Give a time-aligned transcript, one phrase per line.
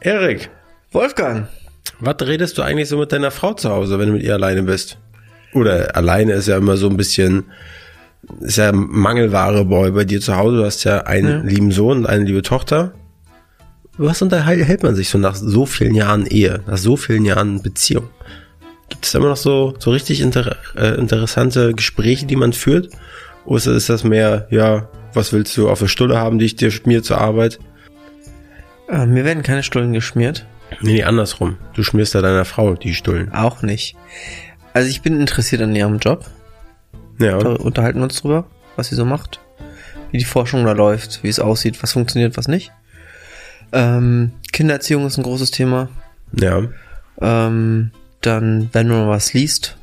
[0.00, 0.50] Erik,
[0.92, 1.48] Wolfgang.
[2.00, 4.62] was redest du eigentlich so mit deiner Frau zu Hause, wenn du mit ihr alleine
[4.62, 4.98] bist?
[5.54, 7.44] Oder alleine ist ja immer so ein bisschen,
[8.40, 10.58] ist ja Mangelware Boy bei dir zu Hause.
[10.58, 11.50] Du hast ja einen Ja.
[11.50, 12.92] lieben Sohn und eine liebe Tochter.
[13.96, 18.10] Was unterhält man sich so nach so vielen Jahren Ehe, nach so vielen Jahren Beziehung?
[18.90, 22.90] Gibt es da immer noch so, so richtig inter äh, interessante Gespräche, die man führt?
[23.46, 26.70] Oder ist das mehr, ja, was willst du auf der Stulle haben, die ich dir
[26.70, 27.58] schmier zur Arbeit?
[28.88, 30.46] Äh, mir werden keine Stullen geschmiert.
[30.80, 31.56] Nee, nee, andersrum.
[31.74, 33.32] Du schmierst ja deiner Frau die Stullen.
[33.32, 33.96] Auch nicht.
[34.72, 36.26] Also ich bin interessiert an ihrem Job.
[37.18, 37.38] Ja.
[37.38, 38.44] Da unterhalten wir uns drüber,
[38.76, 39.40] was sie so macht.
[40.10, 42.72] Wie die Forschung da läuft, wie es aussieht, was funktioniert, was nicht.
[43.72, 45.88] Ähm, Kindererziehung ist ein großes Thema.
[46.32, 46.62] Ja.
[47.20, 47.90] Ähm,
[48.20, 49.76] dann, wenn man was liest,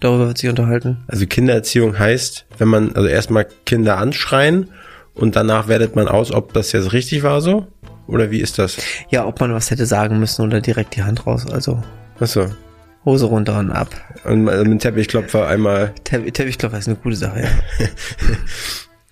[0.00, 0.98] darüber wird sich unterhalten.
[1.06, 4.68] Also Kindererziehung heißt, wenn man, also erstmal Kinder anschreien
[5.14, 7.66] und danach wertet man aus, ob das jetzt richtig war so?
[8.06, 8.76] Oder wie ist das?
[9.10, 11.46] Ja, ob man was hätte sagen müssen oder direkt die Hand raus.
[11.50, 11.82] Also
[12.20, 12.46] Achso.
[13.04, 13.88] Hose runter und ab.
[14.24, 17.86] Und mit dem Teppichklopfer einmal, Te Teppichklopfer ist eine gute Sache, ja.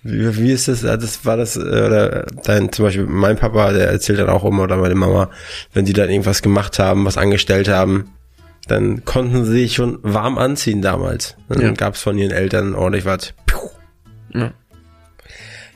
[0.03, 0.81] wie, wie ist das?
[0.81, 4.43] Ja, Das war das, äh, oder dein, zum Beispiel mein Papa, der erzählt dann auch
[4.45, 5.29] immer, oder meine Mama,
[5.73, 8.11] wenn die dann irgendwas gemacht haben, was angestellt haben,
[8.67, 11.35] dann konnten sie sich schon warm anziehen damals.
[11.49, 11.71] Dann Ja.
[11.71, 13.33] gab's von ihren Eltern ordentlich was.
[14.33, 14.51] Ja.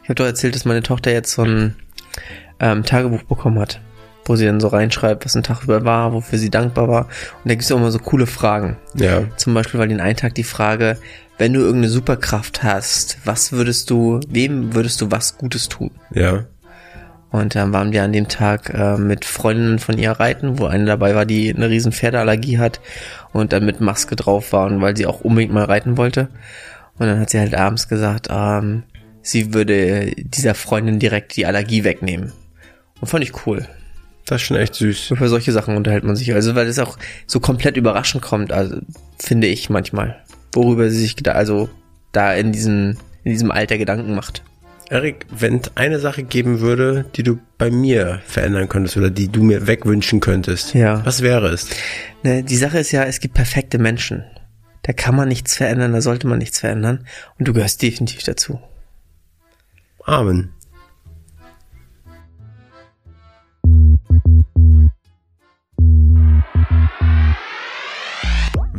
[0.03, 1.75] Ich habe doch erzählt, dass meine Tochter jetzt so ein
[2.59, 3.81] ähm, Tagebuch bekommen hat,
[4.25, 7.05] wo sie dann so reinschreibt, was ein Tag über war, wofür sie dankbar war.
[7.05, 8.77] Und da gibt es auch immer so coole Fragen.
[8.95, 9.23] Ja.
[9.37, 10.97] Zum Beispiel war den einen Tag die Frage,
[11.37, 15.91] wenn du irgendeine Superkraft hast, was würdest du, wem würdest du was Gutes tun?
[16.11, 16.45] Ja.
[17.31, 20.85] Und dann waren wir an dem Tag äh, mit Freundinnen von ihr reiten, wo eine
[20.85, 22.79] dabei war, die eine riesen Pferdeallergie hat
[23.33, 26.29] und dann mit Maske drauf war und weil sie auch unbedingt mal reiten wollte.
[26.97, 28.83] Und dann hat sie halt abends gesagt, ähm,
[29.21, 32.31] sie würde dieser Freundin direkt die Allergie wegnehmen.
[33.05, 33.67] Und fand ich cool.
[34.25, 35.11] Das ist schon echt süß.
[35.11, 36.33] Über solche Sachen unterhält man sich.
[36.33, 38.77] Also weil es auch so komplett überraschend kommt, also
[39.19, 40.19] finde ich manchmal.
[40.53, 41.69] Worüber sie sich da, also
[42.13, 44.41] da in diesem, in diesem Alter Gedanken macht.
[44.89, 49.27] Erik, wenn es eine Sache geben würde, die du bei mir verändern könntest oder die
[49.27, 51.05] du mir wegwünschen könntest, Ja.
[51.05, 51.69] was wäre es?
[52.23, 54.23] Ne, die Sache ist ja, es gibt perfekte Menschen.
[54.81, 57.05] Da kann man nichts verändern, da sollte man nichts verändern.
[57.37, 58.59] Und du gehörst definitiv dazu.
[60.03, 60.54] Amen.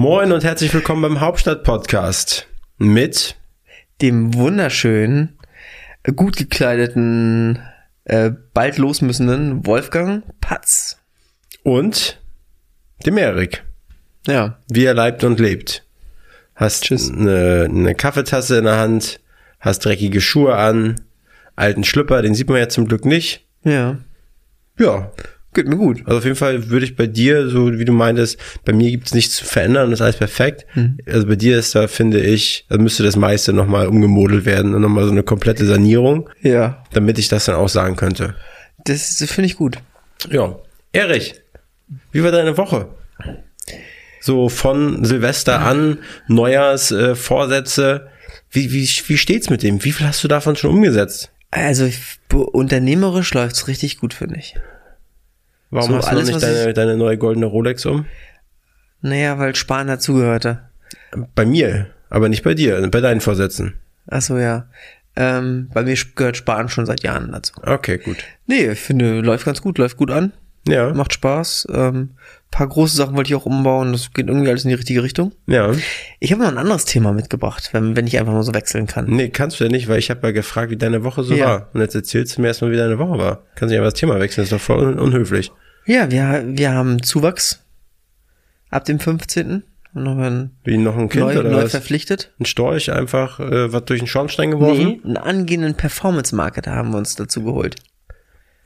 [0.00, 3.36] Moin und herzlich willkommen beim Hauptstadt-Podcast mit
[4.00, 5.36] Dem wunderschönen,
[6.14, 7.58] gut gekleideten,
[8.04, 11.00] äh, bald losmüssenden Wolfgang Patz.
[11.64, 12.20] und
[13.04, 13.64] dem Erik.
[14.28, 15.84] Ja, Wie er leibt und lebt.
[16.54, 16.92] Hast.
[16.92, 19.18] Eine, eine Kaffeetasse in der Hand,
[19.58, 21.00] hast dreckige Schuhe an,
[21.56, 23.44] alten Schlüpper, den sieht man ja zum Glück nicht.
[23.64, 23.96] ja,
[24.78, 25.10] Ja,
[25.54, 26.02] geht mir gut.
[26.06, 29.06] Also auf jeden Fall würde ich bei dir, so wie du meintest, bei mir gibt
[29.08, 30.66] es nichts zu verändern, das ist alles perfekt.
[31.06, 34.82] Also bei dir ist da, finde ich, da müsste das meiste nochmal umgemodelt werden und
[34.82, 38.34] nochmal so eine komplette Sanierung, Ja, damit ich das dann auch sagen könnte.
[38.84, 39.78] das finde ich gut.
[40.30, 40.56] Ja.
[40.92, 41.34] Erich,
[42.12, 42.88] wie war deine Woche?
[44.20, 48.08] So von Silvester an, Neujahrs, äh, Vorsätze.
[48.50, 49.84] Wie, wie, wie steht's mit dem?
[49.84, 51.30] Wie viel hast du davon schon umgesetzt?
[51.50, 54.54] Also ich- unternehmerisch läuft's richtig gut, finde ich.
[55.70, 58.06] Warum So, hast du alles, noch nicht deine, deine neue goldene Rolex um?
[59.00, 60.62] Naja, weil Sparen dazugehörte.
[61.34, 63.74] Bei mir, aber nicht bei dir, bei deinen Vorsätzen.
[64.10, 64.66] Ach so, ja.
[65.16, 67.52] Ähm, bei mir gehört Sparen schon seit Jahren dazu.
[67.62, 68.18] Okay, gut.
[68.46, 70.32] Nee, ich finde, läuft ganz gut, läuft gut an,
[70.66, 70.92] Ja.
[70.94, 71.68] macht Spaß.
[71.72, 72.10] Ähm,
[72.50, 75.32] paar große Sachen wollte ich auch umbauen, das geht irgendwie alles in die richtige Richtung.
[75.46, 75.72] Ja.
[76.18, 79.06] Ich habe noch ein anderes Thema mitgebracht, wenn, wenn ich einfach mal so wechseln kann.
[79.06, 81.46] Nee, kannst du ja nicht, weil ich habe ja gefragt, wie deine Woche so Ja.
[81.46, 81.68] war.
[81.74, 83.42] Und jetzt erzählst du mir erstmal, wie deine Woche war.
[83.54, 85.52] Kannst nicht einfach das Thema wechseln, das ist doch voll un unhöflich.
[85.86, 87.64] Ja, wir, wir haben Zuwachs
[88.70, 89.62] ab dem 15.
[89.94, 91.70] Und noch ein Wie noch ein Kind neu, oder neu was?
[91.70, 92.30] verpflichtet.
[92.38, 94.84] Ein Storch einfach äh, was durch den Schornstein geworfen?
[94.84, 97.76] Nee, einen angehenden Performance-Marketer haben wir uns dazu geholt,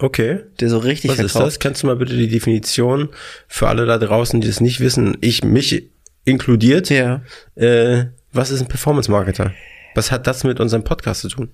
[0.02, 0.40] Okay.
[0.60, 1.52] der so richtig Was ist verkauft.
[1.54, 1.58] das?
[1.60, 3.08] Kannst du mal bitte die Definition
[3.48, 5.90] für alle da draußen, die das nicht wissen, ich mich
[6.24, 7.22] inkludiert, Ja.
[7.54, 9.52] äh, was ist ein Performance Marketer?
[9.94, 11.50] Was hat das mit unserem Podcast zu tun?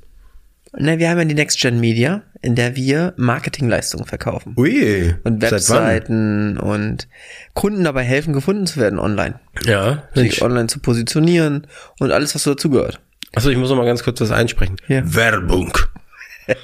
[0.76, 4.54] Na, wir haben ja die Next Gen Media, in der wir Marketingleistungen verkaufen.
[4.56, 5.14] Ui.
[5.24, 5.40] Und?
[5.40, 7.08] Webseiten und
[7.54, 9.40] Kunden dabei helfen, gefunden zu werden online.
[9.64, 10.04] Ja.
[10.14, 11.66] Sich online zu positionieren
[11.98, 13.00] und alles, was so dazugehört.
[13.34, 14.76] Achso, ich muss noch mal ganz kurz was einsprechen.
[14.88, 15.02] Ja.
[15.14, 15.72] Werbung.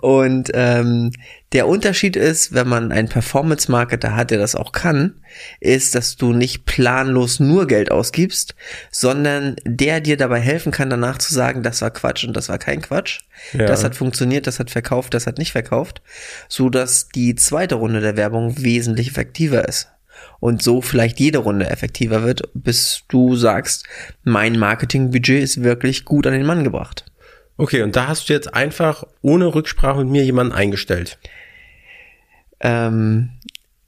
[0.00, 1.10] Und ähm,
[1.52, 5.14] der Unterschied ist, wenn man einen Performance-Marketer hat, der das auch kann,
[5.58, 8.54] ist, dass du nicht planlos nur Geld ausgibst,
[8.90, 12.58] sondern der dir dabei helfen kann, danach zu sagen, das war Quatsch und das war
[12.58, 13.20] kein Quatsch.
[13.52, 13.66] Ja.
[13.66, 16.02] Das hat funktioniert, das hat verkauft, das hat nicht verkauft,
[16.48, 19.88] so dass die zweite Runde der Werbung wesentlich effektiver ist.
[20.38, 23.86] Und so vielleicht jede Runde effektiver wird, bis du sagst,
[24.22, 27.09] mein Marketingbudget ist wirklich gut an den Mann gebracht.
[27.60, 31.18] Okay, und da hast du jetzt einfach ohne Rücksprache mit mir jemanden eingestellt.
[32.60, 33.30] ähm,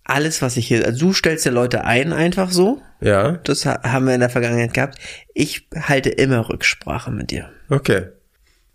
[0.05, 2.83] alles, was ich hier, also du stellst ja Leute ein einfach so.
[3.01, 3.33] Ja.
[3.45, 4.99] Das ha haben wir in der Vergangenheit gehabt.
[5.33, 7.49] Ich halte immer Rücksprache mit dir.
[7.71, 8.07] Okay.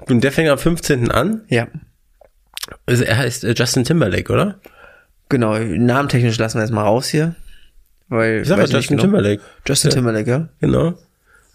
[0.07, 1.11] Und der fängt am 15.
[1.11, 1.41] an.
[1.49, 1.67] Ja.
[2.85, 4.59] Also er heißt äh, Justin Timberlake, oder?
[5.29, 7.35] Genau, namentechnisch lassen wir jetzt mal raus hier.
[8.07, 9.03] Weil, Ich sag nicht Justin genau.
[9.09, 9.41] Timberlake.
[9.67, 9.95] Justin Ja.
[9.95, 10.49] Timberlake, ja.
[10.61, 10.93] Genau.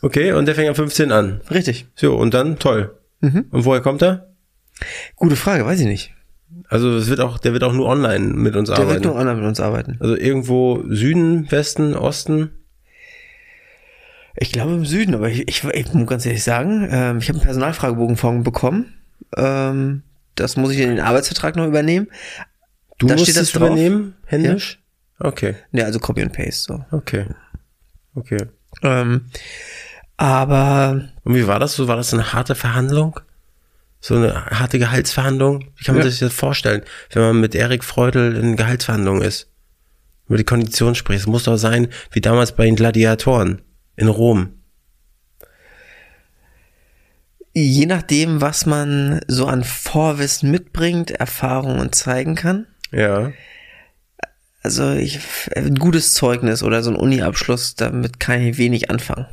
[0.02, 1.40] Okay, und der fängt am 15 an.
[1.50, 1.86] Richtig.
[1.94, 2.94] So, und dann toll.
[3.22, 3.46] Mhm.
[3.50, 4.34] Und woher kommt er?
[5.16, 6.14] Gute Frage, weiß ich nicht.
[6.69, 9.04] Also es wird auch, der wird auch nur online mit uns Der wird arbeiten.
[9.06, 9.96] nur online mit uns arbeiten.
[10.00, 12.50] Also irgendwo Süden, Westen, Osten.
[14.36, 17.38] Ich glaube im Süden, aber ich, ich, ich muss ganz ehrlich sagen, ähm, ich habe
[17.38, 18.94] einen Personalfragebogen von bekommen.
[19.36, 20.02] Ähm,
[20.34, 22.08] das muss ich in den Arbeitsvertrag noch übernehmen.
[22.98, 23.69] Du Da musst das drauf.
[23.69, 24.82] übernehmen, händisch?
[25.19, 26.84] Okay, Ja, also Copy and Paste so.
[26.96, 27.26] okay.
[28.14, 28.38] Okay.
[28.82, 29.26] Ähm,
[30.22, 31.88] aber Und wie war das so?
[31.88, 33.19] War das eine harte Verhandlung?
[34.00, 35.64] So eine harte Gehaltsverhandlung?
[35.76, 36.10] Wie kann man Ja.
[36.10, 36.82] sich das vorstellen,
[37.12, 39.48] wenn man mit Erik Freudel in Gehaltsverhandlungen ist?
[40.28, 41.20] Über die Kondition spricht.
[41.22, 43.62] Es muss doch sein, wie damals bei den Gladiatoren
[43.96, 44.50] in Rom.
[47.54, 52.66] Je nachdem, was man so an Vorwissen mitbringt, Erfahrung und zeigen kann.
[52.92, 53.32] Ja.
[54.62, 55.19] Also ich,
[55.56, 59.26] ein gutes Zeugnis oder so ein Uni-Abschluss, damit kann ich wenig anfangen.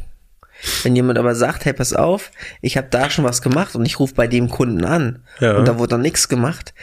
[0.83, 3.99] Wenn jemand aber sagt, hey, pass auf, ich habe da schon was gemacht und ich
[3.99, 5.57] rufe bei dem Kunden an Ja.
[5.57, 6.73] und da wurde dann nichts gemacht,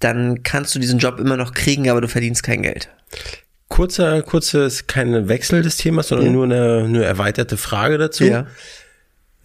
[0.00, 2.88] dann kannst du diesen Job immer noch kriegen, aber du verdienst kein Geld.
[3.68, 6.32] Kurzer, kurzes, kein Wechsel des Themas, sondern Ja.
[6.32, 8.24] nur eine, eine erweiterte Frage dazu.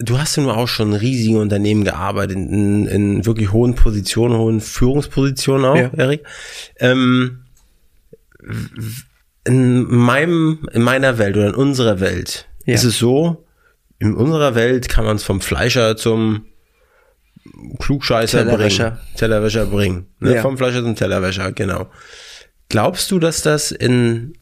[0.02, 4.36] Du hast ja nur auch schon in riesigen Unternehmen gearbeitet, in, in wirklich hohen Positionen,
[4.36, 5.90] hohen Führungspositionen auch, Ja.
[5.96, 6.24] Erik.
[6.78, 7.44] Ähm,
[9.44, 12.74] in meinem, in meiner Welt oder in unserer Welt Ja.
[12.74, 13.44] ist es so,
[14.00, 16.46] in unserer Welt kann man es vom Fleischer zum
[17.78, 18.90] Klugscheißer Tellerwäscher.
[18.90, 19.16] bringen.
[19.16, 20.06] Tellerwäscher bringen.
[20.18, 20.36] Ne?
[20.36, 20.42] Ja.
[20.42, 21.90] Vom Fleischer zum Tellerwäscher, genau.
[22.68, 24.34] Glaubst du, dass das in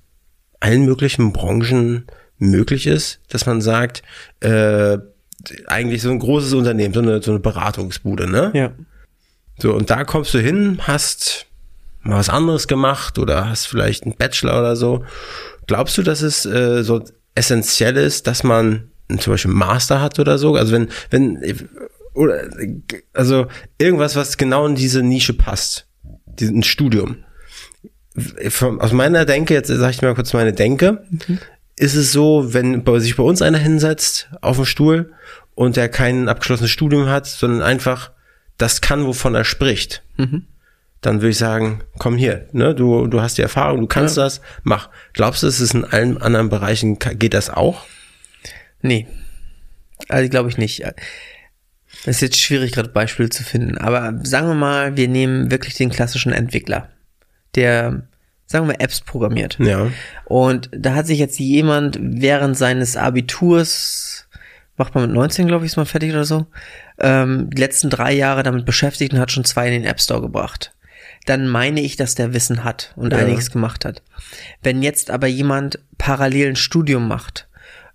[0.60, 2.06] allen möglichen Branchen
[2.38, 4.02] möglich ist, dass man sagt,
[4.40, 4.98] äh,
[5.66, 8.50] eigentlich so ein großes Unternehmen, so eine, so eine Beratungsbude, ne?
[8.54, 8.72] Ja.
[9.58, 11.46] So, und da kommst du hin, hast
[12.02, 15.04] mal was anderes gemacht oder hast vielleicht einen Bachelor oder so.
[15.66, 17.02] Glaubst du, dass es äh, so
[17.34, 20.54] essentiell ist, dass man zum Beispiel Master hat oder so?
[20.54, 21.42] Also wenn, wenn,
[22.14, 22.42] oder,
[23.12, 23.46] also
[23.78, 25.86] irgendwas, was genau in diese Nische passt.
[26.26, 27.16] Diesen Studium.
[28.48, 31.04] Von, aus meiner Denke, jetzt sage ich mal kurz meine Denke,
[31.76, 35.12] ist es so, wenn bei- sich bei uns einer hinsetzt auf dem Stuhl
[35.54, 38.10] und der kein abgeschlossenes Studium hat, sondern einfach
[38.56, 40.02] das kann, wovon er spricht,
[41.00, 44.40] dann würde ich sagen, komm hier, ne, du, du hast die Erfahrung, du kannst das,
[44.64, 44.88] mach.
[45.12, 47.84] Glaubst du, es ist in allen anderen Bereichen, geht das auch?
[48.82, 49.06] Nee.
[50.08, 50.82] Also glaube ich nicht.
[52.02, 53.78] Es ist jetzt schwierig, gerade Beispiele zu finden.
[53.78, 56.88] Aber sagen wir mal, wir nehmen wirklich den klassischen Entwickler,
[57.54, 58.02] der,
[58.46, 59.58] sagen wir, Apps programmiert.
[59.58, 59.90] Ja.
[60.26, 64.28] Und da hat sich jetzt jemand während seines Abiturs,
[64.76, 66.46] macht man mit 19, glaube ich, ist man fertig oder so,
[66.98, 70.20] ähm, die letzten drei Jahre damit beschäftigt und hat schon zwei in den App Store
[70.20, 70.72] gebracht.
[71.26, 73.18] Dann meine ich, dass der Wissen hat und Ja.
[73.18, 74.02] einiges gemacht hat.
[74.62, 77.47] Wenn jetzt aber jemand parallel ein Studium macht,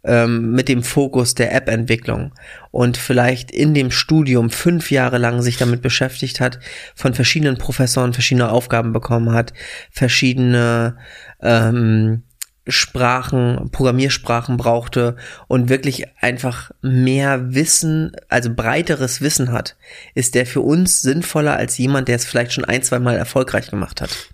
[0.04, 2.34] ähm, mit dem Fokus der App-Entwicklung
[2.72, 6.60] und vielleicht in dem Studium fünf Jahre lang sich damit beschäftigt hat,
[6.96, 9.54] von verschiedenen Professoren verschiedene Aufgaben bekommen hat,
[9.92, 10.98] verschiedene
[11.42, 12.24] ähm,
[12.68, 15.18] Sprachen, Programmiersprachen brauchte
[15.48, 19.76] und wirklich einfach mehr Wissen, also breiteres Wissen hat,
[20.16, 23.70] ist der für uns sinnvoller als jemand, der es vielleicht schon ein, zwei Mal erfolgreich
[23.70, 24.33] gemacht hat.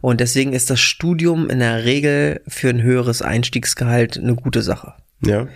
[0.00, 4.94] Und deswegen ist das Studium in der Regel für ein höheres Einstiegsgehalt eine gute Sache.
[5.22, 5.48] Ja.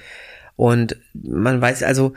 [0.57, 2.15] Und man weiß also,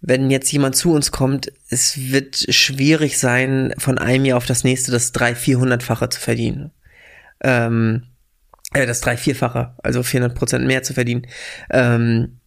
[0.00, 4.64] wenn jetzt jemand zu uns kommt, es wird schwierig sein, von einem Jahr auf das
[4.64, 6.72] nächste das drei, vierhundertfache zu verdienen.
[7.40, 8.04] Ähm,
[8.72, 11.26] äh, das drei, vierfache, also 400 Prozent mehr zu verdienen.
[11.70, 12.40] Ähm,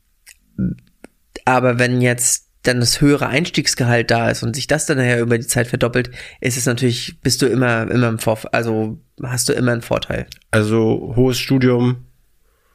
[1.46, 5.38] aber wenn jetzt dann das höhere Einstiegsgehalt da ist und sich das dann nachher über
[5.38, 9.54] die Zeit verdoppelt, ist es natürlich, bist du immer, immer im Vorteil, also hast du
[9.54, 10.28] immer einen Vorteil.
[10.52, 12.06] Also hohes Studium,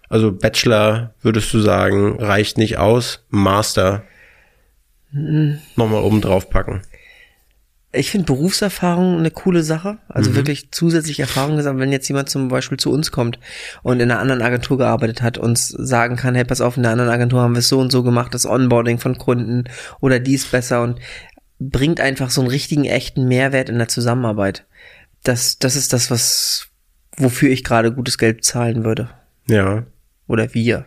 [0.08, 4.02] also Bachelor, würdest du sagen, reicht nicht aus, Master
[5.12, 5.58] Hm.
[5.76, 6.82] nochmal oben drauf packen.
[7.92, 9.98] Ich finde Berufserfahrung eine coole Sache.
[10.08, 13.40] Also wirklich zusätzlich Erfahrung gesammelt, wenn jetzt jemand zum Beispiel zu uns kommt
[13.82, 16.92] und in einer anderen Agentur gearbeitet hat, uns sagen kann, hey, pass auf, in der
[16.92, 19.64] anderen Agentur haben wir es so und so gemacht, das Onboarding von Kunden
[20.00, 21.00] oder dies besser und
[21.58, 24.66] bringt einfach so einen richtigen, echten Mehrwert in der Zusammenarbeit.
[25.24, 26.68] Das, das ist das, was,
[27.16, 29.10] wofür ich gerade gutes Geld zahlen würde.
[29.48, 29.84] Ja.
[30.28, 30.86] Oder wir.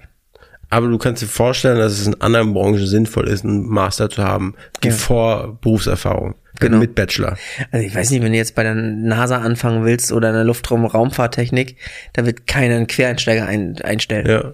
[0.74, 4.24] Aber du kannst dir vorstellen, dass es in anderen Branchen sinnvoll ist, einen Master zu
[4.24, 4.89] haben, Ja.
[4.89, 6.34] vor Berufserfahrung.
[6.60, 6.77] Genau.
[6.80, 7.38] Mit Bachelor.
[7.72, 10.44] Also ich weiß nicht, wenn du jetzt bei der NASA anfangen willst oder in der
[10.46, 11.77] Luftraum-Raumfahrttechnik,
[12.13, 14.25] da wird keiner einen Quereinsteiger ein, einstellen.
[14.27, 14.53] Ja.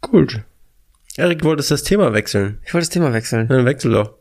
[0.00, 0.42] Gut.
[1.16, 2.58] Erik, wolltest das Thema wechseln?
[2.64, 3.48] Ich wollte das Thema wechseln.
[3.48, 4.14] Dann wechsel doch.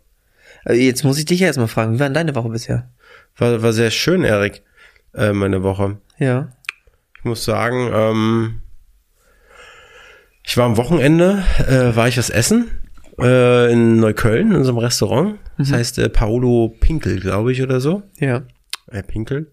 [0.65, 2.89] Äh, Jetzt muss ich dich ja erstmal fragen, wie war denn deine Woche bisher?
[3.38, 4.62] War, war sehr schön, Erik,
[5.13, 5.98] äh, meine Woche.
[6.17, 6.51] Ja.
[7.17, 8.62] Ich muss sagen, ähm,
[10.50, 12.72] ich war am Wochenende, äh, war ich was essen
[13.20, 15.36] äh, in Neukölln in unserem Restaurant.
[15.60, 18.01] Das heißt äh, Paolo Pinkel, glaube ich, oder so.
[18.18, 18.41] Ja.
[18.91, 19.51] äh, Pinkel.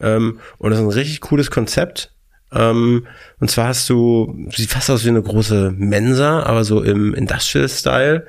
[0.00, 2.12] Ähm, und das ist ein richtig cooles Konzept.
[2.52, 3.06] Ähm,
[3.40, 7.68] und zwar hast du, sieht fast aus wie eine große Mensa, aber so im Industrial
[7.68, 8.26] Style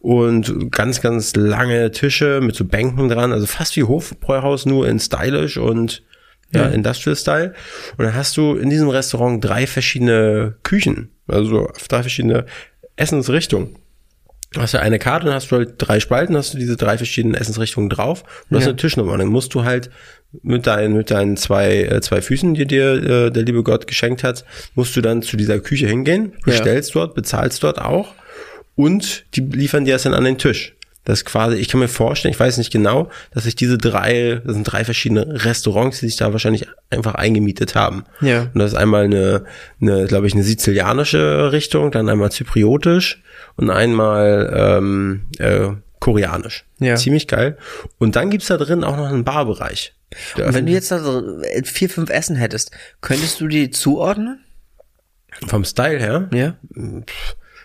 [0.00, 4.98] und ganz, ganz lange Tische mit so Bänken dran, also fast wie Hofbräuhaus, nur in
[4.98, 6.02] stylish und
[6.52, 6.68] ja, Ja.
[6.70, 7.54] Industrial Style.
[7.96, 12.46] Und dann hast du in diesem Restaurant drei verschiedene Küchen, also drei verschiedene
[12.96, 13.76] Essensrichtungen.
[14.52, 16.98] Du hast ja eine Karte, dann hast du halt drei Spalten, hast du diese drei
[16.98, 18.68] verschiedenen Essensrichtungen drauf und du hast Ja.
[18.70, 19.16] eine Tischnummer.
[19.16, 19.90] Dann musst du halt
[20.42, 24.22] mit deinen, mit deinen zwei, äh, zwei Füßen, die dir äh, der liebe Gott geschenkt
[24.24, 28.14] hat, musst du dann zu dieser Küche hingehen, bestellst dort, bezahlst dort auch
[28.74, 30.74] und die liefern dir das dann an den Tisch.
[31.04, 34.40] Das ist quasi, ich kann mir vorstellen, ich weiß nicht genau, dass sich diese drei,
[34.44, 38.04] das sind drei verschiedene Restaurants, die sich da wahrscheinlich einfach eingemietet haben.
[38.20, 38.42] Ja.
[38.54, 39.44] Und das ist einmal eine,
[39.80, 43.22] eine glaube ich, eine sizilianische Richtung, dann einmal zypriotisch
[43.56, 46.64] und einmal ähm, äh, koreanisch.
[46.78, 46.96] Ja.
[46.96, 47.58] Ziemlich geil.
[47.98, 49.94] Und dann gibt's da drin auch noch einen Barbereich.
[50.36, 54.44] Und wenn du jetzt da so äh, vier, fünf Essen hättest, könntest du die zuordnen?
[55.46, 56.54] vom Style her, Ja.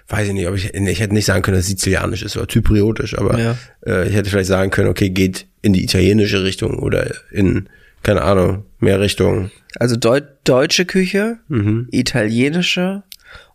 [0.10, 2.48] Weiß ich nicht, ob ich, ich hätte nicht sagen können, dass es sizilianisch ist oder
[2.48, 3.58] zypriotisch, aber Ja.
[3.86, 7.68] äh, ich hätte vielleicht sagen können, okay, geht in die italienische Richtung oder in,
[8.04, 9.52] keine Ahnung, mehr Richtung.
[9.80, 11.88] Also Deu deutsche Küche, Mhm.
[11.92, 13.04] italienische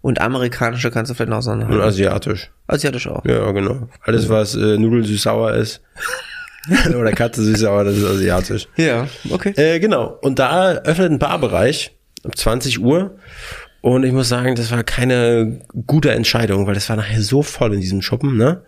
[0.02, 1.82] und amerikanische kannst du vielleicht noch Und auseinanderhalten.
[1.88, 2.50] asiatisch.
[2.66, 3.24] Asiatisch auch.
[3.24, 3.88] Ja, genau.
[4.02, 5.80] Alles, was äh, Nudel süß-sauer ist.
[6.96, 8.68] oder Katze süß-sauer, das ist asiatisch.
[8.76, 9.50] Ja, okay.
[9.56, 10.18] Äh, genau.
[10.22, 13.16] Und da öffnet ein Barbereich ab 20 Uhr.
[13.82, 17.74] Und ich muss sagen, das war keine gute Entscheidung, weil das war nachher so voll
[17.74, 18.64] in diesem Schuppen, ne?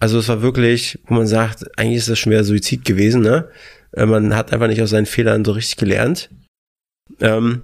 [0.00, 3.48] Also es war wirklich, wo man sagt, eigentlich ist das schon wieder Suizid gewesen, ne?
[3.92, 6.30] Äh, Man hat einfach nicht aus seinen Fehlern so richtig gelernt.
[7.20, 7.62] Ähm,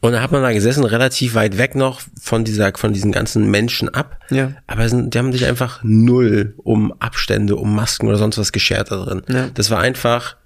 [0.00, 3.50] und da hat man da gesessen, relativ weit weg noch von dieser, von diesen ganzen
[3.50, 4.18] Menschen ab.
[4.30, 4.52] Ja.
[4.68, 8.90] Aber sind, die haben sich einfach null um Abstände, um Masken oder sonst was geschert
[8.90, 9.22] da drin.
[9.28, 9.50] Ja.
[9.52, 10.36] Das war einfach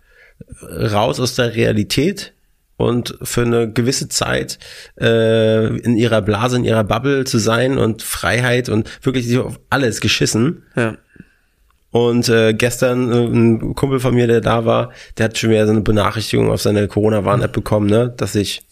[0.62, 2.32] raus aus der Realität
[2.76, 4.58] und für eine gewisse Zeit
[5.00, 9.60] äh, in ihrer Blase, in ihrer Bubble zu sein und Freiheit und wirklich sich auf
[9.70, 10.64] alles geschissen.
[10.76, 10.96] Ja.
[11.90, 15.66] Und äh, gestern äh, ein Kumpel von mir, der da war, der hat schon wieder
[15.66, 18.66] so eine Benachrichtigung auf seine Corona-Warn-App bekommen, ne, dass sich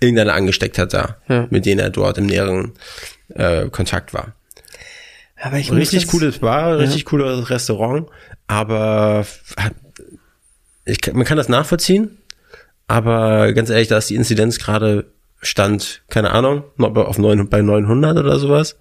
[0.00, 1.46] irgendeiner angesteckt hat da, Ja.
[1.50, 2.72] mit denen er dort im näheren
[3.28, 4.34] äh, Kontakt war.
[5.40, 8.08] Aber ich Richtig jetzt- cooles Bar, richtig cooles Restaurant,
[8.48, 9.24] aber
[9.56, 9.74] hat-
[10.84, 12.18] ich, man kann das nachvollziehen,
[12.86, 18.18] aber ganz ehrlich, da ist die Inzidenz gerade stand, keine Ahnung, auf neun, bei 900
[18.18, 18.78] oder sowas,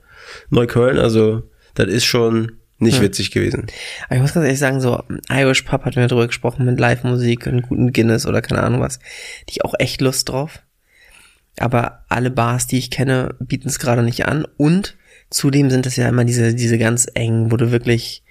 [0.50, 1.43] Neukölln, also
[1.75, 3.67] das ist schon nicht witzig gewesen.
[4.05, 7.48] Aber ich muss ganz ehrlich sagen, so Irish Pub hatten wir drüber gesprochen mit Live-Musik
[7.48, 9.00] und guten Guinness oder keine Ahnung was.
[9.48, 10.62] Die ich auch echt Lust drauf.
[11.57, 14.45] Aber alle Bars, die ich kenne, bieten es gerade nicht an.
[14.57, 14.98] Und
[15.29, 18.22] zudem sind es ja immer diese, diese ganz engen, wo du wirklich,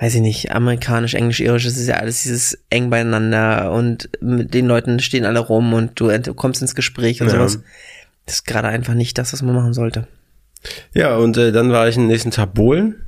[0.00, 4.54] weiß ich nicht, amerikanisch, englisch, irisch, es ist ja alles dieses eng beieinander und mit
[4.54, 7.34] den Leuten stehen alle rum und du kommst ins Gespräch und Ja.
[7.34, 7.60] sowas.
[8.26, 10.06] Das ist gerade einfach nicht das, was man machen sollte.
[10.92, 13.06] Ja, und äh, dann war ich am nächsten Tag bowlen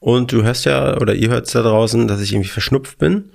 [0.00, 3.30] und du hörst ja, oder ihr hört da draußen, dass ich irgendwie verschnupft bin.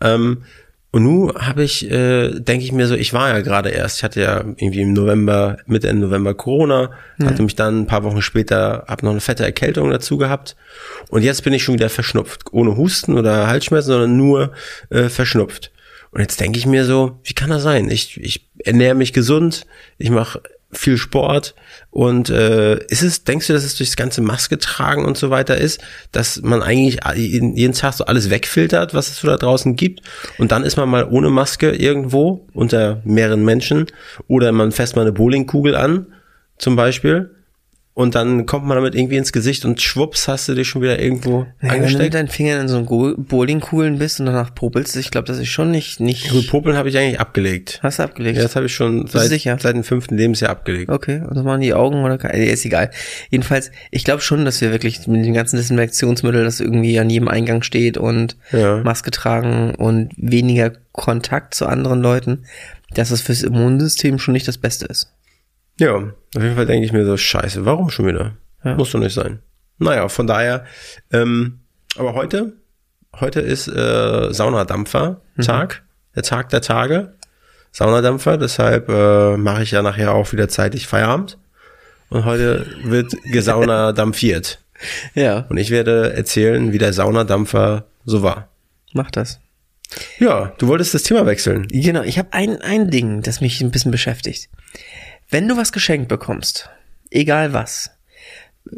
[0.00, 0.44] Ähm,
[0.92, 4.04] und nun habe ich, äh, denke ich mir so, ich war ja gerade erst, ich
[4.04, 6.90] hatte ja irgendwie im November, Mitte Ende November Corona,
[7.22, 10.56] hatte mich dann ein paar Wochen später, habe noch eine fette Erkältung dazu gehabt
[11.10, 14.52] und jetzt bin ich schon wieder verschnupft, ohne Husten oder Halsschmerzen, sondern nur
[14.90, 15.70] äh, verschnupft.
[16.12, 17.90] Und jetzt denke ich mir so, wie kann das sein?
[17.90, 19.66] Ich, ich ernähre mich gesund,
[19.98, 20.40] ich mache
[20.78, 21.54] viel Sport
[21.90, 25.56] und äh, ist es, denkst du, dass es durchs ganze Maske tragen und so weiter
[25.56, 25.80] ist,
[26.12, 30.02] dass man eigentlich jeden Tag so alles wegfiltert, was es so da draußen gibt
[30.38, 33.86] und dann ist man mal ohne Maske irgendwo unter mehreren Menschen
[34.28, 36.06] oder man fässt mal eine Bowlingkugel an,
[36.58, 37.35] zum Beispiel
[37.98, 40.98] und dann kommt man damit irgendwie ins Gesicht und schwupps hast du dich schon wieder
[41.00, 44.54] irgendwo Ja, wenn du mit deinen Fingern in so einem Go- Bowlingkugeln bist und danach
[44.54, 47.80] popelst, ich glaube, das ist schon nicht, nicht, Gut, Popeln habe ich eigentlich abgelegt.
[47.82, 48.36] hast du abgelegt?
[48.36, 49.56] Ja, das habe ich schon seit, sicher?
[49.58, 50.90] seit dem fünften Lebensjahr abgelegt.
[50.90, 52.90] Okay, und das machen die Augen oder nee, ist egal.
[53.30, 57.28] Jedenfalls, ich glaube schon, dass wir wirklich mit den ganzen Desinfektionsmitteln, das irgendwie an jedem
[57.28, 58.82] Eingang steht und Ja.
[58.84, 62.44] Maske tragen und weniger Kontakt zu anderen Leuten,
[62.92, 65.12] dass es fürs Immunsystem schon nicht das Beste ist.
[65.78, 68.36] Ja, auf jeden Fall denke ich mir so, scheiße, warum schon wieder?
[68.64, 68.74] Ja.
[68.74, 69.40] Muss doch nicht sein.
[69.78, 70.64] Naja, von daher,
[71.12, 71.60] ähm,
[71.96, 72.54] aber heute,
[73.20, 75.82] heute ist äh, Saunadampfer-Tag,
[76.14, 77.12] der Tag der Tage.
[77.72, 81.36] Saunadampfer, deshalb äh, mache ich ja nachher auch wieder zeitig Feierabend.
[82.08, 84.60] Und heute wird gesaunadampfiert.
[85.14, 88.48] Ja, Und ich werde erzählen, wie der Saunadampfer so war.
[88.92, 89.40] mach das.
[90.18, 91.66] Ja, du wolltest das Thema wechseln.
[91.68, 94.48] Genau, ich habe ein, ein Ding, das mich ein bisschen beschäftigt.
[95.28, 96.70] Wenn du was geschenkt bekommst,
[97.10, 97.90] egal was,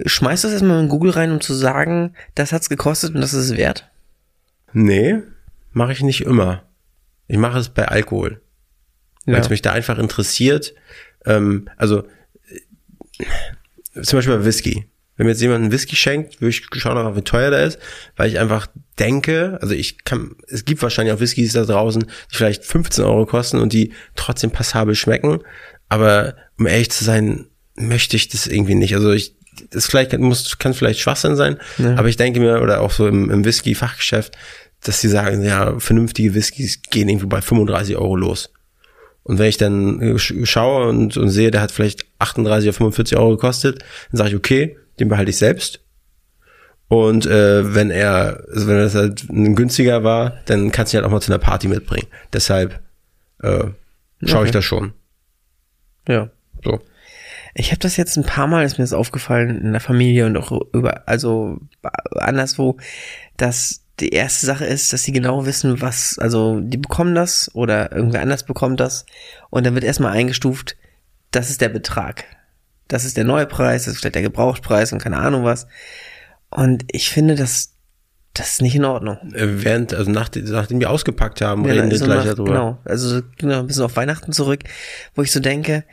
[0.06, 3.34] schmeißt du das erstmal in Google rein, um zu sagen, das hat's gekostet und das
[3.34, 3.88] ist es wert?
[4.72, 5.18] Nee,
[5.72, 6.62] mache ich nicht immer.
[7.26, 8.40] Ich mache es bei Alkohol.
[9.26, 9.40] weil Ja.
[9.40, 10.74] es mich da einfach interessiert.
[11.26, 12.04] Ähm, also
[13.18, 14.86] äh, zum Beispiel bei Whisky.
[15.16, 17.78] Wenn mir jetzt jemand einen Whisky schenkt, würde ich schauen, auch, wie teuer der ist,
[18.16, 18.68] weil ich einfach
[19.00, 23.26] denke, also ich kann, es gibt wahrscheinlich auch Whiskys da draußen, die vielleicht 15 Euro
[23.26, 25.40] kosten und die trotzdem passabel schmecken,
[25.88, 28.94] aber um ehrlich zu sein, möchte ich das irgendwie nicht.
[28.94, 29.34] Also ich,
[29.70, 31.58] das vielleicht muss, kann vielleicht Schwachsinn sein,
[31.96, 34.36] aber ich denke mir, oder auch so im, im Whisky-Fachgeschäft,
[34.82, 38.50] dass die sagen, ja, vernünftige Whiskys gehen irgendwie bei 35 Euro los.
[39.24, 43.18] Und wenn ich dann sch- schaue und, und sehe, der hat vielleicht 38 oder 45
[43.18, 43.80] Euro gekostet,
[44.10, 45.80] dann sage ich, okay, den behalte ich selbst.
[46.88, 51.02] Und äh, wenn er, also wenn das halt ein günstiger war, dann kannst du ihn
[51.02, 52.06] halt auch mal zu einer Party mitbringen.
[52.32, 52.80] Deshalb
[53.42, 53.74] äh, schaue
[54.22, 54.50] ich Okay.
[54.52, 54.94] das schon.
[56.08, 56.30] Ja.
[56.64, 56.80] So.
[57.54, 60.36] Ich habe das jetzt ein paar Mal, ist mir das aufgefallen in der Familie und
[60.36, 61.58] auch über, also
[62.16, 62.76] anderswo,
[63.36, 67.92] dass die erste Sache ist, dass sie genau wissen, was, also die bekommen das oder
[67.92, 69.06] irgendwer anders bekommt das
[69.50, 70.76] und dann wird erstmal eingestuft,
[71.30, 72.24] das ist der Betrag.
[72.86, 75.66] Das ist der neue Preis, das ist vielleicht der Gebrauchtpreis und keine Ahnung was.
[76.50, 77.74] Und ich finde, das,
[78.38, 79.18] das ist nicht in Ordnung.
[79.34, 82.44] Äh, während, also nach, nachdem wir ausgepackt haben, reden wir gleich nach- darüber.
[82.44, 84.60] Genau, also genau, ein bisschen auf Weihnachten zurück,
[85.14, 85.84] wo ich so denke,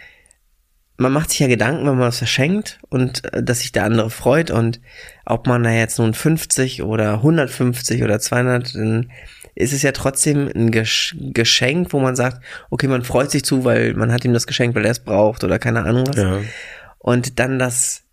[0.98, 4.10] man macht sich ja Gedanken, wenn man was verschenkt und äh, dass sich der andere
[4.10, 4.80] freut und
[5.26, 9.12] ob man da jetzt nun 50 oder 150 oder 200, dann
[9.56, 13.64] ist es ja trotzdem ein Gesch Geschenk, wo man sagt, okay, man freut sich zu,
[13.64, 16.18] weil man hat ihm das geschenkt, weil er es braucht oder keine Ahnung was.
[16.18, 16.42] Ja.
[17.00, 18.04] Und dann das,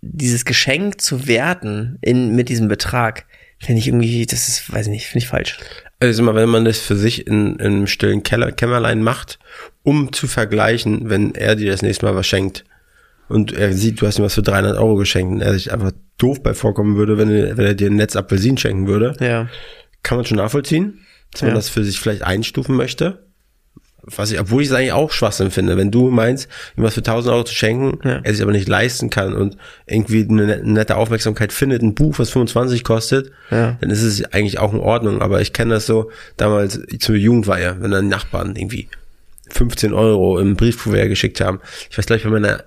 [0.00, 3.26] dieses Geschenk zu werten in, mit diesem Betrag,
[3.60, 5.58] finde ich irgendwie, das ist, weiß ich nicht, finde ich falsch.
[6.00, 9.38] Also immer, wenn man das für sich in, in einem stillen Keller, Kämmerlein macht,
[9.82, 12.64] um zu vergleichen, wenn er dir das nächste Mal was schenkt
[13.28, 15.92] und er sieht, du hast ihm was für 300 Euro geschenkt und er sich einfach
[16.18, 19.48] doof bei vorkommen würde, wenn, er- wenn er dir ein Netz Apfelsinen schenken würde, Ja.
[20.02, 21.00] kann man schon nachvollziehen,
[21.32, 21.54] dass man Ja.
[21.56, 23.29] das für sich vielleicht einstufen möchte.
[24.02, 25.76] Was ich, obwohl ich es eigentlich auch Schwachsinn finde.
[25.76, 28.20] Wenn du meinst, ihm was für 1000 Euro zu schenken, Ja.
[28.22, 32.18] er sich aber nicht leisten kann und irgendwie eine net- nette Aufmerksamkeit findet, ein Buch,
[32.18, 33.76] was 25 kostet, Ja.
[33.80, 35.20] dann ist es eigentlich auch in Ordnung.
[35.20, 38.88] Aber ich kenne das so, damals zur Jugendweihe, wenn dann Nachbarn irgendwie
[39.50, 41.60] 15 Euro im Briefkuvert geschickt haben.
[41.90, 42.64] Ich weiß gleich bei meiner,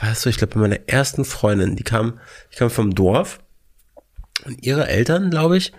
[0.00, 2.18] weißt du, ich glaube bei meiner ersten Freundin, die kam,
[2.52, 3.40] die kam vom Dorf
[4.44, 5.72] und ihre Eltern, glaube ich,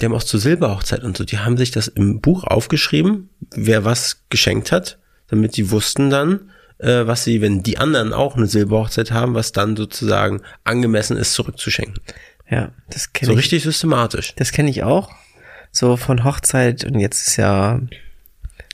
[0.00, 3.84] die haben auch zur Silberhochzeit und so, die haben sich das im Buch aufgeschrieben, wer
[3.84, 8.46] was geschenkt hat, damit die wussten dann, äh, was sie, wenn die anderen auch eine
[8.46, 12.00] Silberhochzeit haben, was dann sozusagen angemessen ist, zurückzuschenken.
[12.50, 13.38] Ja, das kenne So ich.
[13.38, 14.34] richtig systematisch.
[14.36, 15.10] Das kenne ich auch.
[15.70, 17.80] So von Hochzeit und jetzt ist ja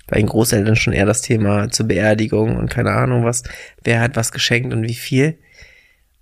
[0.06, 3.42] bei den Großeltern schon eher das Thema zur Beerdigung und keine Ahnung was.
[3.84, 5.38] Wer hat was geschenkt und wie viel?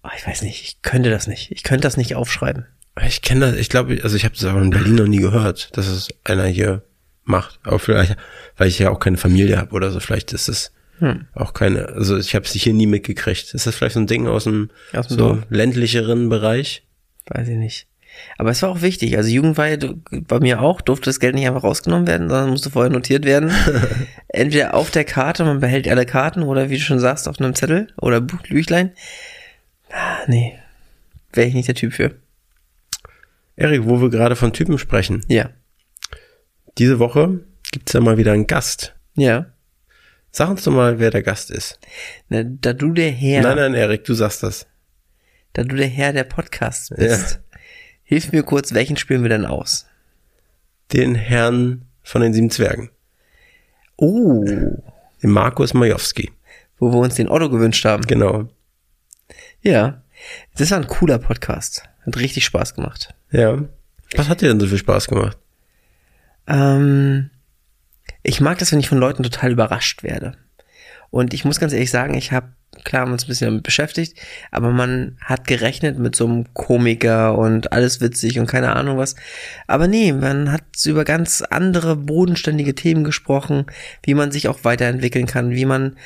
[0.04, 1.50] Oh, ich weiß nicht, ich könnte das nicht.
[1.50, 2.66] Ich könnte das nicht aufschreiben.
[3.06, 5.76] Ich kenne das, ich glaube, also ich habe das aber in Berlin noch nie gehört,
[5.76, 6.82] dass es einer hier
[7.24, 7.58] macht.
[7.62, 8.16] Aber vielleicht,
[8.56, 11.26] weil ich ja auch keine Familie habe oder so, vielleicht ist es Hm.
[11.32, 13.54] auch keine, also ich habe es hier nie mitgekriegt.
[13.54, 15.38] Ist das vielleicht so ein Ding aus dem, Aus dem so Dorf.
[15.48, 16.82] ländlicheren Bereich?
[17.26, 17.86] Weiß ich nicht.
[18.36, 19.16] Aber es war auch wichtig.
[19.16, 19.78] Also Jugendweihe,
[20.10, 23.52] bei mir auch, durfte das Geld nicht einfach rausgenommen werden, sondern musste vorher notiert werden.
[24.28, 27.54] Entweder auf der Karte, man behält alle Karten, oder wie du schon sagst, auf einem
[27.54, 28.90] Zettel oder Buch, Büchlein.
[29.92, 30.58] Ah, nee,
[31.32, 32.16] wäre ich nicht der Typ für.
[33.58, 35.24] Erik, wo wir gerade von Typen sprechen.
[35.28, 35.50] Ja,
[36.78, 37.40] Diese Woche
[37.72, 38.94] gibt's ja mal wieder einen Gast.
[39.14, 39.46] ja,
[40.30, 41.80] Sag uns doch mal, wer der Gast ist.
[42.28, 44.66] Na, da du der Herr, Nein, nein, Erik, du sagst das.
[45.54, 47.40] da du der Herr der Podcasts bist,
[48.04, 49.86] hilf mir kurz, welchen spielen wir denn aus?
[50.92, 52.90] Den Herrn von den sieben Zwergen.
[53.96, 56.30] Oh, Den Markus Majowski.
[56.78, 58.06] wo wir uns den Otto gewünscht haben.
[58.06, 58.48] Genau.
[59.62, 60.02] Ja,
[60.56, 61.82] das war ein cooler Podcast.
[62.06, 63.14] Hat richtig Spaß gemacht.
[63.30, 63.58] Ja.
[64.16, 65.36] Was hat dir denn so viel Spaß gemacht?
[66.46, 67.30] Ähm,
[68.22, 70.36] ich mag das, wenn ich von Leuten total überrascht werde.
[71.10, 72.48] Und ich muss ganz ehrlich sagen, ich habe,
[72.84, 74.18] klar, uns ein bisschen damit beschäftigt,
[74.50, 79.14] aber man hat gerechnet mit so einem Komiker und alles witzig und keine Ahnung was.
[79.66, 83.66] Aber nee, man hat über ganz andere bodenständige Themen gesprochen,
[84.02, 85.96] wie man sich auch weiterentwickeln kann, wie man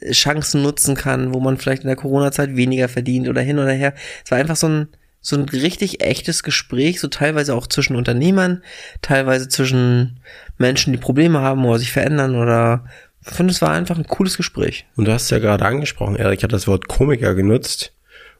[0.00, 3.72] äh, Chancen nutzen kann, wo man vielleicht in der Corona-Zeit weniger verdient oder hin oder
[3.72, 3.94] her.
[4.24, 4.88] Es war einfach so ein,
[5.24, 8.62] so ein richtig echtes Gespräch, so teilweise auch zwischen Unternehmern,
[9.00, 10.20] teilweise zwischen
[10.58, 12.84] Menschen, die Probleme haben oder sich verändern oder
[13.26, 14.84] ich finde, es war einfach ein cooles Gespräch.
[14.96, 17.93] Und du hast ja gerade angesprochen, Erik hat das Wort Komiker genutzt.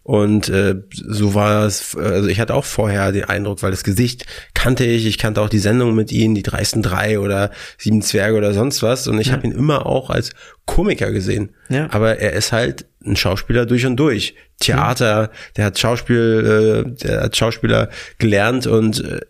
[0.04, 4.26] Und äh, so war es, also ich hatte auch vorher den Eindruck, weil das Gesicht
[4.52, 8.36] kannte ich, ich kannte auch die Sendung mit ihnen, die dreisten drei oder sieben Zwerge
[8.36, 9.08] oder sonst was.
[9.08, 10.32] Und ich habe ihn immer auch als
[10.66, 11.54] Komiker gesehen.
[11.70, 11.88] Ja.
[11.90, 14.34] Aber er ist halt ein Schauspieler durch und durch.
[14.60, 17.88] Theater, der hat Schauspiel, äh, der hat Schauspieler
[18.18, 19.20] gelernt und äh,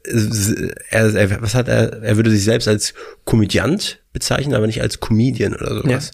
[0.90, 4.98] er, er, was hat er, er würde sich selbst als Komödiant bezeichnen, aber nicht als
[4.98, 6.10] Comedian oder sowas.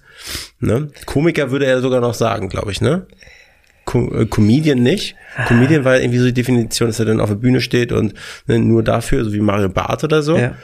[0.59, 0.91] Ne?
[1.07, 3.07] Komiker würde er sogar noch sagen, glaube ich, ne?
[3.91, 5.17] Co äh, Comedian nicht.
[5.49, 8.15] Comedian war irgendwie so die Definition, dass er dann auf der Bühne steht und
[8.47, 10.37] ne, nur dafür, so wie Mario Barth oder so.
[10.39, 10.55] Ja.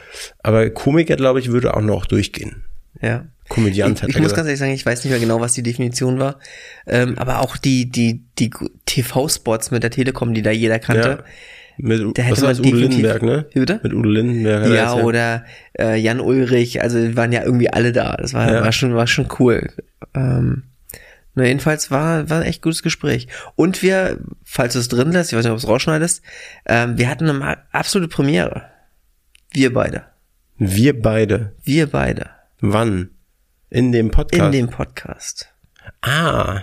[0.44, 2.62] Aber Komiker, glaube ich, würde auch noch durchgehen.
[3.00, 3.26] Ja.
[3.48, 5.54] Komödiant Ich, hat ich er muss ganz ehrlich sagen, ich weiß nicht mehr genau, was
[5.54, 6.38] die Definition war.
[6.86, 8.50] Ähm, aber auch die, die, die
[8.86, 11.08] TV-Spots mit der Telekom, die da jeder kannte.
[11.08, 11.24] Ja.
[11.78, 13.46] Mit, Da hätte was man Udo Lindenberg, ne?
[13.52, 13.80] Wie bitte?
[13.82, 14.66] Mit Udo Lindenberg.
[14.66, 15.44] er Ja, oder
[15.78, 18.16] äh, Jan Ulrich, also waren ja irgendwie alle da.
[18.16, 18.62] Das war, Ja.
[18.62, 19.68] war schon, war schon cool.
[20.14, 20.62] Ähm,
[21.36, 23.28] na, jedenfalls war, war ein echt gutes Gespräch.
[23.54, 26.22] Und wir, falls du es drin lässt, ich weiß nicht, ob du es rausschneidest,
[26.64, 28.70] ähm, wir hatten eine absolute Premiere.
[29.52, 30.06] Wir beide.
[30.56, 31.52] Wir beide.
[31.62, 32.30] Wir beide.
[32.60, 33.10] Wann?
[33.68, 34.54] In dem In Podcast?
[34.54, 35.52] dem Podcast.
[36.02, 36.62] ah.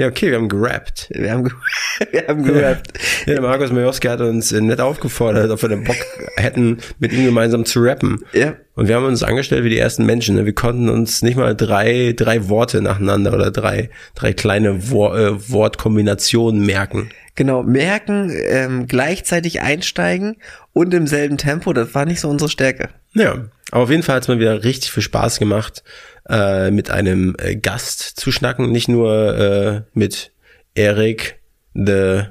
[0.00, 1.10] Ja, okay, wir haben gerappt.
[1.12, 1.44] Wir haben,
[2.10, 2.98] wir haben gerappt.
[3.26, 5.98] Ja, der Markus Majowski hat uns äh, nett aufgefordert, ob wir den Bock
[6.36, 8.24] hätten, mit ihm gemeinsam zu rappen.
[8.32, 8.54] Ja.
[8.76, 10.36] Und wir haben uns angestellt wie die ersten Menschen.
[10.36, 10.46] ne?
[10.46, 15.50] Wir konnten uns nicht mal drei, drei Worte nacheinander oder drei, drei kleine Wor äh,
[15.50, 17.10] Wortkombinationen merken.
[17.34, 20.36] Genau, merken, ähm, gleichzeitig einsteigen
[20.72, 22.88] und im selben Tempo, das war nicht so unsere Stärke.
[23.12, 23.34] Ja,
[23.70, 25.84] aber auf jeden Fall hat es mir wieder richtig viel Spaß gemacht,
[26.30, 28.70] äh, mit einem äh, Gast zu schnacken.
[28.70, 30.32] Nicht nur äh, mit
[30.74, 31.40] Erik,
[31.74, 32.22] the,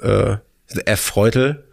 [0.00, 0.36] äh,
[0.68, 1.64] the Erfreutel,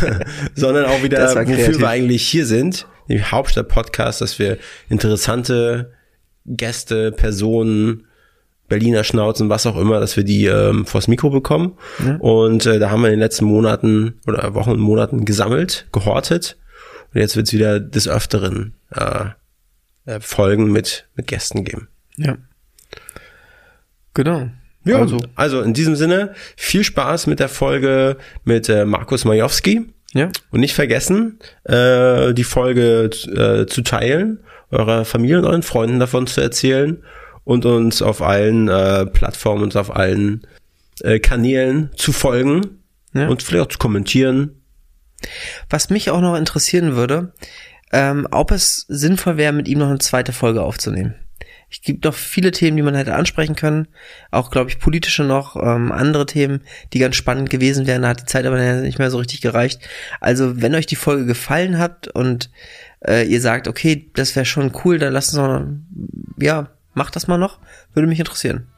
[0.54, 1.78] sondern auch wieder, wofür kreativ.
[1.78, 4.58] wir eigentlich hier sind, dem Hauptstadt-Podcast, dass wir
[4.88, 5.92] interessante
[6.46, 8.06] Gäste, Personen,
[8.68, 11.78] Berliner Schnauzen, was auch immer, dass wir die ähm, vors Mikro bekommen.
[12.18, 16.56] Und äh, da haben wir in den letzten Monaten oder Wochen und Monaten gesammelt, gehortet.
[17.12, 19.26] Und jetzt wird es wieder des Öfteren äh,
[20.06, 21.88] äh, Folgen mit, mit Gästen geben.
[22.16, 22.36] Ja.
[24.14, 24.48] Genau.
[24.84, 29.86] Ja, Also, also, in diesem Sinne, viel Spaß mit der Folge mit äh, Markus Majowski.
[30.12, 30.30] ja.
[30.50, 34.40] Und nicht vergessen, äh, die Folge äh, zu teilen,
[34.70, 37.02] eurer Familie und euren Freunden davon zu erzählen
[37.44, 40.46] und uns auf allen äh, Plattformen und auf allen
[41.00, 42.82] äh, Kanälen zu folgen
[43.14, 43.28] Ja.
[43.28, 44.60] und vielleicht auch zu kommentieren.
[45.70, 47.32] Was mich auch noch interessieren würde,
[47.92, 51.14] ähm, ob es sinnvoll wäre, mit ihm noch eine zweite Folge aufzunehmen.
[51.70, 53.88] Es gibt noch viele Themen, die man hätte ansprechen können.
[54.30, 56.60] Auch, glaube ich, politische noch, ähm, andere Themen,
[56.92, 58.02] die ganz spannend gewesen wären.
[58.02, 59.80] Da hat die Zeit aber nicht mehr so richtig gereicht.
[60.20, 62.50] Also, wenn euch die Folge gefallen hat und
[63.00, 65.66] äh, ihr sagt, okay, das wäre schon cool, dann lasst uns noch,
[66.38, 67.58] ja, macht das mal noch.
[67.92, 68.68] Würde mich interessieren.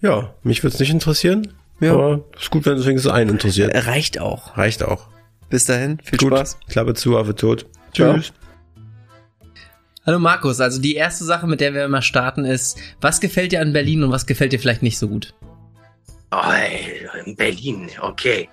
[0.00, 1.52] Ja, mich würde es nicht interessieren.
[1.78, 1.92] Ja.
[1.92, 3.72] Aber ist gut, wenn es wenigstens einen interessiert.
[3.86, 4.56] Reicht auch.
[4.56, 5.08] Reicht auch.
[5.48, 6.58] Bis dahin, viel Gut, Spaß.
[6.68, 7.66] Klappe zu, Affe tot.
[7.94, 8.32] Tschüss.
[10.04, 13.62] Hallo Markus, also die erste Sache, mit der wir immer starten, ist, was gefällt dir
[13.62, 15.32] an Berlin und was gefällt dir vielleicht nicht so gut?
[16.30, 18.48] Oh, in Berlin, okay.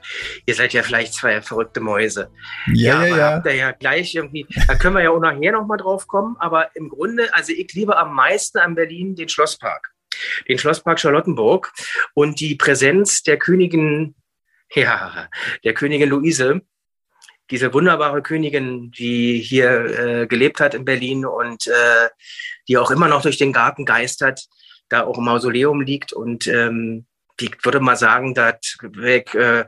[0.46, 2.30] Ihr seid ja vielleicht zwei verrückte Mäuse.
[2.72, 3.32] Ja, aber ja, ja.
[3.34, 6.74] habt ihr ja gleich irgendwie, da können wir ja auch nachher nochmal drauf kommen, aber
[6.76, 9.92] im Grunde, also ich liebe am meisten an Berlin den Schlosspark.
[10.48, 11.74] Den Schlosspark Charlottenburg
[12.14, 14.14] und die Präsenz der Königin,
[14.76, 15.28] ja,
[15.64, 16.62] der Königin Luise,
[17.52, 22.10] diese wunderbare Königin, die hier äh, gelebt hat in Berlin und äh,
[22.68, 24.48] die auch immer noch durch den Garten geistert,
[24.90, 27.06] da auch im Mausoleum liegt und ähm,
[27.40, 29.66] ich würde mal sagen, ich, äh,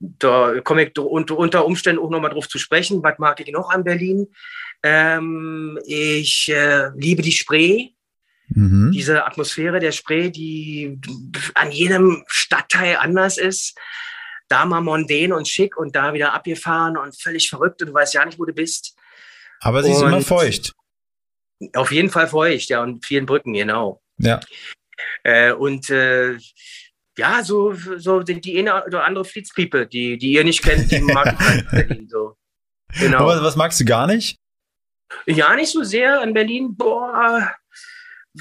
[0.00, 3.02] da komme ich unter, unter Umständen auch nochmal drauf zu sprechen.
[3.02, 4.28] Was mag ich noch an Berlin?
[4.82, 7.90] Ähm, ich äh, liebe die Spree.
[8.48, 8.92] Mhm.
[8.92, 10.98] Diese Atmosphäre der Spree, die
[11.54, 13.78] an jedem Stadtteil anders ist.
[14.52, 18.12] Da mal mondän und schick und da wieder abgefahren und völlig verrückt und du weißt
[18.12, 18.94] ja nicht, wo du bist.
[19.60, 20.74] Aber sie ist immer feucht.
[21.74, 24.02] Auf jeden Fall feucht, ja, und vielen Brücken, genau.
[24.18, 24.40] Ja.
[25.22, 26.36] Äh, und äh,
[27.16, 31.00] ja, so, so die, die eine oder andere Fleets-People, die, die ihr nicht kennt, die
[31.00, 32.36] mag ich Berlin so.
[32.98, 33.20] Genau.
[33.20, 34.38] Aber was magst du gar nicht?
[35.24, 36.76] Ja, nicht so sehr in Berlin.
[36.76, 37.54] Boah,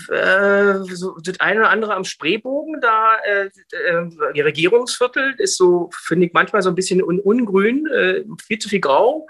[0.09, 5.89] äh, so das eine oder andere am Spreebogen, da äh, äh, die Regierungsviertel ist so,
[5.93, 9.27] finde ich manchmal so ein bisschen un ungrün, äh, viel zu viel grau.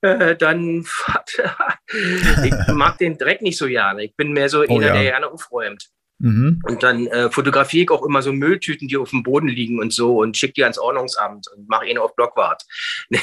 [0.00, 0.84] Äh, dann
[2.44, 4.04] ich mag den Dreck nicht so gerne.
[4.04, 4.92] Ich bin mehr so oh, einer, ja.
[4.92, 5.88] der gerne aufräumt.
[6.24, 6.62] Mhm.
[6.66, 9.92] Und dann äh, fotografiere ich auch immer so Mülltüten, die auf dem Boden liegen und
[9.92, 12.62] so und schicke die ans Ordnungsamt und mache ihn auf Blockwart.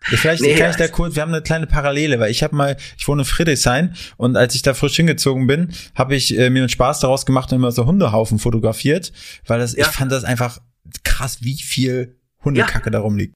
[0.00, 2.78] Vielleicht nee, kann ich da kurz, wir haben eine kleine Parallele, weil ich habe mal,
[2.96, 6.60] ich wohne in Friedrichshain und als ich da frisch hingezogen bin, habe ich äh, mir
[6.60, 9.12] einen Spaß daraus gemacht und immer so Hundehaufen fotografiert,
[9.46, 9.84] weil das, ja.
[9.84, 10.58] ich fand das einfach
[11.04, 12.92] krass, wie viel Hundekacke ja.
[12.92, 13.34] da rumliegt.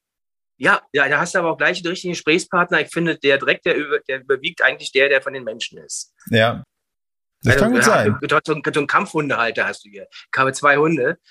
[0.56, 2.80] Ja, ja, da hast du aber auch gleich den richtigen Gesprächspartner.
[2.80, 6.14] Ich finde, der Dreck, der, über, der überwiegt eigentlich der, der von den Menschen ist.
[6.30, 6.62] Ja,
[7.42, 8.16] das also, kann gut sein.
[8.20, 10.06] Du, so, einen, so einen Kampfhundehalter hast du hier.
[10.10, 11.18] Ich habe zwei Hunde.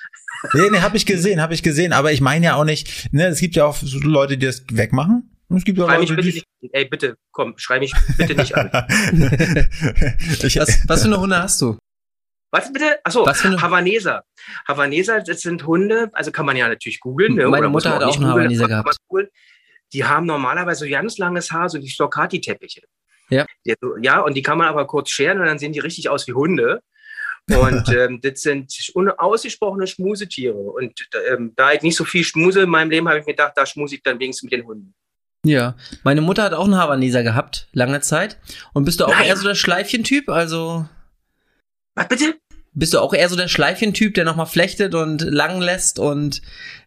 [0.53, 1.91] Nee, nee, habe ich gesehen, habe ich gesehen.
[1.91, 4.63] Aber ich meine ja auch nicht, ne, es gibt ja auch so Leute, die das
[4.71, 5.35] wegmachen.
[5.49, 8.69] Und es gibt auch Leute, bitte nicht, ey, bitte, komm, schrei mich bitte nicht an.
[10.41, 11.77] ich, was, was für eine Hunde hast du?
[12.51, 12.99] Was bitte?
[13.03, 13.61] Achso, was für?
[13.61, 14.23] Havaneser.
[14.65, 17.35] Havaneser, das sind Hunde, also kann man ja natürlich googeln.
[17.35, 18.97] Ne, Meine Mutter hat auch einen Havaneser gehabt.
[19.91, 22.81] Die haben normalerweise so ganz langes Haar, so wie Stoccati-Teppiche.
[23.29, 23.45] Ja.
[24.01, 26.33] Ja, und die kann man aber kurz scheren und dann sehen die richtig aus wie
[26.33, 26.81] Hunde.
[27.47, 28.71] Und ähm, das sind
[29.17, 30.57] ausgesprochene Schmusetiere.
[30.57, 33.53] Und ähm, da ich nicht so viel schmuse in meinem Leben, habe ich mir gedacht,
[33.55, 34.93] da schmuse ich dann wenigstens mit den Hunden.
[35.45, 38.37] Ja, meine Mutter hat auch einen Havaneser gehabt, lange Zeit.
[38.73, 39.25] Und bist du auch Nein.
[39.25, 40.27] eher so der Schleifchen-Typ?
[40.29, 40.85] Also.
[41.95, 42.35] Was bitte?
[42.73, 46.41] Bist du auch eher so der Schleifchen-Typ, der nochmal flechtet und lang lässt und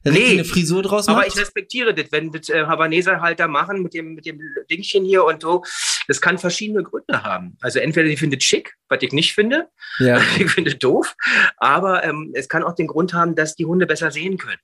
[0.05, 1.17] nee, eine Frisur draus macht?
[1.17, 4.41] Aber ich respektiere das, wenn das äh, Havaneser halt da machen mit dem, mit dem
[4.71, 5.65] Dingchen hier und so.
[6.07, 7.57] Das kann verschiedene Gründe haben.
[7.61, 9.69] Also entweder die findet schick, was ich nicht finde.
[9.99, 10.21] Ja.
[10.39, 11.15] ich finde doof.
[11.57, 14.61] Aber ähm, es kann auch den Grund haben, dass die Hunde besser sehen können.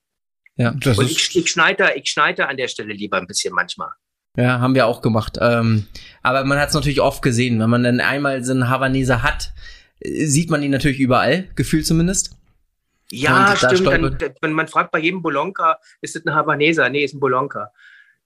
[0.57, 3.91] Ja, das und ich, ich schneide ich schneide an der Stelle lieber ein bisschen manchmal.
[4.37, 5.39] Ja, haben wir auch gemacht.
[5.41, 5.87] Ähm,
[6.23, 9.53] aber man hat es natürlich oft gesehen, wenn man dann einmal so einen Havaneser hat,
[10.03, 12.37] sieht man ihn natürlich überall, gefühlt zumindest.
[13.11, 13.87] Ja, stimmt.
[13.87, 16.89] Dann, wenn man fragt bei jedem Bolonka, ist es ein Havaneser?
[16.91, 17.71] Nee, ist ein Bolonka.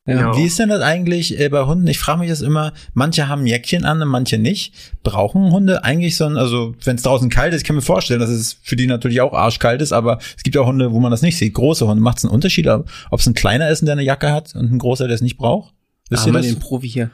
[0.07, 0.17] Ja.
[0.17, 0.37] Genau.
[0.37, 1.87] Wie ist denn das eigentlich äh, bei Hunden?
[1.87, 4.75] Ich frage mich das immer, manche haben Jäckchen an und manche nicht.
[5.05, 8.19] Brauchen Hunde eigentlich so ein, also wenn es draußen kalt ist, ich kann mir vorstellen,
[8.19, 11.13] dass es für die natürlich auch arschkalt ist, aber es gibt auch Hunde, wo man
[11.13, 11.55] das nicht sieht.
[11.55, 14.57] Große Hunde, macht es einen Unterschied, ob es ein kleiner ist, der eine Jacke hat
[14.57, 15.73] und ein großer, der es nicht braucht?
[16.11, 16.47] Wisst ihr das?
[16.47, 17.11] den Profi hier.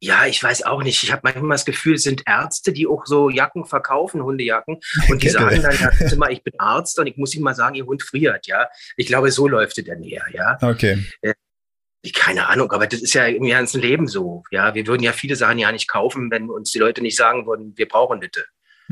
[0.00, 1.02] Ja, ich weiß auch nicht.
[1.02, 4.78] Ich habe manchmal das Gefühl, es sind Ärzte, die auch so Jacken verkaufen, Hundejacken.
[5.08, 7.74] Und die sagen dann, ja, mal, ich bin Arzt und ich muss ihm mal sagen,
[7.74, 8.68] ihr Hund friert, ja.
[8.96, 10.58] Ich glaube, so läuft es dann eher, ja.
[10.60, 11.04] Okay.
[11.20, 11.34] Äh,
[12.14, 14.44] keine Ahnung, aber das ist ja im ganzen Leben so.
[14.50, 17.46] Ja, wir würden ja viele Sachen ja nicht kaufen, wenn uns die Leute nicht sagen
[17.46, 18.44] würden, wir brauchen das.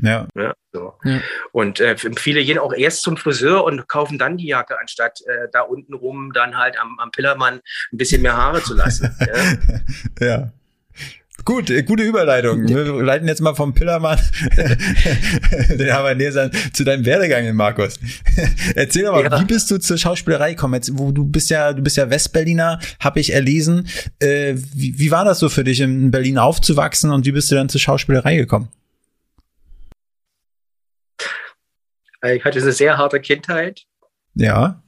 [0.02, 0.28] Ja.
[0.34, 0.94] ja, so.
[1.04, 1.20] ja.
[1.52, 5.48] Und äh, viele gehen auch erst zum Friseur und kaufen dann die Jacke, anstatt äh,
[5.52, 7.60] da unten rum dann halt am, am Pillermann
[7.92, 9.14] ein bisschen mehr Haare zu lassen.
[10.20, 10.26] ja.
[10.26, 10.52] ja.
[11.46, 12.66] Gut, äh, gute Überleitung.
[12.66, 14.18] Wir leiten jetzt mal vom Pillermann
[15.78, 18.00] den Havanesern zu deinem Werdegang, Markus.
[18.74, 19.40] Erzähl doch mal, ja.
[19.40, 20.74] wie bist du zur Schauspielerei gekommen?
[20.74, 23.86] Jetzt, wo du bist ja, du bist ja Westberliner, habe ich erlesen.
[24.18, 27.54] Äh, wie, wie war das so für dich, in Berlin aufzuwachsen und wie bist du
[27.54, 28.68] dann zur Schauspielerei gekommen?
[32.24, 33.84] Ich hatte eine sehr harte Kindheit.
[34.34, 34.82] Ja.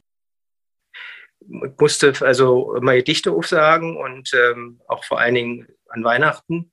[1.41, 6.73] Ich musste also meine Dichte aufsagen und ähm, auch vor allen Dingen an Weihnachten.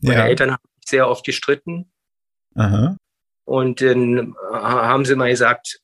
[0.00, 0.26] Meine ja.
[0.26, 1.90] Eltern haben sich sehr oft gestritten.
[2.54, 2.96] Aha.
[3.44, 5.80] Und dann haben sie mal gesagt,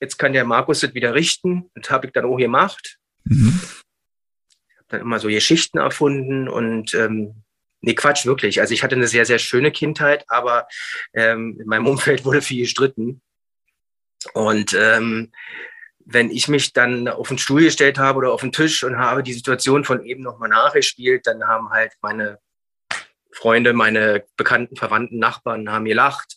[0.00, 1.70] jetzt kann der Markus das wieder richten.
[1.74, 2.98] Das habe ich dann auch gemacht.
[3.24, 3.60] Mhm.
[4.68, 7.42] Ich habe dann immer so Geschichten erfunden und ähm,
[7.80, 8.60] nee, Quatsch, wirklich.
[8.60, 10.68] Also ich hatte eine sehr, sehr schöne Kindheit, aber
[11.14, 13.22] ähm, in meinem Umfeld wurde viel gestritten.
[14.32, 15.32] Und ähm,
[16.06, 19.22] wenn ich mich dann auf den Stuhl gestellt habe oder auf den Tisch und habe
[19.22, 22.38] die Situation von eben nochmal nachgespielt, dann haben halt meine
[23.32, 26.36] Freunde, meine bekannten, verwandten Nachbarn haben gelacht.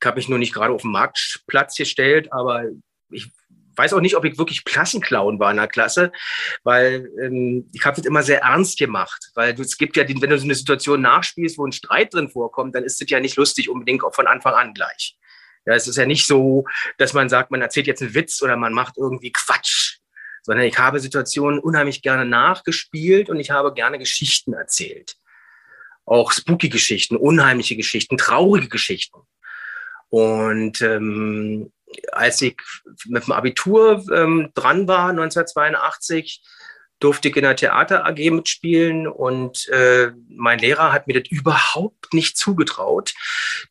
[0.00, 2.64] Ich habe mich nur nicht gerade auf den Marktplatz gestellt, aber
[3.10, 3.30] ich
[3.76, 6.12] weiß auch nicht, ob ich wirklich Klassenclown war in der Klasse,
[6.64, 10.38] weil ähm, ich habe das immer sehr ernst gemacht, weil es gibt ja, wenn du
[10.38, 13.68] so eine Situation nachspielst, wo ein Streit drin vorkommt, dann ist es ja nicht lustig
[13.68, 15.16] unbedingt auch von Anfang an gleich.
[15.66, 16.64] Ja, es ist ja nicht so,
[16.96, 19.98] dass man sagt, man erzählt jetzt einen Witz oder man macht irgendwie Quatsch,
[20.42, 25.16] sondern ich habe Situationen unheimlich gerne nachgespielt und ich habe gerne Geschichten erzählt.
[26.04, 29.18] auch spooky Geschichten, unheimliche Geschichten, traurige Geschichten.
[30.08, 31.72] Und ähm,
[32.12, 32.56] als ich
[33.06, 36.42] mit dem Abitur ähm, dran war, 1982,
[36.98, 42.14] durfte ich in der Theater AG mitspielen und äh, mein Lehrer hat mir das überhaupt
[42.14, 43.14] nicht zugetraut.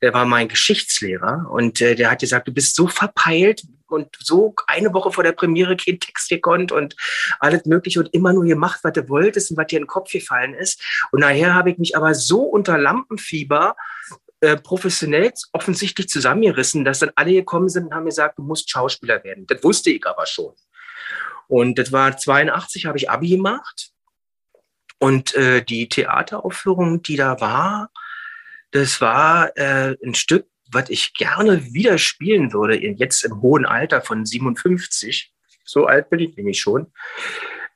[0.01, 4.53] Der war mein Geschichtslehrer und äh, der hat gesagt, du bist so verpeilt und so
[4.67, 6.95] eine Woche vor der Premiere kein Text gekonnt und
[7.39, 10.11] alles mögliche und immer nur gemacht, was du wolltest und was dir in den Kopf
[10.11, 10.81] gefallen ist.
[11.11, 13.75] Und nachher habe ich mich aber so unter Lampenfieber
[14.41, 19.23] äh, professionell offensichtlich zusammengerissen, dass dann alle gekommen sind und haben gesagt, du musst Schauspieler
[19.23, 19.47] werden.
[19.47, 20.53] Das wusste ich aber schon.
[21.47, 23.91] Und das war 82, habe ich Abi gemacht.
[24.99, 27.91] Und äh, die Theateraufführung, die da war,
[28.71, 34.01] das war äh, ein Stück, was ich gerne wieder spielen würde, jetzt im hohen Alter
[34.01, 35.31] von 57.
[35.63, 36.91] So alt bin ich nämlich schon.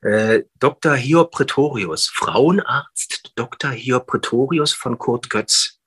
[0.02, 0.94] Äh, Dr.
[0.94, 3.70] Hiob Pretorius, Frauenarzt Dr.
[3.70, 5.79] Hiob Pretorius von Kurt Götz.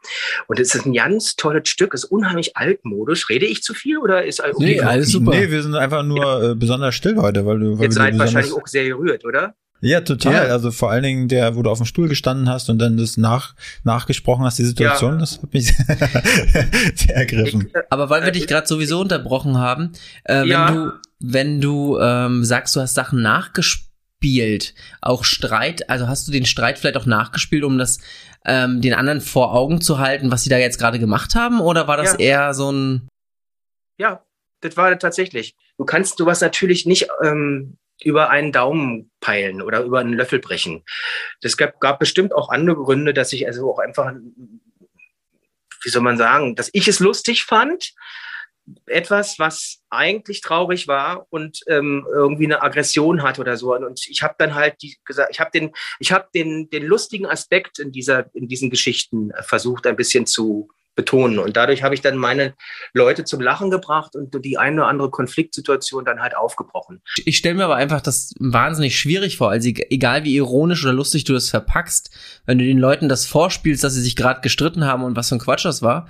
[0.48, 3.30] Und es ist ein ganz tolles Stück, ist unheimlich altmodisch.
[3.30, 4.54] Rede ich zu viel oder ist okay?
[4.60, 5.32] Nee, alles super.
[5.32, 6.52] Nee, wir sind einfach nur ja.
[6.52, 7.78] äh, besonders still heute, weil du.
[7.78, 9.56] Weil Jetzt seid wahrscheinlich auch sehr gerührt, oder?
[9.84, 10.48] Ja, total.
[10.48, 10.54] Ja.
[10.54, 13.18] Also vor allen Dingen der, wo du auf dem Stuhl gestanden hast und dann das
[13.18, 15.20] nach, nachgesprochen hast, die Situation, ja.
[15.20, 15.76] das hat mich
[16.96, 17.68] sehr ergriffen.
[17.68, 19.92] Ich, äh, Aber weil wir dich gerade sowieso unterbrochen haben,
[20.24, 20.72] äh, wenn ja.
[20.72, 23.22] du, wenn du ähm, sagst, du hast Sachen
[24.24, 28.00] nachgespielt, auch Streit, also hast du den Streit vielleicht auch nachgespielt, um das
[28.46, 31.62] ähm, den anderen vor Augen zu halten, was sie da jetzt gerade gemacht haben?
[31.62, 32.20] Oder war das ja.
[32.20, 33.08] eher so ein.
[33.98, 34.24] Ja,
[34.62, 35.56] das war tatsächlich.
[35.78, 40.40] Du kannst du was natürlich nicht ähm, über einen Daumen peilen oder über einen Löffel
[40.40, 40.84] brechen.
[41.42, 44.14] Das gab, gab bestimmt auch andere Gründe, dass ich also auch einfach,
[45.84, 47.94] wie soll man sagen, dass ich es lustig fand,
[48.86, 53.76] etwas, was eigentlich traurig war und ähm, irgendwie eine Aggression hat oder so.
[53.76, 57.26] Und ich habe dann halt die, gesagt, ich habe den, ich habe den, den lustigen
[57.26, 61.40] Aspekt in dieser, in diesen Geschichten versucht, ein bisschen zu betonen.
[61.40, 62.54] Und dadurch habe ich dann meine
[62.94, 67.02] Leute zum Lachen gebracht und die eine oder andere Konfliktsituation dann halt aufgebrochen.
[67.26, 69.50] Ich stelle mir aber einfach das wahnsinnig schwierig vor.
[69.50, 72.12] Also egal wie ironisch oder lustig du das verpackst,
[72.46, 75.36] wenn du den Leuten das vorspielst, dass sie sich gerade gestritten haben und was für
[75.36, 76.08] ein Quatsch das war,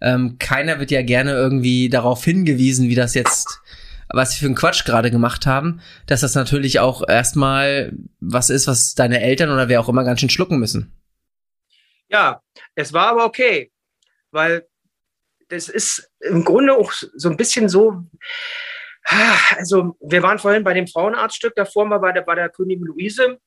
[0.00, 3.60] ähm, keiner wird ja gerne irgendwie darauf hingewiesen, wie das jetzt
[4.08, 8.68] was sie für einen Quatsch gerade gemacht haben, dass das natürlich auch erstmal was ist,
[8.68, 10.92] was deine Eltern oder wer auch immer ganz schön schlucken müssen.
[12.08, 12.40] Ja,
[12.76, 13.72] es war aber okay
[14.36, 14.68] weil
[15.48, 18.04] das ist im Grunde auch so ein bisschen so,
[19.56, 23.38] also wir waren vorhin bei dem Frauenarztstück, davor mal bei der, bei der Königin Luise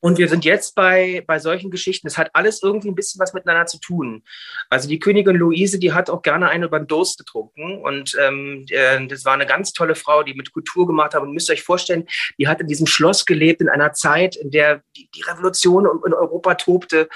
[0.00, 2.06] und wir sind jetzt bei, bei solchen Geschichten.
[2.06, 4.22] Es hat alles irgendwie ein bisschen was miteinander zu tun.
[4.68, 7.80] Also die Königin Luise, die hat auch gerne eine beim Durst getrunken.
[7.80, 11.22] Und ähm, äh, das war eine ganz tolle Frau, die mit Kultur gemacht hat.
[11.22, 12.06] Und müsst ihr euch vorstellen,
[12.38, 16.12] die hat in diesem Schloss gelebt, in einer Zeit, in der die, die Revolution in
[16.12, 17.08] Europa tobte.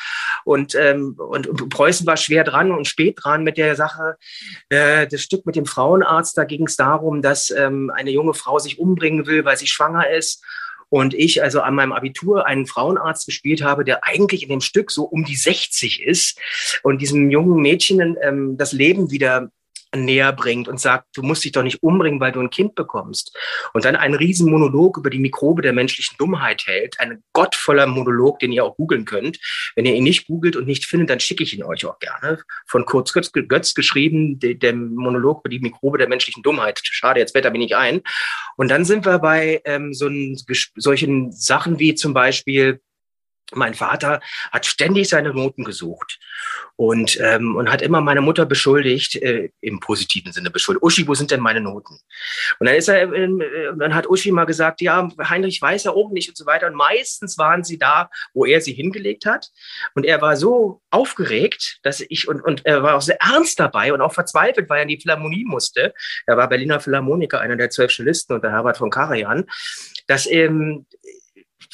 [0.44, 4.16] Und, ähm, und, Preußen war schwer dran und spät dran mit der Sache.
[4.70, 8.58] Äh, das Stück mit dem Frauenarzt, da ging es darum, dass ähm, eine junge Frau
[8.58, 10.42] sich umbringen will, weil sie schwanger ist
[10.92, 14.90] und ich also an meinem Abitur einen Frauenarzt gespielt habe, der eigentlich in dem Stück
[14.90, 16.38] so um die 60 ist
[16.82, 19.50] und diesem jungen Mädchen ähm, das Leben wieder
[19.94, 23.36] näher bringt und sagt, du musst dich doch nicht umbringen, weil du ein Kind bekommst.
[23.72, 26.98] Und dann einen riesen Monolog über die Mikrobe der menschlichen Dummheit hält.
[27.00, 29.38] Ein gottvoller Monolog, den ihr auch googeln könnt.
[29.76, 32.38] Wenn ihr ihn nicht googelt und nicht findet, dann schicke ich ihn euch auch gerne.
[32.66, 36.80] Von Kurz Götz, Götz geschrieben, der, der Monolog über die Mikrobe der menschlichen Dummheit.
[36.82, 38.02] Schade, jetzt wetter bin ich ein.
[38.56, 40.36] Und dann sind wir bei ähm, so ein,
[40.76, 42.80] solchen Sachen wie zum Beispiel,
[43.54, 46.18] mein Vater hat ständig seine Noten gesucht
[46.76, 50.82] und, ähm, und hat immer meine Mutter beschuldigt, äh, im positiven Sinne beschuldigt.
[50.82, 51.98] Uschi, wo sind denn meine Noten?
[52.58, 53.28] Und dann ist er, äh,
[53.76, 56.66] dann hat Uschi mal gesagt, ja, Heinrich weiß er auch nicht und so weiter.
[56.66, 59.50] Und meistens waren sie da, wo er sie hingelegt hat.
[59.94, 63.92] Und er war so aufgeregt, dass ich, und, und er war auch sehr ernst dabei
[63.92, 65.94] und auch verzweifelt, weil er in die Philharmonie musste.
[66.26, 69.44] Er war Berliner Philharmoniker, einer der zwölf Cellisten unter Herbert von Karajan,
[70.06, 70.86] dass, ähm,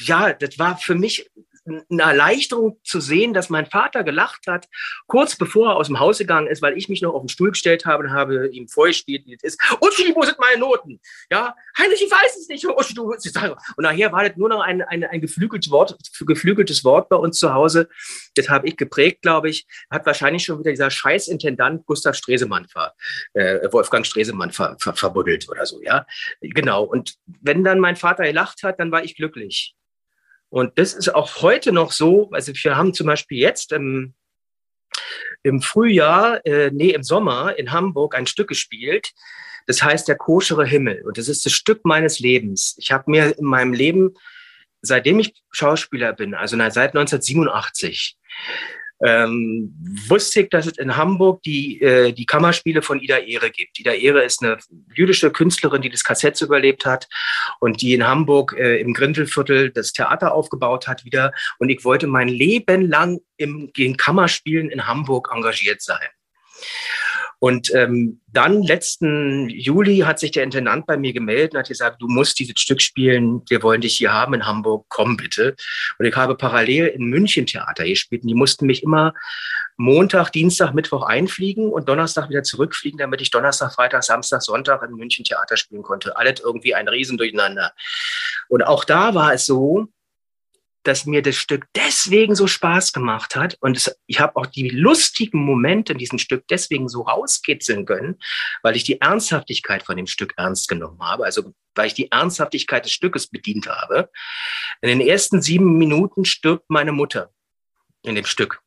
[0.01, 1.29] ja, das war für mich
[1.69, 4.67] eine Erleichterung zu sehen, dass mein Vater gelacht hat,
[5.07, 7.51] kurz bevor er aus dem Haus gegangen ist, weil ich mich noch auf den Stuhl
[7.51, 9.61] gestellt habe und habe ihm vorgespielt, wie es ist.
[9.81, 11.01] Uschi, wo sind meine Noten?
[11.31, 12.65] Ja, Heinrich, ich weiß es nicht.
[12.67, 13.55] Uschi, du willst sagen.
[13.77, 17.39] Und nachher war das nur noch ein, ein, ein geflügeltes, Wort, geflügeltes Wort bei uns
[17.39, 17.89] zu Hause.
[18.35, 19.67] Das habe ich geprägt, glaube ich.
[19.91, 22.95] Hat wahrscheinlich schon wieder dieser Scheißintendant Gustav Stresemann, ver,
[23.35, 26.07] äh, Wolfgang Stresemann ver, ver, verbuddelt oder so, ja.
[26.41, 26.85] Genau.
[26.85, 29.75] Und wenn dann mein Vater gelacht hat, dann war ich glücklich.
[30.51, 32.31] Und das ist auch heute noch so.
[32.31, 34.15] Also wir haben zum Beispiel jetzt im,
[35.43, 39.13] im Frühjahr, äh, nee, im Sommer in Hamburg ein Stück gespielt.
[39.67, 41.03] Das heißt der koschere Himmel.
[41.05, 42.77] Und das ist das Stück meines Lebens.
[42.79, 44.15] Ich habe mir in meinem Leben
[44.83, 48.17] seitdem ich Schauspieler bin, also seit 1987,
[49.05, 49.75] ähm,
[50.09, 53.79] wusste ich, dass es in Hamburg die, äh, die Kammerspiele von Ida Ehre gibt.
[53.79, 54.59] Ida Ehre ist eine
[54.95, 57.09] jüdische Künstlerin, die das KZ überlebt hat
[57.61, 61.33] und die in Hamburg äh, im Grindelviertel das Theater aufgebaut hat wieder.
[61.59, 66.09] Und ich wollte mein Leben lang im, in Kammerspielen in Hamburg engagiert sein.
[67.41, 72.03] Und ähm, dann letzten Juli hat sich der Intendant bei mir gemeldet und hat gesagt,
[72.03, 75.55] du musst dieses Stück spielen, wir wollen dich hier haben in Hamburg, komm bitte.
[75.99, 79.15] Und ich habe parallel in München Theater gespielt und die mussten mich immer
[79.77, 84.97] Montag, Dienstag, Mittwoch einfliegen und Donnerstag wieder zurückfliegen, damit ich Donnerstag, Freitag, Samstag, Sonntag in
[84.97, 86.17] München Theater spielen konnte.
[86.17, 87.73] Alles irgendwie ein Riesendurcheinander.
[88.49, 89.89] Und auch da war es so,
[90.89, 94.71] dass mir das Stück deswegen so Spaß gemacht hat und es, ich habe auch die
[94.71, 98.19] lustigen Momente in diesem Stück deswegen so rauskitzeln können,
[98.63, 102.87] weil ich die Ernsthaftigkeit von dem Stück ernst genommen habe, also weil ich die Ernsthaftigkeit
[102.87, 104.11] des Stückes bedient habe.
[104.81, 107.31] In den ersten sieben Minuten stirbt meine Mutter
[108.03, 108.63] in dem Stück.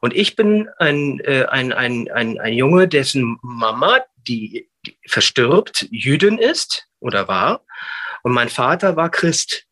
[0.00, 5.86] Und ich bin ein, äh, ein, ein, ein, ein Junge, dessen Mama, die, die verstirbt,
[5.90, 7.66] Jüdin ist oder war.
[8.22, 9.66] Und mein Vater war Christ.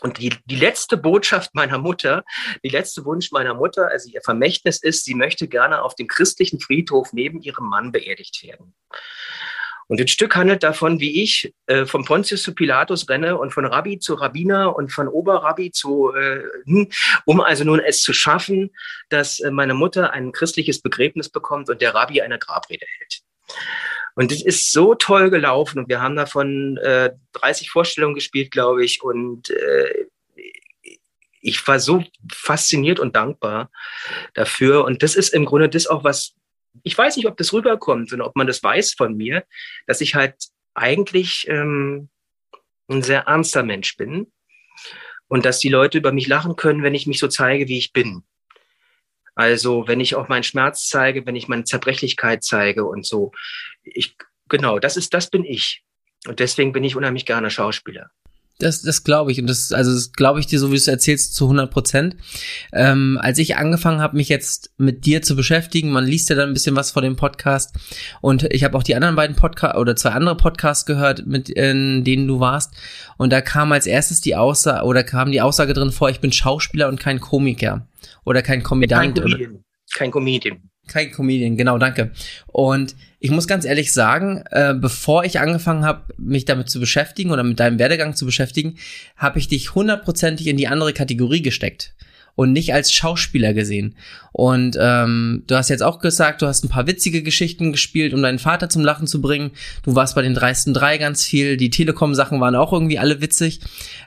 [0.00, 2.24] Und die, die letzte Botschaft meiner Mutter,
[2.64, 6.60] die letzte Wunsch meiner Mutter, also ihr Vermächtnis ist, sie möchte gerne auf dem christlichen
[6.60, 8.74] Friedhof neben ihrem Mann beerdigt werden.
[9.90, 13.64] Und das Stück handelt davon, wie ich äh, von Pontius zu Pilatus renne und von
[13.64, 16.88] Rabbi zu Rabbiner und von Oberrabbi zu, äh, hm,
[17.24, 18.70] um also nun es zu schaffen,
[19.08, 23.22] dass äh, meine Mutter ein christliches Begräbnis bekommt und der Rabbi eine Grabrede hält.
[24.14, 28.84] Und es ist so toll gelaufen und wir haben davon äh, 30 Vorstellungen gespielt, glaube
[28.84, 29.02] ich.
[29.02, 30.06] Und äh,
[31.40, 33.70] ich war so fasziniert und dankbar
[34.34, 34.84] dafür.
[34.84, 36.34] Und das ist im Grunde das auch, was
[36.82, 39.44] ich weiß nicht, ob das rüberkommt und ob man das weiß von mir,
[39.86, 40.36] dass ich halt
[40.74, 42.08] eigentlich ähm,
[42.88, 44.30] ein sehr ernster Mensch bin
[45.28, 47.92] und dass die Leute über mich lachen können, wenn ich mich so zeige, wie ich
[47.92, 48.24] bin.
[49.34, 53.32] Also wenn ich auch meinen Schmerz zeige, wenn ich meine Zerbrechlichkeit zeige und so.
[53.82, 54.16] Ich,
[54.48, 55.82] genau, das ist, das bin ich.
[56.26, 58.10] Und deswegen bin ich unheimlich gerne Schauspieler.
[58.60, 59.40] Das, das glaube ich.
[59.40, 62.16] Und das, also das glaube ich dir, so wie du es erzählst, zu 100 Prozent.
[62.72, 66.50] Ähm, als ich angefangen habe, mich jetzt mit dir zu beschäftigen, man liest ja dann
[66.50, 67.74] ein bisschen was vor dem Podcast.
[68.20, 72.04] Und ich habe auch die anderen beiden Podcasts oder zwei andere Podcasts gehört, mit in
[72.04, 72.72] denen du warst.
[73.16, 76.32] Und da kam als erstes die Aussage, oder kam die Aussage drin vor, ich bin
[76.32, 77.86] Schauspieler und kein Komiker.
[78.24, 79.14] Oder kein Komödiant.
[79.16, 79.64] Kein Comedian.
[80.00, 80.70] Kein Comedian.
[80.88, 82.12] Kein Comedian, genau, danke.
[82.46, 87.30] Und ich muss ganz ehrlich sagen, äh, bevor ich angefangen habe, mich damit zu beschäftigen
[87.30, 88.78] oder mit deinem Werdegang zu beschäftigen,
[89.18, 91.94] habe ich dich hundertprozentig in die andere Kategorie gesteckt
[92.40, 93.94] und nicht als Schauspieler gesehen.
[94.32, 98.22] Und ähm, du hast jetzt auch gesagt, du hast ein paar witzige Geschichten gespielt, um
[98.22, 99.50] deinen Vater zum Lachen zu bringen.
[99.82, 101.58] Du warst bei den dreisten drei ganz viel.
[101.58, 103.60] Die Telekom-Sachen waren auch irgendwie alle witzig.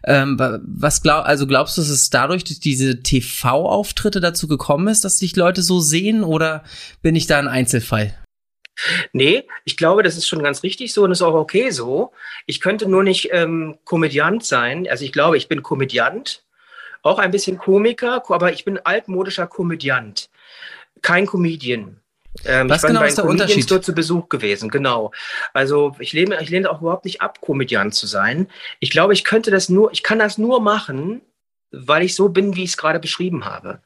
[0.04, 5.06] Ähm, was glaub, also glaubst du, dass es dadurch durch diese TV-Auftritte dazu gekommen ist,
[5.06, 6.64] dass dich Leute so sehen, oder
[7.04, 8.18] bin ich da ein Einzelfall?
[9.12, 12.14] Nee, ich glaube, das ist schon ganz richtig so und ist auch okay so.
[12.48, 14.88] Ich könnte nur nicht ähm, Komödiant sein.
[14.90, 16.42] Also ich glaube, ich bin Komödiant,
[17.04, 20.30] auch ein bisschen Komiker, aber ich bin altmodischer Komödiant,
[21.02, 22.00] kein Comedian.
[22.46, 23.70] Ähm, Was genau ist der Unterschied?
[23.70, 25.12] dort zu Besuch gewesen, genau.
[25.54, 28.48] Also ich lehne, ich lehne auch überhaupt nicht ab, Komödiant zu sein.
[28.80, 31.22] Ich glaube, ich könnte das nur, ich kann das nur machen,
[31.72, 33.82] weil ich so bin, wie ich es gerade beschrieben habe.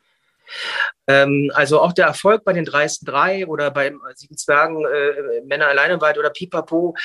[1.07, 5.67] Ähm, also auch der Erfolg bei den dreisten drei oder bei Sieben Zwergen, äh, Männer
[5.67, 6.95] alleine weit oder Pipapo,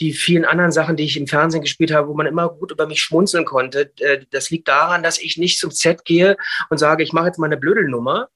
[0.00, 2.86] die vielen anderen Sachen, die ich im Fernsehen gespielt habe, wo man immer gut über
[2.86, 6.36] mich schmunzeln konnte, äh, das liegt daran, dass ich nicht zum Set gehe
[6.70, 8.28] und sage, ich mache jetzt mal eine Blödelnummer,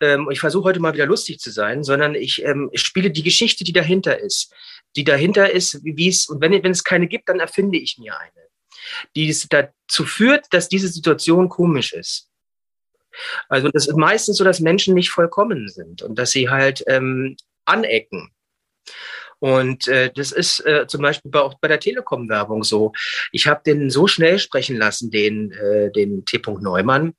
[0.00, 3.64] ähm, ich versuche heute mal wieder lustig zu sein, sondern ich, ähm, spiele die Geschichte,
[3.64, 4.52] die dahinter ist.
[4.96, 8.18] Die dahinter ist, wie es, und wenn, wenn es keine gibt, dann erfinde ich mir
[8.18, 8.30] eine.
[9.16, 12.28] Die es dazu führt, dass diese Situation komisch ist.
[13.48, 17.36] Also das ist meistens so, dass Menschen nicht vollkommen sind und dass sie halt ähm,
[17.64, 18.30] anecken.
[19.40, 22.92] Und äh, das ist äh, zum Beispiel bei, auch bei der Telekom-Werbung so.
[23.30, 26.40] Ich habe den so schnell sprechen lassen, den, äh, den T.
[26.60, 27.14] Neumann,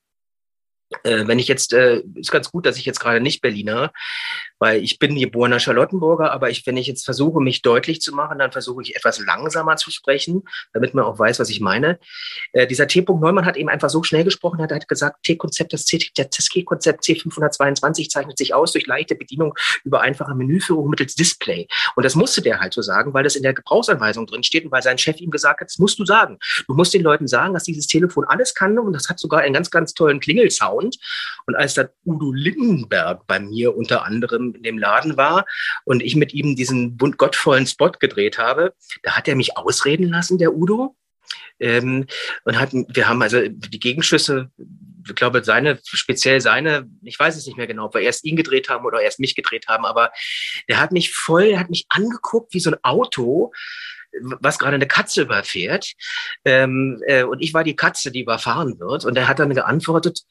[1.03, 3.91] äh, wenn ich jetzt, äh, ist ganz gut, dass ich jetzt gerade nicht Berliner,
[4.59, 8.39] weil ich bin geborener Charlottenburger, aber ich, wenn ich jetzt versuche, mich deutlich zu machen,
[8.39, 10.43] dann versuche ich etwas langsamer zu sprechen,
[10.73, 11.99] damit man auch weiß, was ich meine.
[12.53, 13.03] Äh, dieser T.
[13.07, 18.37] Neumann hat eben einfach so schnell gesprochen, hat, hat gesagt, T-Konzept, das C-Konzept C522 zeichnet
[18.37, 21.67] sich aus durch leichte Bedienung über einfache Menüführung mittels Display.
[21.95, 24.71] Und das musste der halt so sagen, weil das in der Gebrauchsanweisung drin steht und
[24.71, 26.37] weil sein Chef ihm gesagt hat, das musst du sagen.
[26.67, 29.53] Du musst den Leuten sagen, dass dieses Telefon alles kann und das hat sogar einen
[29.53, 30.84] ganz, ganz tollen Klingelsound.
[31.45, 35.45] Und als dann Udo Lindenberg bei mir unter anderem in dem Laden war
[35.85, 38.73] und ich mit ihm diesen bunt gottvollen Spot gedreht habe,
[39.03, 40.95] da hat er mich ausreden lassen, der Udo.
[41.59, 42.05] Ähm,
[42.43, 44.51] und hatten, wir haben also die Gegenschüsse,
[45.07, 48.35] ich glaube, seine, speziell seine, ich weiß es nicht mehr genau, ob wir erst ihn
[48.35, 50.11] gedreht haben oder erst mich gedreht haben, aber
[50.67, 53.51] der hat mich voll, der hat mich angeguckt wie so ein Auto,
[54.21, 55.93] was gerade eine Katze überfährt.
[56.43, 59.05] Ähm, äh, und ich war die Katze, die überfahren wird.
[59.05, 60.21] Und er hat dann geantwortet,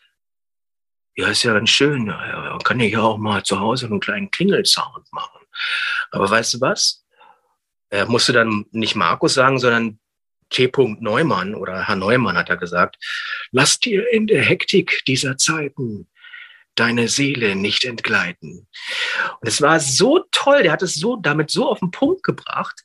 [1.17, 4.31] ja, ist ja ganz schön, ja, kann ich ja auch mal zu Hause einen kleinen
[4.31, 5.41] Klingelsound machen.
[6.11, 7.05] Aber weißt du was?
[7.91, 9.99] Er musste dann nicht Markus sagen, sondern
[10.51, 10.71] T.
[11.01, 12.97] Neumann oder Herr Neumann hat er gesagt,
[13.51, 16.09] lass dir in der Hektik dieser Zeiten
[16.75, 18.67] deine Seele nicht entgleiten.
[19.41, 22.83] Und es war so toll, der hat es so damit so auf den Punkt gebracht,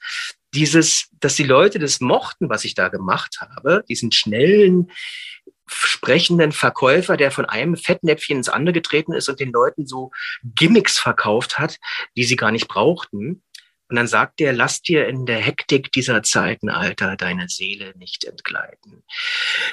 [0.53, 4.91] dieses, dass die Leute das mochten, was ich da gemacht habe, diesen schnellen,
[5.69, 10.11] sprechenden Verkäufer, der von einem Fettnäpfchen ins andere getreten ist und den Leuten so
[10.43, 11.77] Gimmicks verkauft hat,
[12.15, 13.43] die sie gar nicht brauchten.
[13.89, 18.23] Und dann sagt er, lass dir in der Hektik dieser Zeiten, Alter, deine Seele nicht
[18.23, 19.03] entgleiten.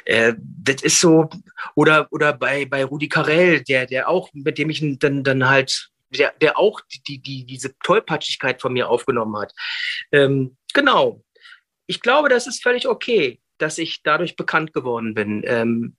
[0.07, 1.29] Äh, das ist so,
[1.75, 5.91] oder, oder bei, bei Rudi Carell, der, der auch, mit dem ich dann, dann halt,
[6.09, 9.53] der, der auch die, die, diese Tollpatschigkeit von mir aufgenommen hat.
[10.13, 11.23] Ähm, genau.
[11.87, 15.43] Ich glaube, das ist völlig okay, dass ich dadurch bekannt geworden bin.
[15.45, 15.97] Ähm,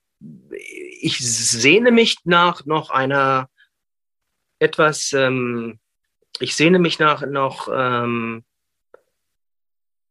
[1.00, 3.48] ich sehne mich nach noch einer
[4.58, 5.78] etwas, ähm,
[6.40, 8.44] ich sehne mich nach noch, ähm,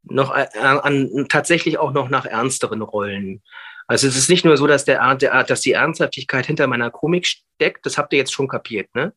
[0.04, 3.44] noch äh, an, tatsächlich auch noch nach ernsteren Rollen.
[3.88, 7.26] Also es ist nicht nur so, dass, der, der, dass die Ernsthaftigkeit hinter meiner Komik
[7.26, 9.14] steckt, das habt ihr jetzt schon kapiert, ne?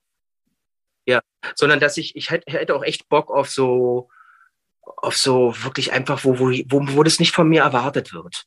[1.06, 1.20] Ja,
[1.56, 4.10] sondern dass ich, ich hätte auch echt Bock auf so,
[4.82, 8.44] auf so wirklich einfach, wo, wo, wo, wo das nicht von mir erwartet wird.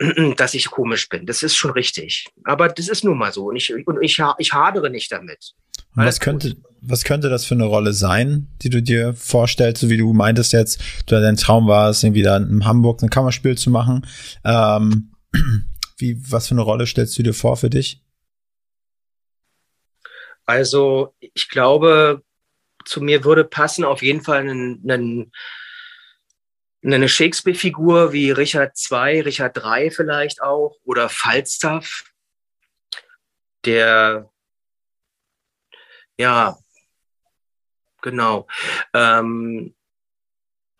[0.36, 1.26] dass ich komisch bin.
[1.26, 2.26] Das ist schon richtig.
[2.44, 3.46] Aber das ist nun mal so.
[3.46, 5.54] Und ich, und ich, ich hadere nicht damit.
[5.94, 9.96] was könnte, was könnte das für eine Rolle sein, die du dir vorstellst, so wie
[9.96, 13.70] du meintest jetzt, du dein Traum war es, irgendwie da in Hamburg ein Kammerspiel zu
[13.70, 14.06] machen.
[14.44, 15.12] Ähm,
[15.98, 18.02] wie, was für eine Rolle stellst du dir vor für dich?
[20.46, 22.22] Also, ich glaube,
[22.84, 25.32] zu mir würde passen auf jeden Fall ein, ein
[26.84, 32.04] eine Shakespeare-Figur wie Richard II, Richard III vielleicht auch oder Falstaff,
[33.64, 34.30] der
[36.18, 36.58] ja
[38.02, 38.46] genau
[38.92, 39.74] ähm,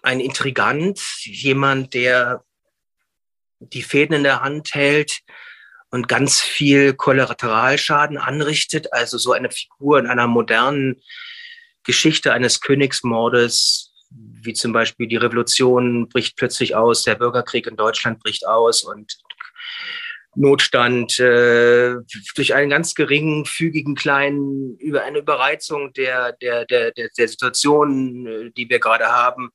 [0.02, 2.44] ein Intrigant, jemand, der
[3.58, 5.20] die Fäden in der Hand hält
[5.90, 11.00] und ganz viel Kollateralschaden anrichtet, also so eine Figur in einer modernen
[11.84, 18.20] Geschichte eines Königsmordes wie zum Beispiel die Revolution bricht plötzlich aus, der Bürgerkrieg in Deutschland
[18.20, 19.18] bricht aus und
[20.36, 21.94] Notstand äh,
[22.34, 28.26] durch einen ganz geringen, fügigen kleinen, über eine Überreizung der, der, der, der, der Situation,
[28.26, 29.50] äh, die wir gerade haben.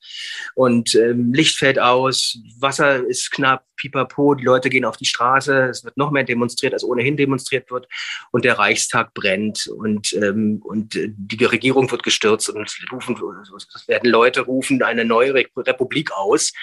[0.55, 5.69] Und ähm, Licht fällt aus, Wasser ist knapp, pipapo, die Leute gehen auf die Straße,
[5.69, 7.87] es wird noch mehr demonstriert, als ohnehin demonstriert wird.
[8.31, 13.15] Und der Reichstag brennt und, ähm, und die Regierung wird gestürzt und rufen,
[13.73, 16.53] es werden Leute rufen eine neue Republik aus.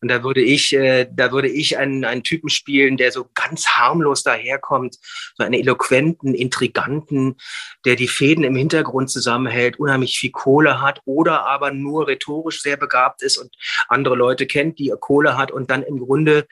[0.00, 3.66] Und da würde ich, äh, da würde ich einen, einen Typen spielen, der so ganz
[3.68, 4.96] harmlos daherkommt,
[5.36, 7.36] so einen eloquenten, intriganten,
[7.84, 12.76] der die Fäden im Hintergrund zusammenhält, unheimlich viel Kohle hat oder aber nur rhetorisch sehr
[12.76, 13.54] begabt ist und
[13.88, 16.46] andere Leute kennt, die Kohle hat und dann im Grunde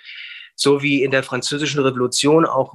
[0.55, 2.75] so wie in der französischen Revolution auch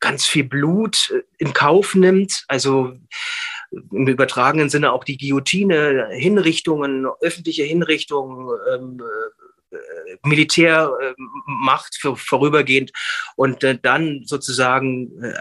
[0.00, 2.92] ganz viel Blut äh, in Kauf nimmt, also
[3.70, 9.45] im übertragenen Sinne auch die Guillotine, Hinrichtungen, öffentliche Hinrichtungen, ähm, äh,
[10.24, 12.92] Militärmacht für, vorübergehend
[13.36, 15.34] und äh, dann sozusagen äh,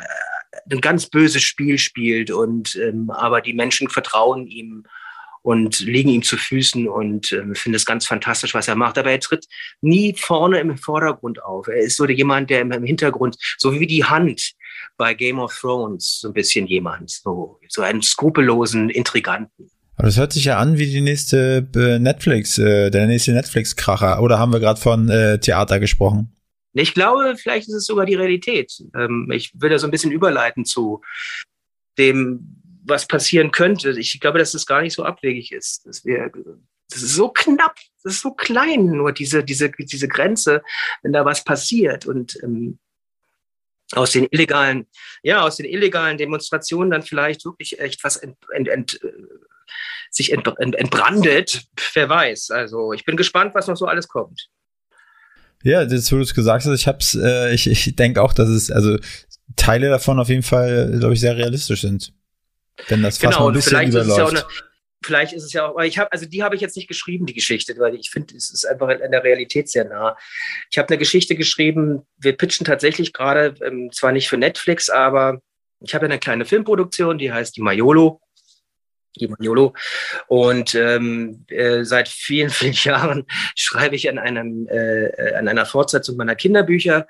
[0.72, 4.86] ein ganz böses Spiel spielt und ähm, aber die Menschen vertrauen ihm
[5.46, 8.98] und liegen ihm zu Füßen und äh, finde es ganz fantastisch, was er macht.
[8.98, 9.46] Aber er tritt
[9.80, 11.68] nie vorne im Vordergrund auf.
[11.68, 14.54] Er ist so jemand, der im Hintergrund, so wie die Hand
[14.98, 19.70] bei Game of Thrones, so ein bisschen jemand, so, so einen skrupellosen Intriganten.
[19.98, 24.22] Aber das hört sich ja an wie die nächste äh, Netflix, äh, der nächste Netflix-Kracher.
[24.22, 26.36] Oder haben wir gerade von äh, Theater gesprochen?
[26.74, 28.84] Ich glaube, vielleicht ist es sogar die Realität.
[28.94, 31.02] Ähm, ich will da so ein bisschen überleiten zu
[31.98, 33.98] dem, was passieren könnte.
[33.98, 35.86] Ich glaube, dass das gar nicht so abwegig ist.
[35.86, 36.30] Dass wir,
[36.90, 40.62] das ist so knapp, das ist so klein, nur diese, diese, diese Grenze,
[41.02, 42.06] wenn da was passiert.
[42.06, 42.80] Und ähm,
[43.94, 44.88] aus den illegalen,
[45.24, 49.00] ja, aus den illegalen Demonstrationen dann vielleicht wirklich echt was ent, ent, ent,
[50.10, 51.64] sich ent, ent, entbrandet,
[51.94, 52.52] wer weiß.
[52.52, 54.50] Also ich bin gespannt, was noch so alles kommt.
[55.64, 58.50] Ja, jetzt wo du es gesagt hast, ich hab's, äh, ich, ich denke auch, dass
[58.50, 58.98] es, also
[59.56, 62.14] Teile davon auf jeden Fall, glaube ich, sehr realistisch sind.
[62.88, 64.46] Wenn das fast genau, ein bisschen überläuft.
[65.04, 67.26] vielleicht ist es ja auch, aber ich habe, also die habe ich jetzt nicht geschrieben,
[67.26, 70.18] die Geschichte, weil ich finde, es ist einfach in der Realität sehr nah.
[70.70, 75.42] Ich habe eine Geschichte geschrieben, wir pitchen tatsächlich gerade, ähm, zwar nicht für Netflix, aber
[75.80, 78.22] ich habe eine kleine Filmproduktion, die heißt die Maiolo.
[79.20, 79.74] Die Maniolo.
[80.28, 86.18] Und ähm, äh, seit vielen, vielen Jahren schreibe ich an, einem, äh, an einer Fortsetzung
[86.18, 87.08] meiner Kinderbücher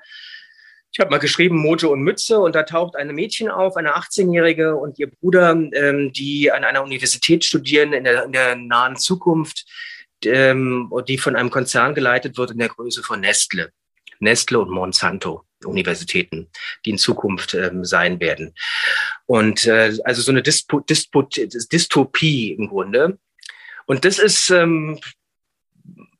[0.96, 4.76] ich habe mal geschrieben Mojo und Mütze und da taucht eine Mädchen auf, eine 18-Jährige
[4.76, 9.66] und ihr Bruder, ähm, die an einer Universität studieren in der, in der nahen Zukunft,
[10.24, 13.72] ähm, die von einem Konzern geleitet wird in der Größe von Nestle.
[14.20, 16.48] Nestle und Monsanto Universitäten,
[16.84, 18.54] die in Zukunft ähm, sein werden.
[19.26, 23.18] Und äh, also so eine Dispo, Dispo, Dystopie im Grunde.
[23.86, 24.98] Und das ist ähm,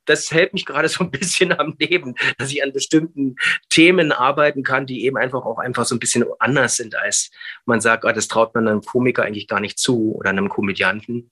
[0.07, 3.37] das hält mich gerade so ein bisschen am Leben, dass ich an bestimmten
[3.69, 7.31] Themen arbeiten kann, die eben einfach auch einfach so ein bisschen anders sind, als
[7.67, 11.31] man sagt, ah, das traut man einem Komiker eigentlich gar nicht zu oder einem Komödianten.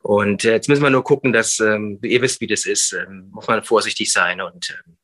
[0.00, 2.92] Und äh, jetzt müssen wir nur gucken, dass ähm, ihr wisst, wie das ist.
[2.92, 4.96] Ähm, muss man vorsichtig sein und ähm,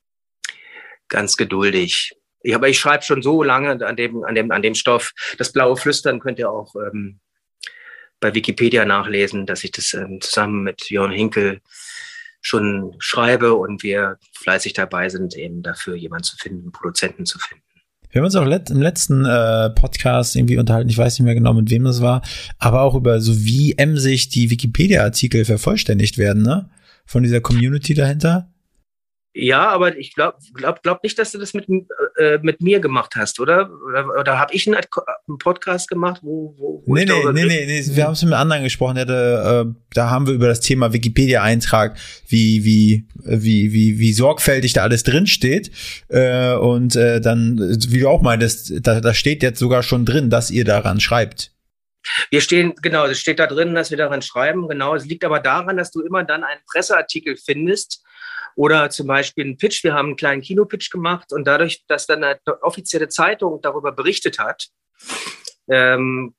[1.08, 2.12] ganz geduldig.
[2.42, 5.12] Ich, aber ich schreibe schon so lange an dem, an dem, an dem Stoff.
[5.38, 7.20] Das blaue Flüstern könnt ihr auch ähm,
[8.20, 11.60] bei Wikipedia nachlesen, dass ich das ähm, zusammen mit Jörn Hinkel
[12.40, 17.62] schon schreibe und wir fleißig dabei sind, eben dafür jemanden zu finden, Produzenten zu finden.
[18.10, 21.34] Wir haben uns auch let im letzten äh, Podcast irgendwie unterhalten, ich weiß nicht mehr
[21.34, 22.20] genau, mit wem das war,
[22.58, 26.68] aber auch über so wie emsig die Wikipedia-Artikel vervollständigt werden, ne?
[27.06, 28.51] Von dieser Community dahinter.
[29.34, 31.66] Ja, aber ich glaube glaub, glaub nicht, dass du das mit,
[32.18, 33.70] äh, mit mir gemacht hast, oder?
[33.88, 37.66] Oder, oder habe ich einen, einen, Podcast gemacht, wo, wo, wo nee, nee, nee, nee,
[37.66, 38.98] nee, wir haben es mit anderen gesprochen.
[38.98, 41.96] Hatte, äh, da haben wir über das Thema Wikipedia-Eintrag,
[42.28, 45.70] wie, wie, wie, wie, wie sorgfältig da alles drin steht.
[46.08, 47.58] Äh, und äh, dann,
[47.88, 51.52] wie du auch meintest, da, da steht jetzt sogar schon drin, dass ihr daran schreibt.
[52.30, 54.68] Wir stehen, genau, es steht da drin, dass wir daran schreiben.
[54.68, 58.02] Genau, es liegt aber daran, dass du immer dann einen Presseartikel findest,
[58.56, 59.84] oder zum Beispiel ein Pitch.
[59.84, 64.38] Wir haben einen kleinen Kinopitch gemacht und dadurch, dass dann eine offizielle Zeitung darüber berichtet
[64.38, 64.68] hat,
[65.68, 66.34] ähm,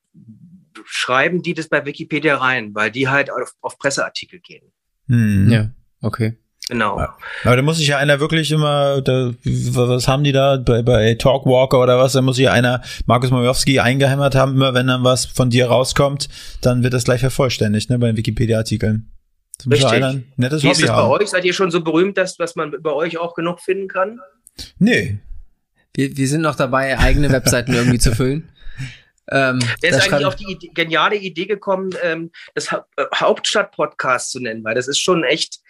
[0.86, 4.72] schreiben die das bei Wikipedia rein, weil die halt auf, auf Presseartikel gehen.
[5.08, 5.50] Hm.
[5.50, 5.70] Ja,
[6.02, 6.38] okay.
[6.70, 6.98] Genau.
[7.44, 11.16] Aber da muss sich ja einer wirklich immer, da, was haben die da bei, bei
[11.16, 15.04] Talkwalker oder was, da muss sich ja einer Markus Majowski eingehämmert haben, immer wenn dann
[15.04, 16.30] was von dir rauskommt,
[16.62, 19.13] dann wird das gleich vervollständigt, ne, bei den Wikipedia-Artikeln.
[19.70, 20.04] Richtig.
[20.04, 21.30] Ein nettes Wie ist es bei euch?
[21.30, 24.20] Seid ihr schon so berühmt, dass, dass man bei euch auch genug finden kann?
[24.80, 25.20] Nee.
[25.96, 28.50] Wir, wir sind noch dabei, eigene Webseiten irgendwie zu füllen.
[29.32, 34.32] Ähm, Wer ist eigentlich auf die Idee, geniale Idee gekommen, ähm, das ha äh, Hauptstadt-Podcast
[34.32, 34.66] zu nennen?
[34.66, 35.62] Weil das ist schon echt,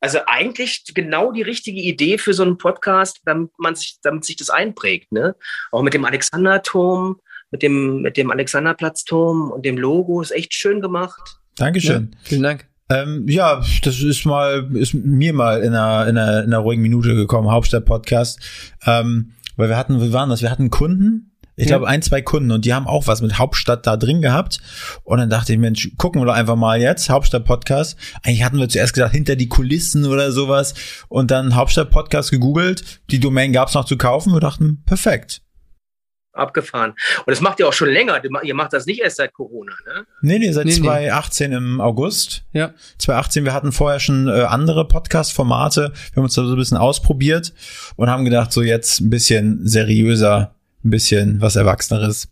[0.00, 4.36] also eigentlich genau die richtige Idee für so einen Podcast, damit man sich, damit sich
[4.36, 5.36] das einprägt, ne?
[5.70, 7.20] Auch mit dem Alexanderturm,
[7.50, 11.36] mit dem, mit dem Alexanderplatzturm und dem Logo ist echt schön gemacht.
[11.56, 12.10] Dankeschön.
[12.10, 12.66] Ja, vielen Dank.
[12.90, 16.82] Ähm, ja, das ist mal, ist mir mal in einer, in einer, in einer ruhigen
[16.82, 18.40] Minute gekommen, Hauptstadt-Podcast.
[18.86, 20.42] Ähm, weil wir hatten, wie waren das?
[20.42, 21.76] Wir hatten Kunden, ich ja.
[21.76, 24.58] glaube ein, zwei Kunden und die haben auch was mit Hauptstadt da drin gehabt.
[25.04, 27.96] Und dann dachte ich, Mensch, gucken wir doch einfach mal jetzt, Hauptstadt-Podcast.
[28.22, 30.74] Eigentlich hatten wir zuerst gesagt, hinter die Kulissen oder sowas.
[31.08, 33.00] Und dann Hauptstadt-Podcast gegoogelt.
[33.10, 34.32] Die Domain gab's noch zu kaufen.
[34.32, 35.42] Wir dachten, perfekt
[36.34, 36.90] abgefahren.
[36.90, 38.20] Und das macht ihr auch schon länger.
[38.42, 40.06] Ihr macht das nicht erst seit Corona, ne?
[40.22, 41.56] Nee, nee, seit nee, 2018 nee.
[41.56, 42.44] im August.
[42.52, 42.74] Ja.
[42.98, 45.92] 2018, wir hatten vorher schon äh, andere Podcast-Formate.
[45.92, 47.52] Wir haben uns da so ein bisschen ausprobiert
[47.96, 50.54] und haben gedacht, so jetzt ein bisschen seriöser,
[50.84, 52.28] ein bisschen was Erwachseneres.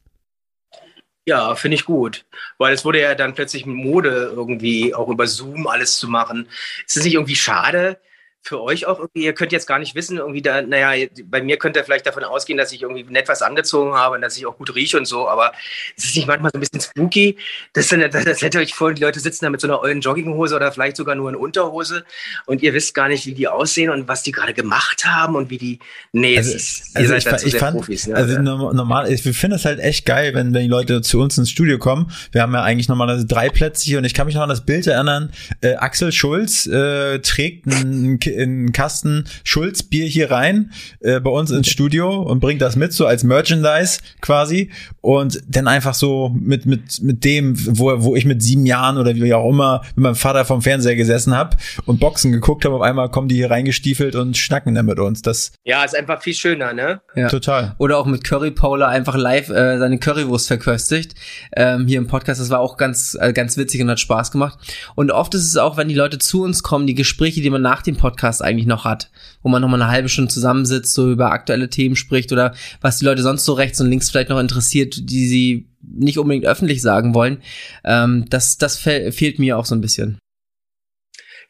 [1.24, 2.24] Ja, finde ich gut.
[2.59, 6.48] Weil es wurde ja dann plötzlich Mode, irgendwie auch über Zoom alles zu machen.
[6.86, 7.98] Ist es nicht irgendwie schade,
[8.45, 11.59] für euch auch irgendwie, ihr könnt jetzt gar nicht wissen, irgendwie da, naja, bei mir
[11.59, 14.47] könnt ihr vielleicht davon ausgehen, dass ich irgendwie nett was angezogen habe und dass ich
[14.47, 15.53] auch gut rieche und so, aber
[15.97, 17.36] es ist nicht manchmal so ein bisschen spooky.
[17.72, 20.57] Das, das, das hätte euch vor, die Leute sitzen da mit so einer ollen Jogginghose
[20.57, 22.05] oder vielleicht sogar nur in Unterhose
[22.47, 25.49] und ihr wisst gar nicht, wie die aussehen und was die gerade gemacht haben und
[25.51, 25.78] wie die,
[26.11, 28.16] nee, also, ist, also ich, ich fand, Profis, ne?
[28.16, 31.51] Also normal, ich finde es halt echt geil, wenn, wenn die Leute zu uns ins
[31.51, 32.11] Studio kommen.
[32.32, 34.66] Wir haben ja eigentlich normalerweise drei Plätze hier und ich kann mich noch an das
[34.66, 39.24] Bild erinnern, äh, Axel Schulz äh, trägt ein in Kasten.
[39.45, 43.24] Schulz Bier hier rein äh, bei uns ins Studio und bringt das mit so als
[43.24, 44.70] Merchandise quasi.
[45.01, 49.14] Und dann einfach so mit mit mit dem wo wo ich mit sieben Jahren oder
[49.14, 51.57] wie auch immer mit meinem Vater vom Fernseher gesessen habe
[51.87, 55.22] und Boxen geguckt habe auf einmal kommen die hier reingestiefelt und schnacken dann mit uns.
[55.22, 57.01] Das ja ist einfach viel schöner ne?
[57.14, 57.28] Ja.
[57.28, 57.74] total.
[57.78, 61.14] Oder auch mit Curry Paula einfach live äh, seine Currywurst verköstigt
[61.57, 62.41] ähm, hier im Podcast.
[62.41, 64.59] Das war auch ganz äh, ganz witzig und hat Spaß gemacht.
[64.95, 67.62] Und oft ist es auch wenn die Leute zu uns kommen die Gespräche die man
[67.62, 69.11] nach dem Podcast Podcast eigentlich noch hat,
[69.43, 73.05] wo man nochmal eine halbe Stunde zusammensitzt, so über aktuelle Themen spricht oder was die
[73.05, 77.14] Leute sonst so rechts und links vielleicht noch interessiert, die sie nicht unbedingt öffentlich sagen
[77.14, 77.43] wollen.
[77.85, 80.18] Ähm, das das fe fehlt mir auch so ein bisschen.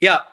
[0.01, 0.25] Ja,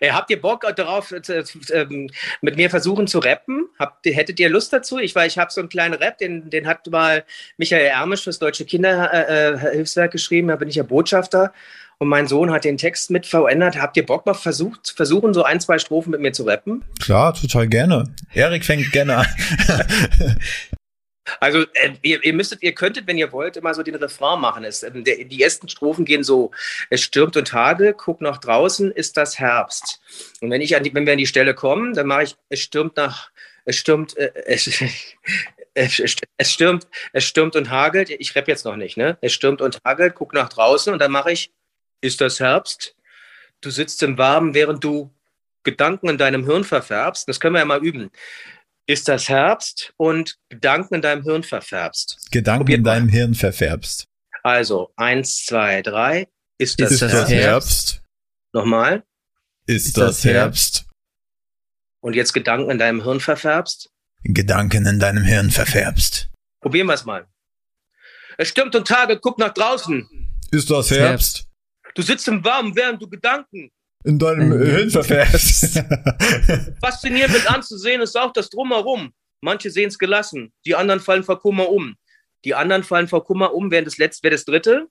[0.00, 2.08] äh, habt ihr Bock darauf, äh, äh,
[2.42, 3.66] mit mir versuchen zu rappen?
[3.78, 4.98] Habt, hättet ihr Lust dazu?
[4.98, 7.24] Ich, weil ich habe so einen kleinen Rap, den, den hat mal
[7.56, 11.54] Michael Ermisch fürs Deutsche Kinderhilfswerk geschrieben, da bin ich ja Botschafter
[12.00, 13.80] und mein Sohn hat den Text mit verändert.
[13.80, 16.82] Habt ihr Bock mal versucht, versuchen, so ein, zwei Strophen mit mir zu rappen?
[16.98, 18.04] Klar, total gerne.
[18.32, 19.26] Erik fängt gerne an.
[21.38, 24.64] Also äh, ihr, ihr, müsstet, ihr könntet, wenn ihr wollt, immer so den Refrain machen.
[24.64, 26.50] Es, äh, der, die ersten Strophen gehen so:
[26.88, 30.00] Es stürmt und Hagel, guck nach draußen, ist das Herbst.
[30.40, 32.60] Und wenn ich an die, wenn wir an die Stelle kommen, dann mache ich: Es
[32.60, 33.30] stürmt nach,
[33.64, 34.66] es stürmt, äh, es,
[36.00, 38.10] es, stürmt, es stürmt und hagelt.
[38.10, 39.16] Ich rapp jetzt noch nicht, ne?
[39.20, 41.52] Es stürmt und hagelt, guck nach draußen und dann mache ich:
[42.00, 42.94] Ist das Herbst?
[43.60, 45.12] Du sitzt im Warmen, während du
[45.62, 47.28] Gedanken in deinem Hirn verfärbst.
[47.28, 48.10] Das können wir ja mal üben
[48.90, 52.28] ist das Herbst und Gedanken in deinem Hirn verfärbst.
[52.32, 53.12] Gedanken Probiert in deinem mal.
[53.12, 54.08] Hirn verfärbst.
[54.42, 56.26] Also, eins, zwei, drei.
[56.58, 57.32] Ist das, ist das Herbst?
[57.32, 58.02] Herbst?
[58.52, 59.04] Nochmal.
[59.66, 60.86] Ist, ist das, das Herbst?
[62.00, 63.90] Und jetzt Gedanken in deinem Hirn verfärbst?
[64.24, 66.28] Gedanken in deinem Hirn verfärbst.
[66.60, 67.26] Probieren wir es mal.
[68.38, 70.08] Es stimmt und Tage, guck nach draußen.
[70.50, 71.46] Ist das Herbst?
[72.00, 73.70] Du sitzt im Warmen, während du Gedanken
[74.04, 75.84] in deinem äh, Hirn verfährst.
[76.82, 79.12] Faszinierend mit anzusehen ist auch das Drumherum.
[79.42, 81.96] Manche sehen es gelassen, die anderen fallen vor Kummer um.
[82.46, 84.86] Die anderen fallen vor Kummer um, während das letzte, wäre das dritte.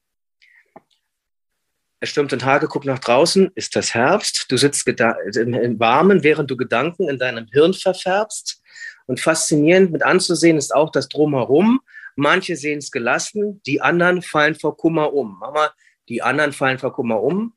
[2.00, 4.46] Es stürmt in Tage, guck nach draußen, ist das Herbst.
[4.48, 8.62] Du sitzt im Warmen, während du Gedanken in deinem Hirn verfärbst.
[9.08, 11.82] Und faszinierend mit anzusehen ist auch das Drumherum.
[12.16, 15.40] Manche sehen es gelassen, die anderen fallen vor Kummer um.
[15.40, 15.72] Mama,
[16.10, 17.54] die anderen fallen vor Kummer um.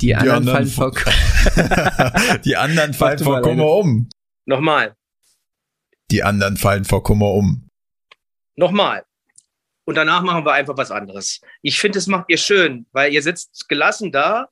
[0.00, 4.08] Die anderen, die anderen fallen vor Die anderen fallen vor Kummer um.
[4.46, 4.96] Nochmal.
[6.10, 7.68] Die anderen fallen vor Kummer um.
[8.56, 9.04] Nochmal.
[9.84, 11.40] Und danach machen wir einfach was anderes.
[11.62, 14.48] Ich finde, es macht ihr schön, weil ihr sitzt gelassen da.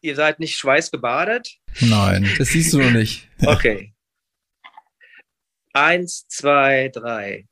[0.00, 1.58] Ihr seid nicht schweißgebadet.
[1.80, 3.28] Nein, das siehst du noch nicht.
[3.46, 3.92] Okay.
[5.72, 7.46] Eins, zwei, drei.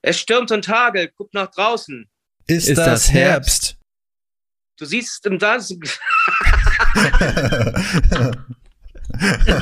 [0.00, 1.12] Es stürmt und hagelt.
[1.16, 2.08] Guck nach draußen.
[2.46, 3.77] Ist, Ist das Herbst?
[4.78, 5.70] Du siehst im Tanz.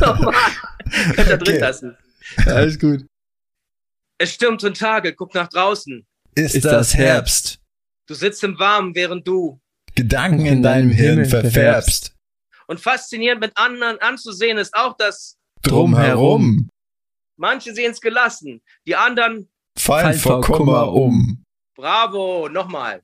[0.01, 0.35] Nochmal.
[1.15, 1.97] Könnt ihr drin lassen.
[2.47, 3.05] Alles gut.
[4.19, 6.07] Es stürmt und Tage, guck nach draußen.
[6.35, 7.59] Ist, Ist das Herbst?
[8.07, 9.59] Du sitzt im Warmen, während du
[9.95, 12.15] Gedanken in deinem Hirn verfärbst.
[12.67, 16.69] Und faszinierend mit anderen anzusehen ist auch das Drumherum.
[17.37, 19.49] Manche sehen es gelassen, die anderen
[19.79, 21.43] fallen, fallen vor Kummer um.
[21.75, 23.03] Bravo, nochmal.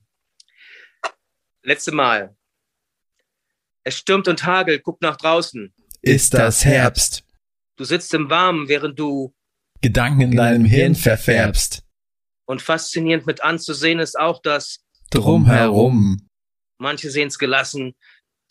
[1.63, 2.35] Letzte Mal.
[3.83, 5.73] Es stürmt und hagelt, guck nach draußen.
[6.01, 7.23] Ist das Herbst?
[7.77, 9.33] Du sitzt im Warmen, während du
[9.81, 11.83] Gedanken in deinem Hirn verfärbst.
[12.45, 16.27] Und faszinierend mit anzusehen ist auch das Drumherum.
[16.77, 17.95] Manche sehen es gelassen,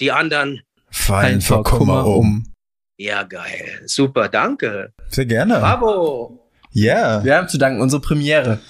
[0.01, 2.53] die anderen fallen vor Kummer um.
[2.97, 3.83] Ja, geil.
[3.87, 4.93] Super, danke.
[5.09, 5.59] Sehr gerne.
[5.59, 6.51] Bravo.
[6.71, 6.95] Ja.
[6.95, 7.25] Yeah.
[7.25, 8.61] Wir haben zu danken, unsere Premiere.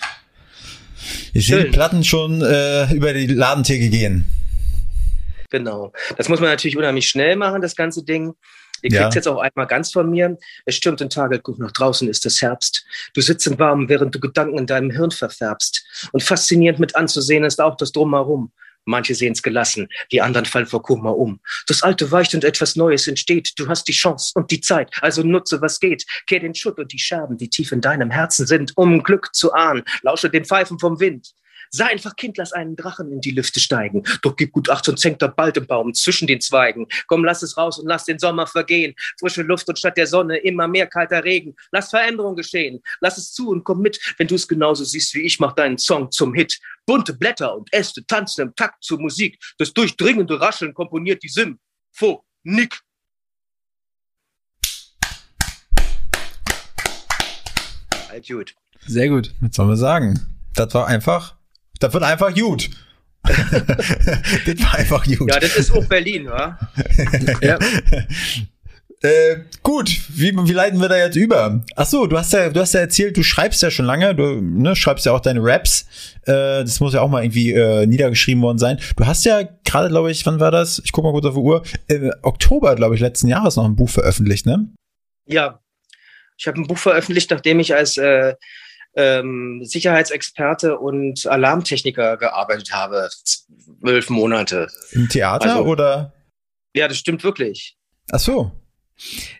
[1.32, 4.26] Ich sehe die Platten schon äh, über die Ladentheke gehen.
[5.50, 5.92] Genau.
[6.16, 8.34] Das muss man natürlich unheimlich schnell machen, das ganze Ding.
[8.82, 9.10] Ihr kriegt ja.
[9.14, 10.36] jetzt auch einmal ganz von mir.
[10.64, 12.84] Es stürmt den Tag, guck nach draußen, ist es Herbst.
[13.14, 15.84] Du sitzt im Warmen, während du Gedanken in deinem Hirn verfärbst.
[16.10, 18.50] Und faszinierend mit anzusehen ist auch das Drumherum.
[18.84, 21.40] Manche sehen es gelassen, die anderen fallen vor Kummer um.
[21.66, 23.52] Das Alte weicht und etwas Neues entsteht.
[23.56, 26.04] Du hast die Chance und die Zeit, also nutze, was geht.
[26.26, 29.52] Kehr den Schutt und die Scherben, die tief in deinem Herzen sind, um Glück zu
[29.52, 29.84] ahnen.
[30.02, 31.32] Lausche den Pfeifen vom Wind.
[31.74, 34.02] Sei einfach Kind, lass einen Drachen in die Lüfte steigen.
[34.20, 36.86] Doch gib gut Acht, sonst hängt er bald im Baum zwischen den Zweigen.
[37.06, 38.94] Komm, lass es raus und lass den Sommer vergehen.
[39.18, 41.56] Frische Luft und statt der Sonne immer mehr kalter Regen.
[41.70, 42.82] Lass Veränderung geschehen.
[43.00, 43.98] Lass es zu und komm mit.
[44.18, 46.60] Wenn du es genauso siehst wie ich, mach deinen Song zum Hit.
[46.84, 49.38] Bunte Blätter und Äste tanzen im Takt zur Musik.
[49.56, 52.80] Das durchdringende Rascheln komponiert die Symphonik.
[58.10, 58.54] Halt gut.
[58.86, 59.32] Sehr gut.
[59.40, 60.20] Was soll man sagen?
[60.54, 61.36] Das war einfach
[61.82, 62.70] das wird einfach gut.
[63.24, 65.30] das war einfach gut.
[65.30, 66.58] Ja, das ist auch Berlin, wa?
[67.40, 67.58] ja.
[69.02, 71.64] Äh, gut, wie, wie leiten wir da jetzt über?
[71.74, 74.40] Ach so, du hast ja, du hast ja erzählt, du schreibst ja schon lange, du
[74.40, 75.86] ne, schreibst ja auch deine Raps.
[76.22, 78.78] Äh, das muss ja auch mal irgendwie äh, niedergeschrieben worden sein.
[78.96, 80.80] Du hast ja gerade, glaube ich, wann war das?
[80.84, 81.64] Ich guck mal kurz auf die Uhr.
[81.88, 84.68] Im Oktober, glaube ich, letzten Jahres noch ein Buch veröffentlicht, ne?
[85.26, 85.60] Ja,
[86.38, 88.34] ich habe ein Buch veröffentlicht, nachdem ich als äh,
[88.94, 93.08] ähm, Sicherheitsexperte und Alarmtechniker gearbeitet habe.
[93.24, 94.68] Zwölf Monate.
[94.92, 96.12] Im Theater also, oder?
[96.74, 97.76] Ja, das stimmt wirklich.
[98.10, 98.52] Ach so.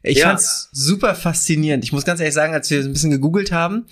[0.03, 0.29] Ich Ja.
[0.29, 1.85] fand's super faszinierend.
[1.85, 3.87] Ich muss ganz ehrlich sagen, als wir ein bisschen gegoogelt haben,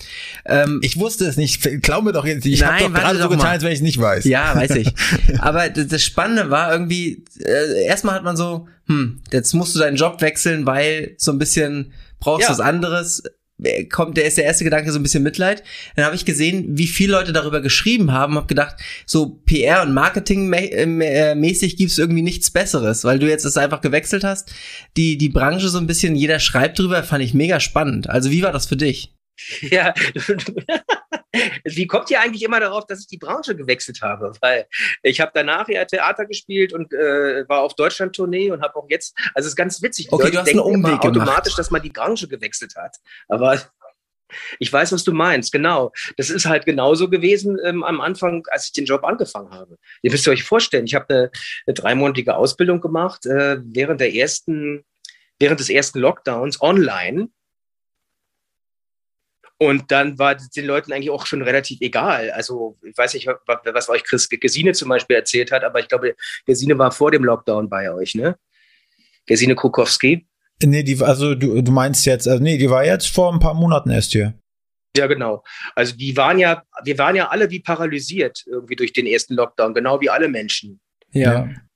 [0.46, 1.62] ähm, Ich wusste es nicht.
[1.82, 2.44] Glaub mir doch jetzt.
[2.46, 3.50] Ich Nein, habe doch gerade so doch getan, mal.
[3.52, 4.24] als wenn ich es nicht weiß.
[4.24, 4.88] Ja, weiß ich.
[5.40, 9.78] Aber das, das Spannende war irgendwie, äh, erstmal hat man so, hm, jetzt musst du
[9.78, 12.50] deinen Job wechseln, weil so ein bisschen brauchst Ja.
[12.50, 13.22] was anderes.
[13.62, 15.62] Äh, Kommt, der ist der erste Gedanke so ein bisschen Mitleid.
[15.96, 19.92] Dann habe ich gesehen, wie viele Leute darüber geschrieben haben, habe gedacht, so PR und
[19.94, 24.52] Marketing mä- äh, mäßig gibt's irgendwie nichts Besseres, weil du jetzt das einfach gewechselt hast.
[24.96, 28.08] Die die Branche so ein bisschen, jeder schreibt drüber, fand ich mega spannend.
[28.10, 29.12] Also wie war das für dich?
[29.70, 29.94] Ja,
[31.64, 34.32] wie kommt ihr eigentlich immer darauf, dass ich die Branche gewechselt habe?
[34.40, 34.66] Weil
[35.02, 39.16] ich habe danach ja Theater gespielt und äh, war auf Deutschland-Tournee und habe auch jetzt,
[39.34, 41.54] also es ist ganz witzig, die Okay, Leute du hast einen denken immer Umweg automatisch,
[41.54, 42.96] dass man die Branche gewechselt hat.
[43.28, 43.60] Aber
[44.58, 45.92] ich weiß, was du meinst, genau.
[46.16, 49.76] Das ist halt genauso gewesen ähm, am Anfang, als ich den Job angefangen habe.
[50.02, 51.30] Ihr müsst euch vorstellen, ich habe eine,
[51.66, 54.84] eine dreimonatige Ausbildung gemacht äh, während der ersten,
[55.38, 57.28] während des ersten Lockdowns online.
[59.62, 62.30] Und dann war es den Leuten eigentlich auch schon relativ egal.
[62.30, 65.88] Also ich weiß nicht, wa- was euch Chris Gesine zum Beispiel erzählt hat, aber ich
[65.88, 68.36] glaube, Gesine war vor dem Lockdown bei euch, ne?
[69.26, 70.26] Gesine Krukowski.
[70.62, 73.52] Nee, die, also du, du meinst jetzt, also nee, die war jetzt vor ein paar
[73.54, 74.32] Monaten erst hier.
[74.96, 75.44] Ja, genau.
[75.74, 79.74] Also die waren ja, wir waren ja alle wie paralysiert irgendwie durch den ersten Lockdown,
[79.74, 80.80] genau wie alle Menschen.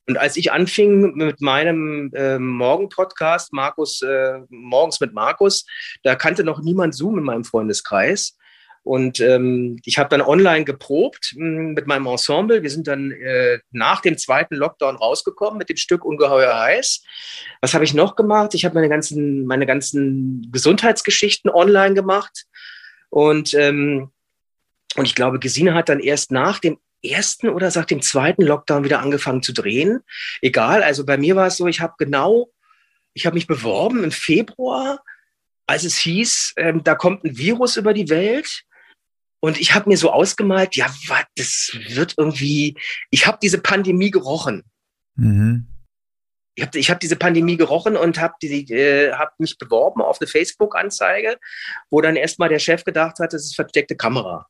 [0.06, 5.64] Und als ich anfing mit meinem ähm, Morgen-Podcast, Markus, äh, morgens mit Markus,
[6.02, 8.36] da kannte noch niemand Zoom in meinem Freundeskreis.
[8.82, 12.62] Und ähm, ich habe dann online geprobt mh, mit meinem Ensemble.
[12.62, 17.02] Wir sind dann äh, nach dem zweiten Lockdown rausgekommen mit dem Stück Ungeheuer heiß.
[17.62, 18.52] Was habe ich noch gemacht?
[18.52, 22.44] Ich habe meine ganzen, meine ganzen Gesundheitsgeschichten online gemacht.
[23.08, 24.10] Und, ähm,
[24.96, 28.84] und ich glaube, Gesine hat dann erst nach dem ersten oder seit dem zweiten Lockdown
[28.84, 30.00] wieder angefangen zu drehen.
[30.40, 32.50] Egal, also bei mir war es so, ich habe genau,
[33.12, 35.02] ich habe mich beworben im Februar,
[35.66, 38.64] als es hieß, ähm, da kommt ein Virus über die Welt.
[39.40, 42.76] Und ich habe mir so ausgemalt, ja, was, das wird irgendwie,
[43.10, 44.64] ich habe diese Pandemie gerochen.
[45.16, 45.66] Mhm.
[46.56, 50.28] Ich habe ich hab diese Pandemie gerochen und habe äh, hab mich beworben auf eine
[50.28, 51.38] Facebook-Anzeige,
[51.90, 54.46] wo dann erstmal der Chef gedacht hat, das ist versteckte Kamera.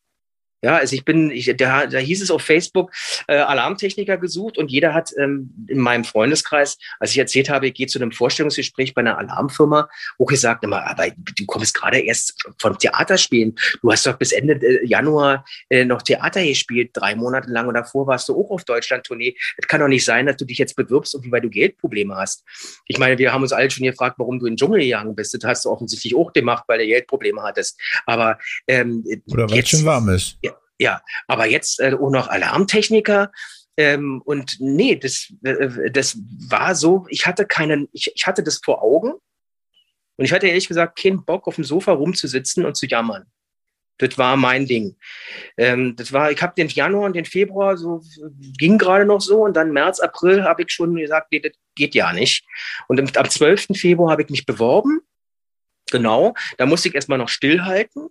[0.64, 2.90] Ja, also ich bin, ich, da, da hieß es auf Facebook,
[3.28, 7.74] äh, Alarmtechniker gesucht und jeder hat ähm, in meinem Freundeskreis, als ich erzählt habe, ich
[7.74, 12.42] gehe zu einem Vorstellungsgespräch bei einer Alarmfirma, auch gesagt, immer, aber du kommst gerade erst
[12.58, 13.56] vom Theaterspielen.
[13.82, 17.74] Du hast doch bis Ende äh, Januar äh, noch Theater gespielt, drei Monate lang und
[17.74, 19.36] davor warst du auch auf Deutschland-Tournee.
[19.58, 22.42] Es kann doch nicht sein, dass du dich jetzt bewirbst, irgendwie, weil du Geldprobleme hast.
[22.86, 25.34] Ich meine, wir haben uns alle schon gefragt, warum du in den Dschungel gegangen bist.
[25.34, 27.78] Das hast du offensichtlich auch gemacht, weil du Geldprobleme hattest.
[28.06, 30.38] Aber ähm, Oder weil es schon warm ist.
[30.42, 30.53] ja,
[31.26, 33.30] aber jetzt äh, auch noch Alarmtechniker.
[33.76, 36.18] Ähm, und nee, das, äh, das
[36.48, 39.14] war so, ich hatte keinen, ich, ich hatte das vor Augen
[40.16, 43.26] und ich hatte ehrlich gesagt keinen Bock, auf dem Sofa rumzusitzen und zu jammern.
[43.98, 44.96] Das war mein Ding.
[45.56, 48.02] Ähm, das war, ich habe den Januar und den Februar so
[48.58, 51.94] ging gerade noch so und dann März, April habe ich schon gesagt, nee, das geht
[51.94, 52.44] ja nicht.
[52.88, 53.68] Und am, am 12.
[53.74, 55.00] Februar habe ich mich beworben.
[55.90, 58.08] Genau, da musste ich erstmal noch stillhalten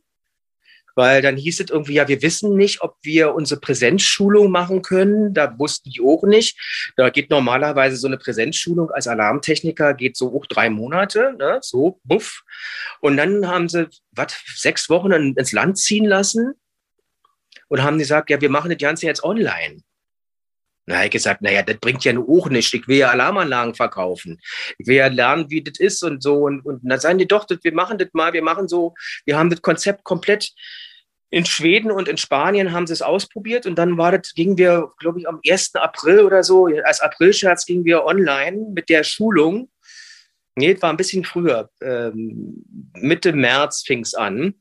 [0.96, 5.34] weil dann hieß es irgendwie, ja, wir wissen nicht, ob wir unsere Präsenzschulung machen können.
[5.34, 6.58] Da wussten die auch nicht.
[6.96, 11.60] Da geht normalerweise so eine Präsenzschulung als Alarmtechniker, geht so auch drei Monate, ne?
[11.62, 12.44] so, buff.
[13.00, 16.54] Und dann haben sie, was, sechs Wochen in, ins Land ziehen lassen
[17.68, 19.82] und haben gesagt, ja, wir machen das Ganze jetzt online.
[20.86, 22.74] Na, ich gesagt, naja, das bringt ja nur auch nichts.
[22.74, 24.42] Ich will ja Alarmanlagen verkaufen.
[24.78, 26.44] Ich will ja lernen, wie das ist und so.
[26.44, 28.94] Und, und dann sagen die doch, das, wir machen das mal, wir machen so,
[29.26, 30.52] wir haben das Konzept komplett
[31.34, 34.92] in Schweden und in Spanien haben sie es ausprobiert und dann war das, gingen wir,
[35.00, 35.74] glaube ich, am 1.
[35.74, 39.72] April oder so, als Aprilscherz gingen wir online mit der Schulung.
[40.56, 41.72] Nee, war ein bisschen früher.
[41.82, 42.64] Ähm,
[42.94, 44.54] Mitte März fing es an.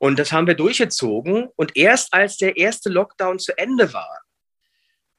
[0.00, 1.46] Und das haben wir durchgezogen.
[1.54, 4.22] Und erst als der erste Lockdown zu Ende war,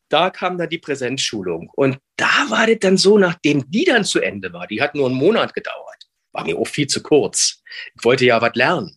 [0.09, 1.69] da kam dann die Präsenzschulung.
[1.73, 5.05] Und da war das dann so, nachdem die dann zu Ende war, die hat nur
[5.05, 7.63] einen Monat gedauert, war mir auch viel zu kurz.
[7.95, 8.93] Ich wollte ja was lernen.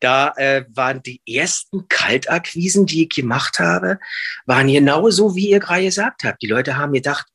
[0.00, 3.98] Da äh, waren die ersten Kaltakquisen, die ich gemacht habe,
[4.46, 6.42] waren genauso, wie ihr gerade gesagt habt.
[6.42, 7.26] Die Leute haben gedacht,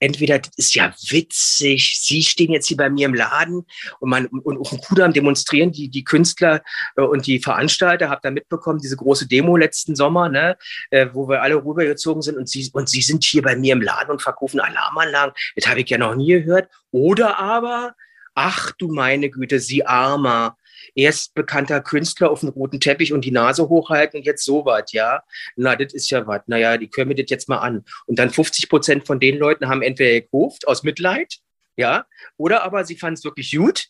[0.00, 3.66] entweder das ist ja witzig, Sie stehen jetzt hier bei mir im Laden
[4.00, 6.62] und man und auf dem Kudamm demonstrieren die die Künstler
[6.96, 8.08] äh, und die Veranstalter.
[8.08, 10.56] Habt ihr mitbekommen diese große Demo letzten Sommer, ne,
[10.90, 13.82] äh, wo wir alle rübergezogen sind und Sie und Sie sind hier bei mir im
[13.82, 15.34] Laden und verkaufen Alarmanlagen.
[15.54, 16.68] Das habe ich ja noch nie gehört.
[16.90, 17.94] Oder aber
[18.34, 20.56] Ach du meine Güte, Sie armer,
[20.94, 24.92] erst bekannter Künstler auf dem roten Teppich und die Nase hochhalten und jetzt so was,
[24.92, 25.22] ja.
[25.56, 26.42] Na, das ist ja was.
[26.46, 27.84] Naja, die können mir das jetzt mal an.
[28.06, 31.38] Und dann 50 Prozent von den Leuten haben entweder gekauft aus Mitleid,
[31.76, 32.06] Ja,
[32.36, 33.88] oder aber sie fand es wirklich gut.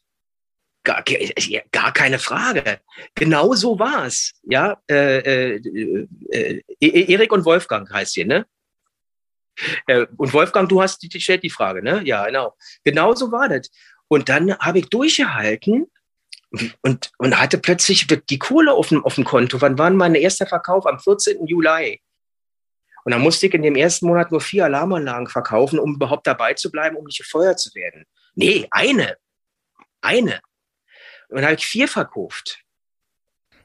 [0.82, 1.04] Gar,
[1.72, 2.80] gar keine Frage.
[3.14, 4.32] Genau so war es.
[4.44, 8.46] Ja, äh, äh, äh, Erik und Wolfgang heißt hier, ne?
[9.86, 12.00] Äh, und Wolfgang, du hast die, stellt die Frage, ne?
[12.04, 12.56] Ja, genau.
[12.82, 13.70] Genau so war das.
[14.08, 15.86] Und dann habe ich durchgehalten
[16.82, 19.60] und, und hatte plötzlich die Kohle auf dem, auf dem Konto.
[19.60, 20.86] Wann war mein erster Verkauf?
[20.86, 21.46] Am 14.
[21.46, 22.00] Juli.
[23.04, 26.54] Und dann musste ich in dem ersten Monat nur vier Alarmanlagen verkaufen, um überhaupt dabei
[26.54, 28.04] zu bleiben, um nicht gefeuert zu werden.
[28.34, 29.16] Nee, eine.
[30.00, 30.40] Eine.
[31.28, 32.60] Und dann habe ich vier verkauft.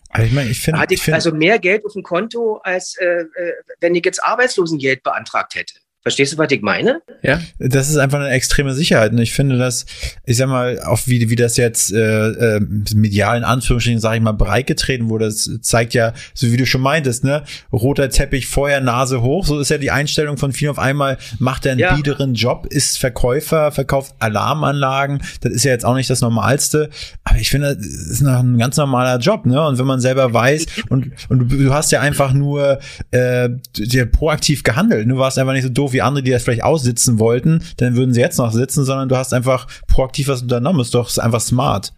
[0.09, 0.79] Also ich meine, ich finde.
[0.79, 4.23] Hatte ich, find, also mehr Geld auf dem Konto, als äh, äh, wenn ich jetzt
[4.23, 5.79] Arbeitslosengeld beantragt hätte.
[6.05, 7.01] Verstehst du, was ich meine?
[7.23, 7.39] Ja.
[7.57, 9.11] Das ist einfach eine extreme Sicherheit.
[9.11, 9.87] Und ich finde, dass,
[10.23, 12.59] ich sag mal, auch wie, wie das jetzt äh, äh,
[12.93, 16.81] medial in Anführungsstrichen, sage ich mal, breitgetreten wurde, das zeigt ja, so wie du schon
[16.81, 17.43] meintest, ne,
[17.73, 19.47] roter Teppich, vorher Nase hoch.
[19.47, 21.95] So ist ja die Einstellung von vielen auf einmal, macht er einen ja.
[21.95, 25.23] biederen Job, ist Verkäufer, verkauft Alarmanlagen.
[25.41, 26.91] Das ist ja jetzt auch nicht das Normalste.
[27.23, 29.59] Aber ich finde, das ist noch ein ganz normaler Job, ne?
[29.65, 32.77] Und wenn man selber weiß und, und du, du hast ja einfach nur
[33.09, 35.09] äh, dir proaktiv gehandelt.
[35.09, 38.13] Du warst einfach nicht so doof wie andere, die das vielleicht aussitzen wollten, dann würden
[38.13, 40.81] sie jetzt noch sitzen, sondern du hast einfach proaktiv was unternommen.
[40.81, 41.93] Ist doch einfach smart.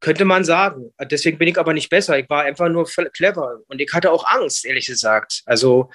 [0.00, 0.92] Könnte man sagen.
[1.10, 2.18] Deswegen bin ich aber nicht besser.
[2.18, 3.58] Ich war einfach nur clever.
[3.66, 5.42] Und ich hatte auch Angst, ehrlich gesagt.
[5.44, 5.90] Also,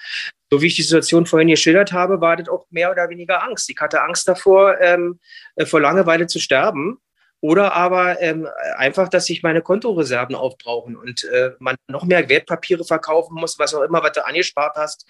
[0.50, 3.70] so wie ich die Situation vorhin geschildert habe, war das auch mehr oder weniger Angst.
[3.70, 5.18] Ich hatte Angst davor, ähm,
[5.56, 6.98] äh, vor Langeweile zu sterben.
[7.40, 12.84] Oder aber ähm, einfach, dass sich meine Kontoreserven aufbrauchen und äh, man noch mehr Wertpapiere
[12.84, 15.06] verkaufen muss, was auch immer, was du angespart hast.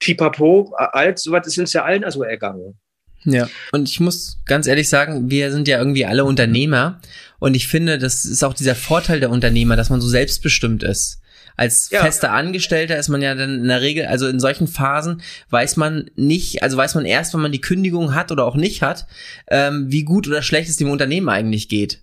[0.00, 2.78] Pipapo, alt, sowas ist uns ja allen also ergangen.
[3.24, 7.00] Ja, und ich muss ganz ehrlich sagen, wir sind ja irgendwie alle Unternehmer
[7.40, 11.20] und ich finde, das ist auch dieser Vorteil der Unternehmer, dass man so selbstbestimmt ist.
[11.56, 12.04] Als ja.
[12.04, 16.08] fester Angestellter ist man ja dann in der Regel, also in solchen Phasen weiß man
[16.14, 19.08] nicht, also weiß man erst, wenn man die Kündigung hat oder auch nicht hat,
[19.48, 22.02] ähm, wie gut oder schlecht es dem Unternehmen eigentlich geht.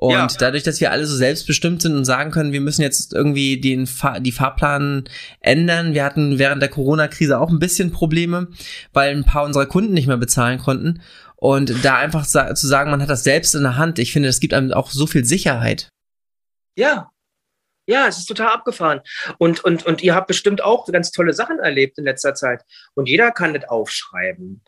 [0.00, 0.26] Und ja.
[0.38, 3.86] dadurch, dass wir alle so selbstbestimmt sind und sagen können, wir müssen jetzt irgendwie den
[3.86, 5.04] Fahr die Fahrplan
[5.40, 5.92] ändern.
[5.92, 8.48] Wir hatten während der Corona-Krise auch ein bisschen Probleme,
[8.94, 11.02] weil ein paar unserer Kunden nicht mehr bezahlen konnten.
[11.36, 14.30] Und da einfach sa zu sagen, man hat das selbst in der Hand, ich finde,
[14.30, 15.90] das gibt einem auch so viel Sicherheit.
[16.76, 17.10] Ja,
[17.86, 19.02] ja, es ist total abgefahren.
[19.36, 22.62] Und, und, und ihr habt bestimmt auch ganz tolle Sachen erlebt in letzter Zeit.
[22.94, 24.62] Und jeder kann das aufschreiben.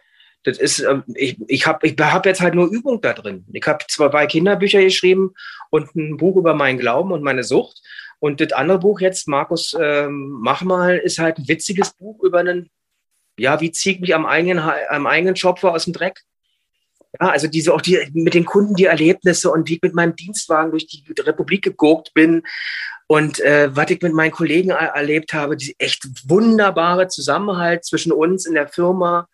[0.45, 3.45] Das ist, ähm, ich, ich habe ich hab jetzt halt nur Übung da drin.
[3.53, 5.35] Ich habe zwei Kinderbücher geschrieben
[5.71, 7.81] und ein Buch über meinen Glauben und meine Sucht.
[8.19, 12.39] Und das andere Buch jetzt, Markus, ähm, mach mal, ist halt ein witziges Buch über
[12.39, 12.71] einen,
[13.39, 16.21] ja, wie zieht mich am eigenen, am eigenen Schopfer aus dem Dreck.
[17.21, 20.17] Ja, also diese auch die mit den Kunden die Erlebnisse und wie ich mit meinem
[20.17, 22.43] Dienstwagen durch die Republik geguckt bin
[23.07, 28.47] und äh, was ich mit meinen Kollegen erlebt habe, die echt wunderbare Zusammenhalt zwischen uns
[28.47, 29.29] in der Firma,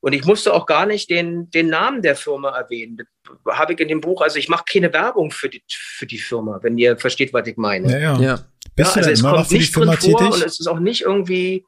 [0.00, 2.98] und ich musste auch gar nicht den, den Namen der Firma erwähnen.
[3.44, 6.18] Das habe ich in dem Buch, also ich mache keine Werbung für die, für die
[6.18, 7.90] Firma, wenn ihr versteht, was ich meine.
[7.90, 8.20] Ja, ja.
[8.20, 8.46] ja.
[8.74, 10.20] Bist ja, also es kommt nicht drin vor tätig?
[10.20, 11.64] und es ist auch nicht irgendwie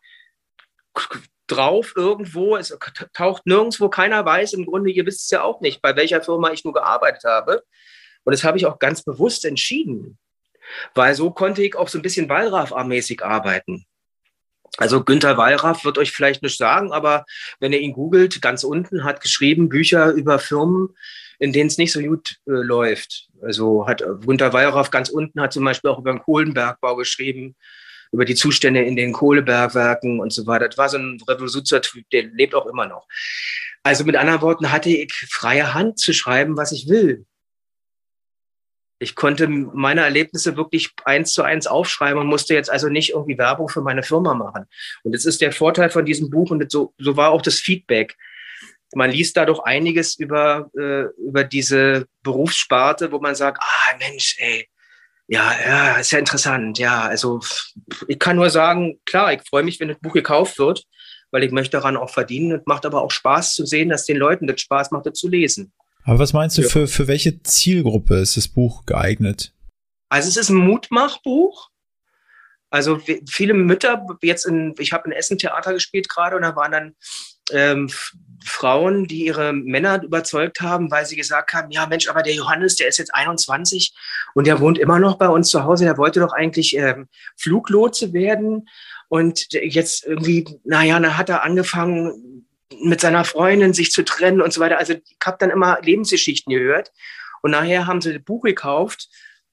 [1.47, 2.77] drauf irgendwo, es
[3.15, 6.53] taucht nirgendwo, keiner weiß, im Grunde, ihr wisst es ja auch nicht, bei welcher Firma
[6.53, 7.63] ich nur gearbeitet habe.
[8.25, 10.19] Und das habe ich auch ganz bewusst entschieden,
[10.95, 13.87] weil so konnte ich auch so ein bisschen Wallraff-mäßig arbeiten.
[14.77, 17.25] Also Günther Wallraff wird euch vielleicht nicht sagen, aber
[17.59, 20.91] wenn ihr ihn googelt, ganz unten hat geschrieben Bücher über Firmen,
[21.39, 23.29] in denen es nicht so gut äh, läuft.
[23.43, 27.57] Also hat äh, Günther Wallraff ganz unten hat zum Beispiel auch über den Kohlenbergbau geschrieben,
[28.13, 30.69] über die Zustände in den Kohlebergwerken und so weiter.
[30.69, 33.07] Das war so ein Revolutionstyp, der lebt auch immer noch.
[33.83, 37.27] Also mit anderen Worten hatte ich freie Hand zu schreiben, was ich will.
[38.99, 43.39] Ich konnte meine Erlebnisse wirklich eins zu eins aufschreiben und musste jetzt also nicht irgendwie
[43.39, 44.67] Werbung für meine Firma machen.
[45.05, 48.17] Und das ist der Vorteil von diesem Buch und so, so war auch das Feedback.
[48.95, 54.37] Man liest da doch einiges über, äh, über diese Berufssparte, wo man sagt, ah Mensch,
[54.39, 54.69] ey,
[55.29, 56.79] ja, ja, ist ja interessant.
[56.79, 57.41] Ja, also
[58.09, 60.85] ich kann nur sagen, klar, ich freue mich, wenn das Buch gekauft wird,
[61.31, 62.53] weil ich möchte daran auch verdienen.
[62.53, 65.29] Es macht aber auch Spaß zu sehen, dass den Leuten das Spaß macht, das zu
[65.29, 65.73] lesen.
[66.05, 66.69] Aber was meinst du, ja.
[66.69, 69.53] für, für welche Zielgruppe ist das Buch geeignet?
[70.09, 71.69] Also es ist ein Mutmachbuch.
[72.71, 76.73] Also viele Mütter, jetzt in, ich habe in Essen Theater gespielt gerade und da waren
[76.73, 76.97] dann
[77.51, 77.91] ähm,
[78.45, 82.77] Frauen, die ihre Männer überzeugt haben, weil sie gesagt haben, ja Mensch, aber der Johannes,
[82.77, 83.95] der ist jetzt 21
[84.35, 88.13] und der wohnt immer noch bei uns zu Hause, der wollte doch eigentlich ähm, Fluglotse
[88.13, 88.69] werden
[89.09, 92.47] und jetzt irgendwie, naja, dann hat er angefangen,
[92.81, 94.79] mit seiner Freundin sich zu trennen und so weiter.
[94.79, 96.93] Also ich habe dann immer Lebensgeschichten gehört.
[97.43, 99.09] Und nachher haben sie das Buch gekauft.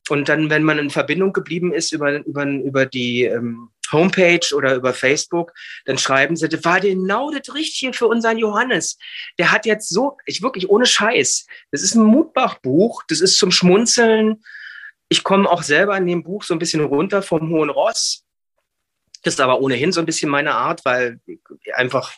[0.10, 4.76] Und dann, wenn man in Verbindung geblieben ist über, über, über die ähm, Homepage oder
[4.76, 5.54] über Facebook,
[5.86, 8.98] dann schreiben sie, das war genau das Richtige für unseren Johannes.
[9.40, 11.48] Der hat jetzt so, ich wirklich ohne Scheiß.
[11.72, 14.44] Das ist ein Mutbach-Buch, das ist zum Schmunzeln.
[15.10, 18.25] Ich komme auch selber in dem Buch so ein bisschen runter vom hohen Ross.
[19.26, 21.20] Das ist aber ohnehin so ein bisschen meine Art, weil
[21.74, 22.14] einfach,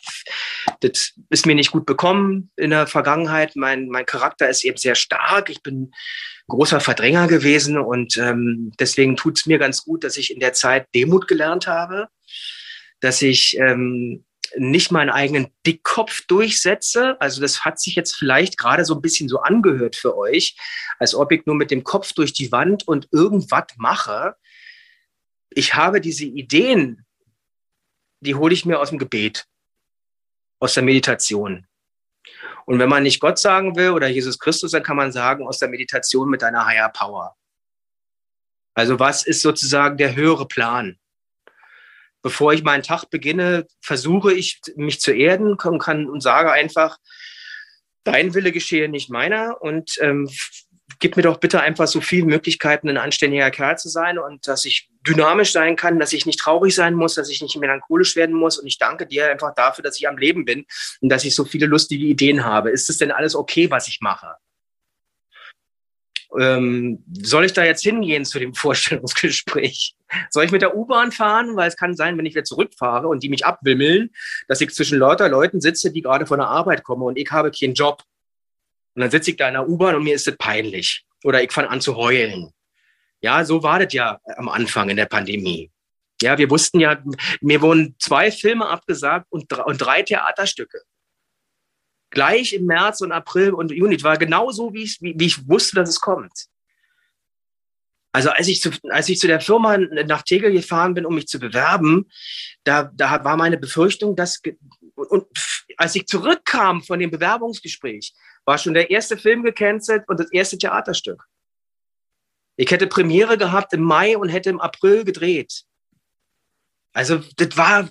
[0.80, 3.56] das ist mir nicht gut bekommen in der Vergangenheit.
[3.56, 5.48] Mein, mein Charakter ist eben sehr stark.
[5.48, 5.92] Ich bin
[6.48, 10.52] großer Verdränger gewesen und ähm, deswegen tut es mir ganz gut, dass ich in der
[10.52, 12.08] Zeit Demut gelernt habe,
[13.00, 14.26] dass ich ähm,
[14.58, 17.18] nicht meinen eigenen Dickkopf durchsetze.
[17.22, 20.56] Also das hat sich jetzt vielleicht gerade so ein bisschen so angehört für euch,
[20.98, 24.34] als ob ich nur mit dem Kopf durch die Wand und irgendwas mache
[25.58, 27.04] ich habe diese Ideen,
[28.20, 29.44] die hole ich mir aus dem Gebet,
[30.60, 31.66] aus der Meditation.
[32.64, 35.58] Und wenn man nicht Gott sagen will oder Jesus Christus, dann kann man sagen, aus
[35.58, 37.34] der Meditation mit deiner Higher Power.
[38.74, 40.96] Also was ist sozusagen der höhere Plan?
[42.22, 46.98] Bevor ich meinen Tag beginne, versuche ich, mich zu erden und, kann, und sage einfach,
[48.04, 49.60] dein Wille geschehe, nicht meiner.
[49.60, 50.30] Und ähm,
[50.98, 54.64] gib mir doch bitte einfach so viele Möglichkeiten, ein anständiger Kerl zu sein und dass
[54.64, 58.34] ich dynamisch sein kann, dass ich nicht traurig sein muss, dass ich nicht melancholisch werden
[58.34, 58.58] muss.
[58.58, 60.66] Und ich danke dir einfach dafür, dass ich am Leben bin
[61.00, 62.70] und dass ich so viele lustige Ideen habe.
[62.70, 64.34] Ist es denn alles okay, was ich mache?
[66.38, 69.94] Ähm, soll ich da jetzt hingehen zu dem Vorstellungsgespräch?
[70.30, 71.56] Soll ich mit der U-Bahn fahren?
[71.56, 74.10] Weil es kann sein, wenn ich wieder zurückfahre und die mich abwimmeln,
[74.46, 77.50] dass ich zwischen lauter Leuten sitze, die gerade von der Arbeit kommen und ich habe
[77.50, 78.02] keinen Job.
[78.98, 81.04] Und dann sitze ich da in der U-Bahn und mir ist das peinlich.
[81.22, 82.50] Oder ich fange an zu heulen.
[83.20, 85.70] Ja, so war das ja am Anfang in der Pandemie.
[86.20, 87.00] Ja, wir wussten ja,
[87.40, 90.82] mir wurden zwei Filme abgesagt und, und drei Theaterstücke.
[92.10, 94.02] Gleich im März und April und Juni.
[94.02, 96.48] War genau so, wie ich, wie, wie ich wusste, dass es kommt.
[98.10, 101.28] Also als ich, zu, als ich zu der Firma nach Tegel gefahren bin, um mich
[101.28, 102.10] zu bewerben,
[102.64, 104.42] da, da war meine Befürchtung, dass
[104.98, 105.26] und
[105.76, 108.12] als ich zurückkam von dem Bewerbungsgespräch,
[108.44, 111.24] war schon der erste Film gecancelt und das erste Theaterstück.
[112.56, 115.64] Ich hätte Premiere gehabt im Mai und hätte im April gedreht.
[116.92, 117.88] Also das war,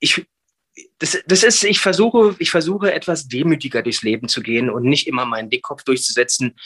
[0.00, 0.26] ich,
[0.98, 5.06] das, das ist, ich versuche, ich versuche etwas demütiger durchs Leben zu gehen und nicht
[5.06, 6.58] immer meinen Dickkopf durchzusetzen.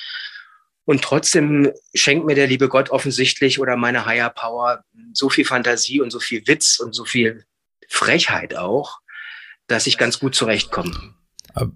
[0.84, 6.00] Und trotzdem schenkt mir der liebe Gott offensichtlich oder meine Higher Power so viel Fantasie
[6.00, 7.44] und so viel Witz und so viel
[7.88, 9.01] Frechheit auch,
[9.66, 10.92] dass ich ganz gut zurechtkomme.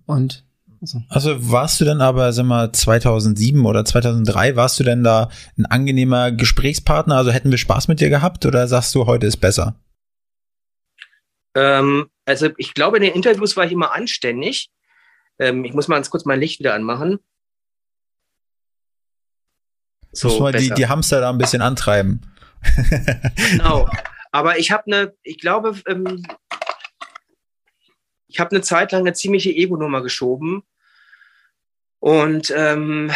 [0.07, 0.45] Und
[0.81, 1.03] also.
[1.09, 5.67] also warst du denn aber, sag mal, 2007 oder 2003, warst du denn da ein
[5.67, 7.17] angenehmer Gesprächspartner?
[7.17, 9.77] Also hätten wir Spaß mit dir gehabt oder sagst du, heute ist besser?
[11.55, 14.71] Ähm, also ich glaube, in den Interviews war ich immer anständig.
[15.39, 17.19] Ähm, ich muss mal ganz kurz mein Licht wieder anmachen.
[20.13, 22.21] So, muss mal die, die Hamster da ein bisschen antreiben.
[23.53, 23.89] genau.
[24.33, 26.23] Aber ich habe eine, ich glaube, ähm,
[28.37, 30.63] ich habe eine Zeit lang eine ziemliche Ego-Nummer geschoben.
[32.01, 33.11] Und ähm,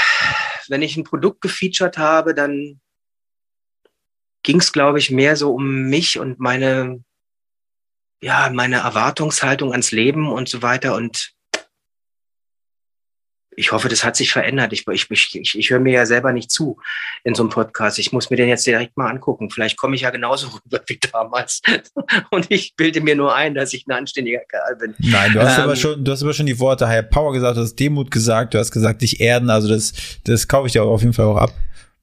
[0.68, 2.80] wenn ich ein Produkt gefeatured habe, dann
[4.42, 7.04] ging es, glaube ich, mehr so um mich und meine,
[8.22, 10.94] ja, meine Erwartungshaltung ans Leben und so weiter.
[10.94, 11.34] Und
[13.60, 14.72] ich hoffe, das hat sich verändert.
[14.72, 16.78] Ich, ich, ich, ich höre mir ja selber nicht zu
[17.24, 17.98] in so einem Podcast.
[17.98, 19.50] Ich muss mir den jetzt direkt mal angucken.
[19.50, 21.60] Vielleicht komme ich ja genauso rüber wie damals.
[22.30, 24.94] Und ich bilde mir nur ein, dass ich ein anständiger Kerl bin.
[24.98, 27.58] Nein, du hast ähm, aber schon, du hast aber schon die Worte Higher Power gesagt,
[27.58, 29.50] du hast Demut gesagt, du hast gesagt, dich erden.
[29.50, 29.92] Also das,
[30.24, 31.52] das kaufe ich dir auf jeden Fall auch ab.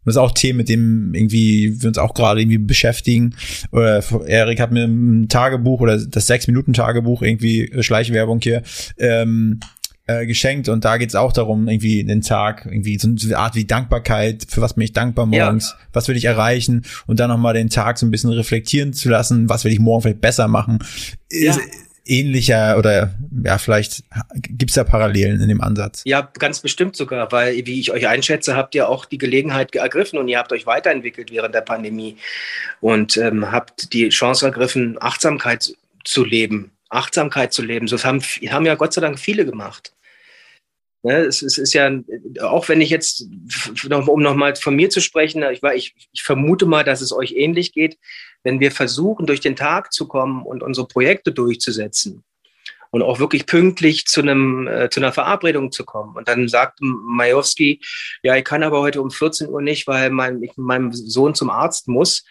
[0.05, 3.36] Das ist auch Themen, mit dem irgendwie wir uns auch gerade irgendwie beschäftigen.
[3.74, 8.62] Oder Erik hat mir ein Tagebuch oder das Sechs-Minuten-Tagebuch irgendwie Schleichwerbung hier
[8.97, 9.60] ähm,
[10.08, 13.66] äh, geschenkt und da geht's auch darum, irgendwie den Tag, irgendwie so eine Art wie
[13.66, 15.86] Dankbarkeit, für was bin ich dankbar morgens, ja.
[15.93, 19.49] was will ich erreichen und dann nochmal den Tag so ein bisschen reflektieren zu lassen,
[19.49, 20.80] was will ich morgen vielleicht besser machen.
[21.32, 21.52] Ja.
[21.52, 21.60] Ist
[22.07, 23.14] ähnlicher oder
[23.44, 24.03] ja, vielleicht
[24.34, 26.02] gibt's da Parallelen in dem Ansatz.
[26.06, 30.18] Ja, ganz bestimmt sogar, weil wie ich euch einschätze, habt ihr auch die Gelegenheit ergriffen
[30.18, 32.18] und ihr habt euch weiterentwickelt während der Pandemie
[32.82, 35.73] und ähm, habt die Chance ergriffen, Achtsamkeit
[36.03, 36.72] zu leben.
[36.89, 37.88] Achtsamkeit zu leben.
[37.88, 39.93] So haben, haben ja Gott sei Dank viele gemacht.
[41.03, 41.91] Ne, es, es, ist ja,
[42.41, 43.27] auch wenn ich jetzt,
[43.89, 47.72] um nochmal von mir zu sprechen, ich, ich, ich vermute mal, dass es euch ähnlich
[47.72, 47.97] geht,
[48.43, 52.23] wenn wir versuchen, durch den Tag zu kommen und unsere Projekte durchzusetzen
[52.91, 56.15] und auch wirklich pünktlich zu einem äh, zu einer Verabredung zu kommen.
[56.15, 57.81] Und dann sagt Majowski,
[58.23, 61.49] ja, ich kann aber heute um 14 Uhr nicht, weil mein, ich meinem Sohn zum
[61.49, 62.23] Arzt muss.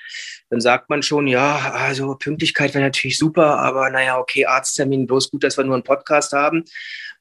[0.50, 5.30] Dann sagt man schon, ja, also Pünktlichkeit wäre natürlich super, aber naja, okay, Arzttermin, bloß
[5.30, 6.64] gut, dass wir nur einen Podcast haben.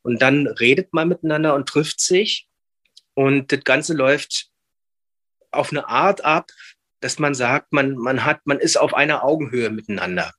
[0.03, 2.47] Und dann redet man miteinander und trifft sich.
[3.15, 4.49] Und das Ganze läuft
[5.51, 6.51] auf eine Art ab,
[6.99, 10.33] dass man sagt, man, man hat, man ist auf einer Augenhöhe miteinander.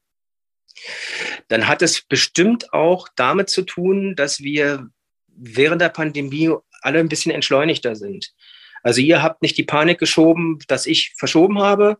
[1.49, 4.89] Dann hat es bestimmt auch damit zu tun, dass wir
[5.29, 6.53] während der Pandemie
[6.83, 8.33] alle ein bisschen entschleunigter sind.
[8.83, 11.99] Also ihr habt nicht die Panik geschoben, dass ich verschoben habe.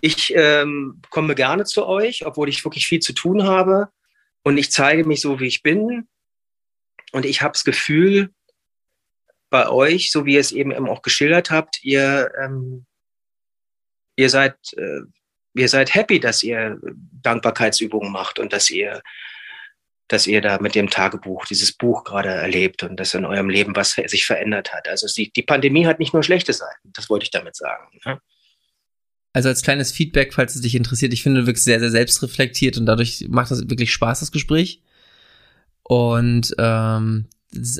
[0.00, 3.88] Ich ähm, komme gerne zu euch, obwohl ich wirklich viel zu tun habe.
[4.42, 6.08] Und ich zeige mich so, wie ich bin.
[7.12, 8.30] Und ich habe das Gefühl,
[9.50, 12.86] bei euch, so wie ihr es eben auch geschildert habt, ihr, ähm,
[14.16, 15.00] ihr seid, äh,
[15.54, 16.78] ihr seid happy, dass ihr
[17.22, 19.02] Dankbarkeitsübungen macht und dass ihr,
[20.08, 23.76] dass ihr da mit dem Tagebuch dieses Buch gerade erlebt und dass in eurem Leben
[23.76, 24.88] was sich verändert hat.
[24.88, 27.98] Also die, die Pandemie hat nicht nur schlechte Seiten, das wollte ich damit sagen.
[28.04, 28.20] Ne?
[29.32, 32.78] Also als kleines Feedback, falls es dich interessiert, ich finde, du wirkst sehr, sehr selbstreflektiert
[32.78, 34.82] und dadurch macht das wirklich Spaß, das Gespräch.
[35.84, 37.28] Und ähm,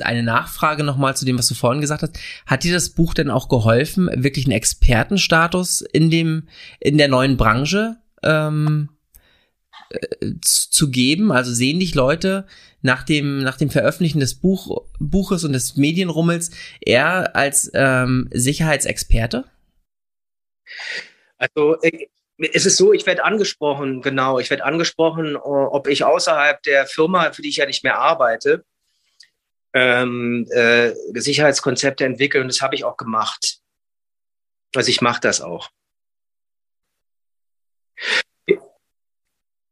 [0.03, 2.19] eine Nachfrage nochmal zu dem, was du vorhin gesagt hast.
[2.45, 6.47] Hat dir das Buch denn auch geholfen, wirklich einen Expertenstatus in dem,
[6.79, 8.89] in der neuen Branche ähm,
[9.89, 11.31] äh, zu, zu geben?
[11.31, 12.45] Also sehen dich Leute
[12.81, 19.45] nach dem, nach dem Veröffentlichen des Buch, Buches und des Medienrummels eher als ähm, Sicherheitsexperte?
[21.37, 22.07] Also äh,
[22.53, 27.31] es ist so, ich werde angesprochen, genau, ich werde angesprochen, ob ich außerhalb der Firma,
[27.33, 28.65] für die ich ja nicht mehr arbeite,
[29.73, 32.43] ähm, äh, Sicherheitskonzepte entwickeln.
[32.43, 33.59] Und das habe ich auch gemacht.
[34.75, 35.69] Also ich mache das auch.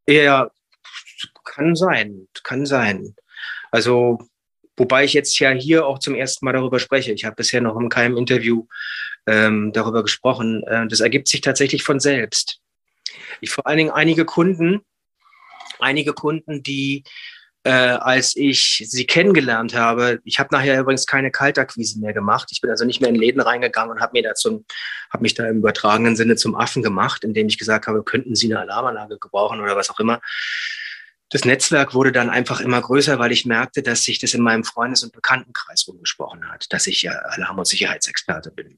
[0.08, 0.50] Ja,
[1.44, 3.16] kann sein, kann sein.
[3.72, 4.20] Also,
[4.76, 7.12] wobei ich jetzt ja hier auch zum ersten Mal darüber spreche.
[7.12, 8.66] Ich habe bisher noch in keinem Interview
[9.28, 10.64] ähm, darüber gesprochen.
[10.64, 12.60] Äh, das ergibt sich tatsächlich von selbst.
[13.42, 14.82] Ich vor allen Dingen einige Kunden,
[15.80, 17.04] einige Kunden, die
[17.64, 20.20] äh, als ich sie kennengelernt habe.
[20.24, 22.50] Ich habe nachher übrigens keine Kaltakquise mehr gemacht.
[22.52, 24.66] Ich bin also nicht mehr in Läden reingegangen und habe mir dazu,
[25.12, 28.48] habe mich da im übertragenen Sinne zum Affen gemacht, indem ich gesagt habe, könnten Sie
[28.48, 30.22] eine Alarmanlage gebrauchen oder was auch immer.
[31.32, 34.64] Das Netzwerk wurde dann einfach immer größer, weil ich merkte, dass sich das in meinem
[34.64, 38.78] Freundes- und Bekanntenkreis rumgesprochen hat, dass ich ja Alarm- und Sicherheitsexperte bin.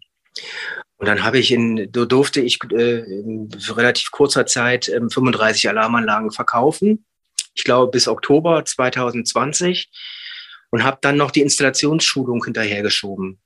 [0.98, 6.32] Und dann habe ich in, durfte ich äh, in relativ kurzer Zeit äh, 35 Alarmanlagen
[6.32, 7.06] verkaufen
[7.54, 9.90] ich glaube, bis Oktober 2020
[10.72, 13.41] und habe dann noch die Installationsschulung hinterhergeschoben.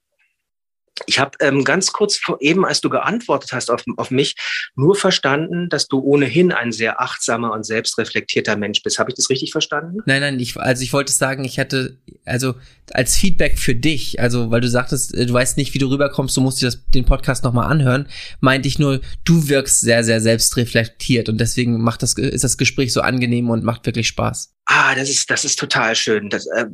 [1.08, 4.36] Ich habe ähm, ganz kurz vor, eben, als du geantwortet hast auf, auf mich,
[4.76, 8.98] nur verstanden, dass du ohnehin ein sehr achtsamer und selbstreflektierter Mensch bist.
[8.98, 10.00] Habe ich das richtig verstanden?
[10.06, 12.56] Nein, nein, ich, also ich wollte sagen, ich hatte, also
[12.94, 16.36] als Feedback für dich, also weil du sagtest, äh, du weißt nicht, wie du rüberkommst,
[16.38, 18.08] du musst dir das, den Podcast nochmal anhören,
[18.40, 22.94] meinte ich nur, du wirkst sehr, sehr selbstreflektiert und deswegen macht das, ist das Gespräch
[22.94, 24.54] so angenehm und macht wirklich Spaß.
[24.66, 26.30] Ah, das ist, das ist total schön.
[26.30, 26.66] Das, äh,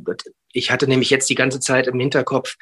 [0.52, 2.56] ich hatte nämlich jetzt die ganze Zeit im Hinterkopf,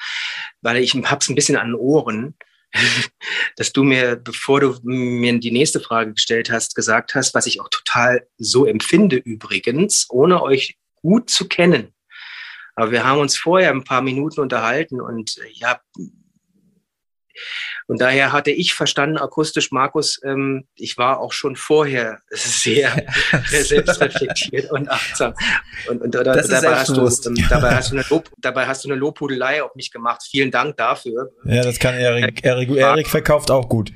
[0.63, 2.35] weil ich hab's ein bisschen an den Ohren,
[3.57, 7.61] dass du mir, bevor du mir die nächste Frage gestellt hast, gesagt hast, was ich
[7.61, 11.93] auch total so empfinde übrigens, ohne euch gut zu kennen.
[12.77, 15.81] Aber wir haben uns vorher ein paar Minuten unterhalten und äh, ja,
[17.91, 23.05] und daher hatte ich verstanden, akustisch, Markus, ähm, ich war auch schon vorher sehr,
[23.47, 25.35] selbstreflektiert und achtsam.
[25.89, 28.89] Und, und oder, dabei, hast du, ähm, dabei, hast du eine Lob, dabei hast du
[28.89, 30.23] eine Lobhudelei auf mich gemacht.
[30.31, 31.31] Vielen Dank dafür.
[31.45, 32.45] Ja, das kann Erik.
[32.45, 33.93] Erik, Erik verkauft auch gut.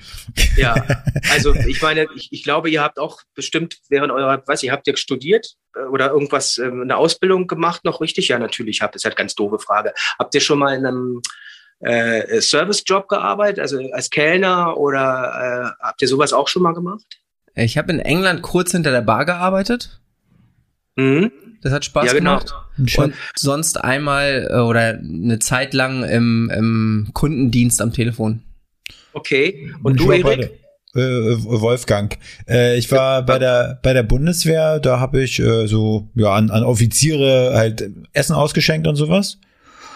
[0.57, 0.75] Ja,
[1.33, 4.89] also ich meine, ich, ich glaube, ihr habt auch bestimmt während eurer, weiß ich, habt
[4.89, 8.29] ihr studiert äh, oder irgendwas, ähm, eine Ausbildung gemacht noch richtig?
[8.29, 8.95] Ja, natürlich habt.
[8.95, 9.95] Das ist halt ganz doofe Frage.
[10.19, 11.23] Habt ihr schon mal in einem
[11.85, 17.05] äh, Service-Job gearbeitet, also als Kellner oder äh, habt ihr sowas auch schon mal gemacht?
[17.55, 20.01] Ich habe in England kurz hinter der Bar gearbeitet.
[20.97, 21.31] Mhm.
[21.63, 22.39] Das hat Spaß ja, genau.
[22.39, 22.55] gemacht.
[22.99, 28.43] Und sonst einmal äh, oder eine Zeit lang im, im Kundendienst am Telefon.
[29.13, 29.73] Okay.
[29.83, 30.51] Und du, Erik?
[30.95, 31.01] Äh,
[31.45, 32.17] Wolfgang.
[32.49, 36.51] Äh, ich war bei der bei der Bundeswehr, da habe ich äh, so ja an,
[36.51, 39.39] an Offiziere halt Essen ausgeschenkt und sowas.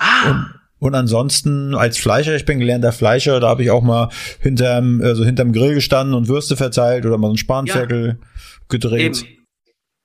[0.00, 0.30] Ah.
[0.30, 4.10] Und und ansonsten als Fleischer, ich bin gelernter Fleischer, da habe ich auch mal
[4.40, 8.26] hinterm, also hinterm Grill gestanden und Würste verteilt oder mal einen Spanferkel ja.
[8.68, 9.24] gedreht.
[9.24, 9.46] Eben.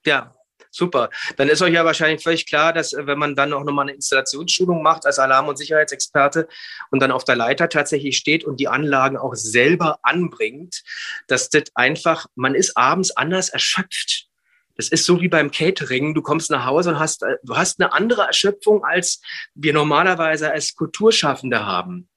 [0.06, 0.34] Ja,
[0.72, 1.10] super.
[1.38, 3.96] Dann ist euch ja wahrscheinlich völlig klar, dass äh, wenn man dann auch nochmal eine
[3.96, 6.48] Installationsschulung macht als Alarm- und Sicherheitsexperte
[6.92, 10.82] und dann auf der Leiter tatsächlich steht und die Anlagen auch selber anbringt,
[11.28, 14.28] dass das einfach, man ist abends anders erschöpft.
[14.76, 16.14] Das ist so wie beim Catering.
[16.14, 19.22] Du kommst nach Hause und hast, äh, du hast eine andere Erschöpfung, als
[19.54, 22.08] wir normalerweise als Kulturschaffende haben.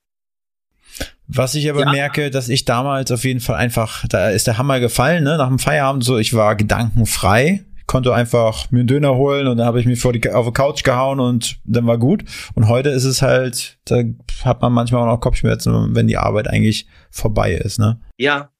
[1.28, 1.90] Was ich aber ja.
[1.90, 5.36] merke, dass ich damals auf jeden Fall einfach, da ist der Hammer gefallen, ne?
[5.36, 7.64] Nach dem Feierabend so, ich war gedankenfrei.
[7.86, 10.52] Konnte einfach mir einen Döner holen und dann habe ich mich vor die, auf die
[10.52, 12.24] Couch gehauen und dann war gut.
[12.54, 14.02] Und heute ist es halt, da
[14.44, 18.00] hat man manchmal auch noch Kopfschmerzen, wenn die Arbeit eigentlich vorbei ist, ne?
[18.18, 18.50] Ja,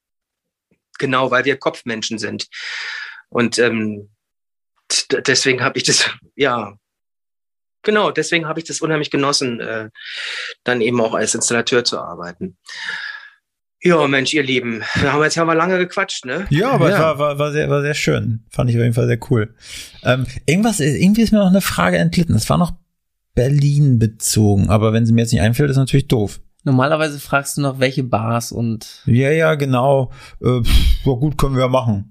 [0.98, 2.48] genau, weil wir Kopfmenschen sind.
[3.28, 4.10] Und ähm,
[5.26, 6.74] deswegen habe ich das, ja,
[7.82, 9.90] genau, deswegen habe ich das unheimlich genossen, äh,
[10.64, 12.56] dann eben auch als Installateur zu arbeiten.
[13.82, 16.46] Ja, Mensch, ihr Lieben, wir haben jetzt ja mal lange gequatscht, ne?
[16.50, 16.98] Ja, aber ja.
[16.98, 18.44] War, war, war, sehr, war sehr schön.
[18.50, 19.54] Fand ich auf jeden Fall sehr cool.
[20.02, 22.34] Ähm, irgendwas, irgendwie ist mir noch eine Frage entglitten.
[22.34, 22.72] Es war noch
[23.34, 26.40] Berlin bezogen, aber wenn sie mir jetzt nicht einfällt, ist natürlich doof.
[26.64, 29.02] Normalerweise fragst du noch, welche Bars und.
[29.06, 30.10] Ja, ja, genau.
[30.42, 30.62] Äh,
[31.04, 32.10] ja, gut, können wir ja machen.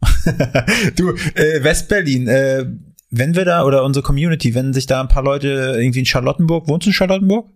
[0.96, 2.66] du, äh, Westberlin, äh,
[3.10, 6.68] wenn wir da, oder unsere Community, wenn sich da ein paar Leute irgendwie in Charlottenburg,
[6.68, 7.48] wohnst du in Charlottenburg?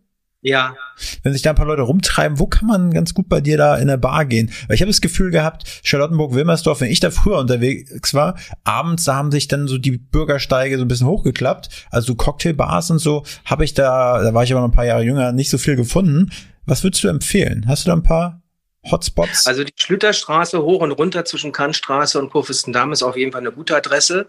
[0.45, 0.75] Ja.
[1.23, 3.77] Wenn sich da ein paar Leute rumtreiben, wo kann man ganz gut bei dir da
[3.77, 4.51] in der Bar gehen?
[4.67, 9.15] Weil ich habe das Gefühl gehabt, Charlottenburg-Wilmersdorf, wenn ich da früher unterwegs war, abends, da
[9.15, 11.87] haben sich dann so die Bürgersteige so ein bisschen hochgeklappt.
[11.91, 15.05] Also Cocktailbars und so, habe ich da, da war ich aber noch ein paar Jahre
[15.05, 16.33] jünger, nicht so viel gefunden.
[16.67, 17.67] Was würdest du empfehlen?
[17.69, 18.42] Hast du da ein paar
[18.91, 19.47] Hotspots?
[19.47, 23.53] Also die Schlüterstraße hoch und runter zwischen Kantstraße und Kurfürstendamm ist auf jeden Fall eine
[23.53, 24.29] gute Adresse.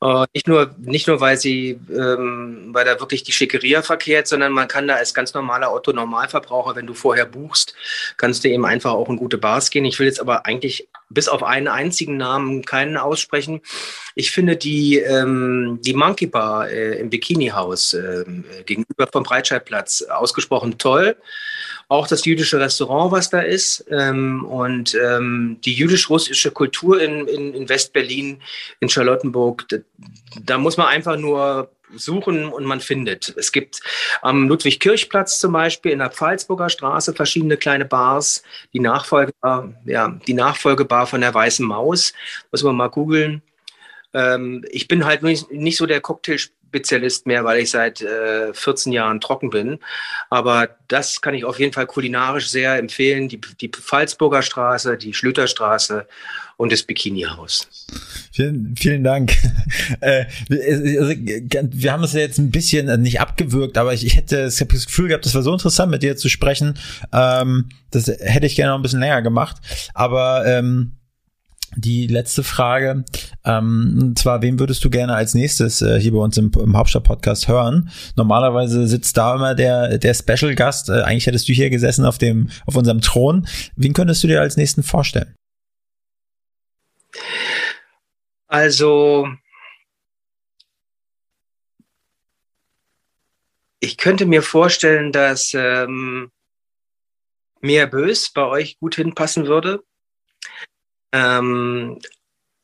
[0.00, 4.52] Äh, nicht nur, nicht nur, weil sie, ähm, weil da wirklich die Schickeria verkehrt, sondern
[4.52, 7.74] man kann da als ganz normaler Otto-Normalverbraucher, wenn du vorher buchst,
[8.16, 9.84] kannst du eben einfach auch in gute Bars gehen.
[9.84, 13.60] Ich will jetzt aber eigentlich bis auf einen einzigen Namen keinen aussprechen.
[14.14, 18.24] Ich finde die, ähm, die Monkey Bar äh, im Bikini-Haus äh,
[18.66, 21.16] gegenüber vom Breitscheidplatz ausgesprochen toll
[21.88, 27.54] auch das jüdische Restaurant, was da ist, ähm, und ähm, die jüdisch-russische Kultur in, in,
[27.54, 28.40] in West-Berlin,
[28.80, 29.76] in Charlottenburg, da,
[30.42, 33.34] da muss man einfach nur suchen und man findet.
[33.36, 33.80] Es gibt
[34.22, 38.42] am Ludwig-Kirchplatz zum Beispiel in der Pfalzburger Straße verschiedene kleine Bars.
[38.72, 42.12] Die Nachfolgebar, ja, die Nachfolgebar von der Weißen Maus,
[42.50, 43.42] muss man mal googeln.
[44.12, 46.38] Ähm, ich bin halt nicht, nicht so der Cocktail
[46.74, 49.78] Spezialist mehr, weil ich seit äh, 14 Jahren trocken bin.
[50.28, 53.28] Aber das kann ich auf jeden Fall kulinarisch sehr empfehlen.
[53.28, 56.06] Die, die Pfalzburger Straße, die Schlüterstraße
[56.56, 57.68] und das Bikini-Haus.
[58.32, 59.32] Vielen, vielen Dank.
[60.00, 64.48] äh, also, wir haben es ja jetzt ein bisschen äh, nicht abgewürgt, aber ich, hätte
[64.48, 66.76] ich das Gefühl gehabt, das war so interessant, mit dir zu sprechen.
[67.12, 69.58] Ähm, das hätte ich gerne noch ein bisschen länger gemacht.
[69.94, 70.96] Aber ähm,
[71.76, 73.04] die letzte Frage,
[73.44, 76.76] ähm, und zwar, wen würdest du gerne als nächstes äh, hier bei uns im, im
[76.76, 77.90] Hauptstadt-Podcast hören?
[78.16, 80.88] Normalerweise sitzt da immer der, der Special-Gast.
[80.88, 83.46] Äh, eigentlich hättest du hier gesessen auf dem, auf unserem Thron.
[83.76, 85.34] Wen könntest du dir als nächsten vorstellen?
[88.46, 89.28] Also,
[93.80, 96.30] ich könnte mir vorstellen, dass ähm,
[97.60, 99.82] Mia Bös bei euch gut hinpassen würde.
[101.14, 102.00] Ähm,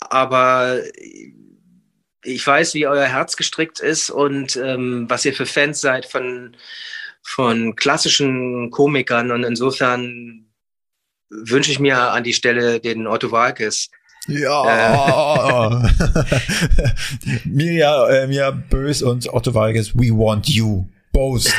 [0.01, 0.81] aber
[2.25, 6.57] ich weiß, wie euer Herz gestrickt ist und ähm, was ihr für Fans seid von,
[7.23, 9.31] von klassischen Komikern.
[9.31, 10.47] Und insofern
[11.31, 13.89] wünsche ich mir an die Stelle den Otto Walkes.
[14.27, 15.85] Ja.
[15.85, 15.89] Äh.
[17.45, 20.87] Mirja, äh, Mirja Bös und Otto Walkes, we want you.
[21.13, 21.53] Both.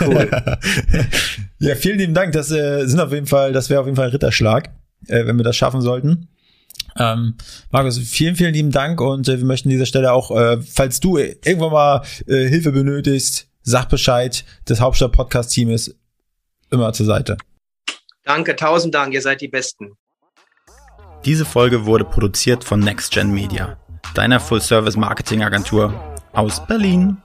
[0.00, 0.30] Cool.
[1.58, 2.32] ja, vielen lieben Dank.
[2.32, 4.70] Das äh, sind auf jeden Fall, das wäre auf jeden Fall ein Ritterschlag
[5.08, 6.28] äh, wenn wir das schaffen sollten.
[6.98, 7.34] Ähm,
[7.70, 11.00] Markus, vielen, vielen lieben Dank und äh, wir möchten an dieser Stelle auch, äh, falls
[11.00, 15.94] du irgendwann mal äh, Hilfe benötigst, sag Bescheid, das Hauptstadt-Podcast-Team ist
[16.70, 17.36] immer zur Seite.
[18.24, 19.92] Danke, tausend Dank, ihr seid die Besten.
[21.24, 23.78] Diese Folge wurde produziert von NextGen Media,
[24.14, 25.92] deiner Full-Service-Marketing-Agentur
[26.32, 27.18] aus Berlin.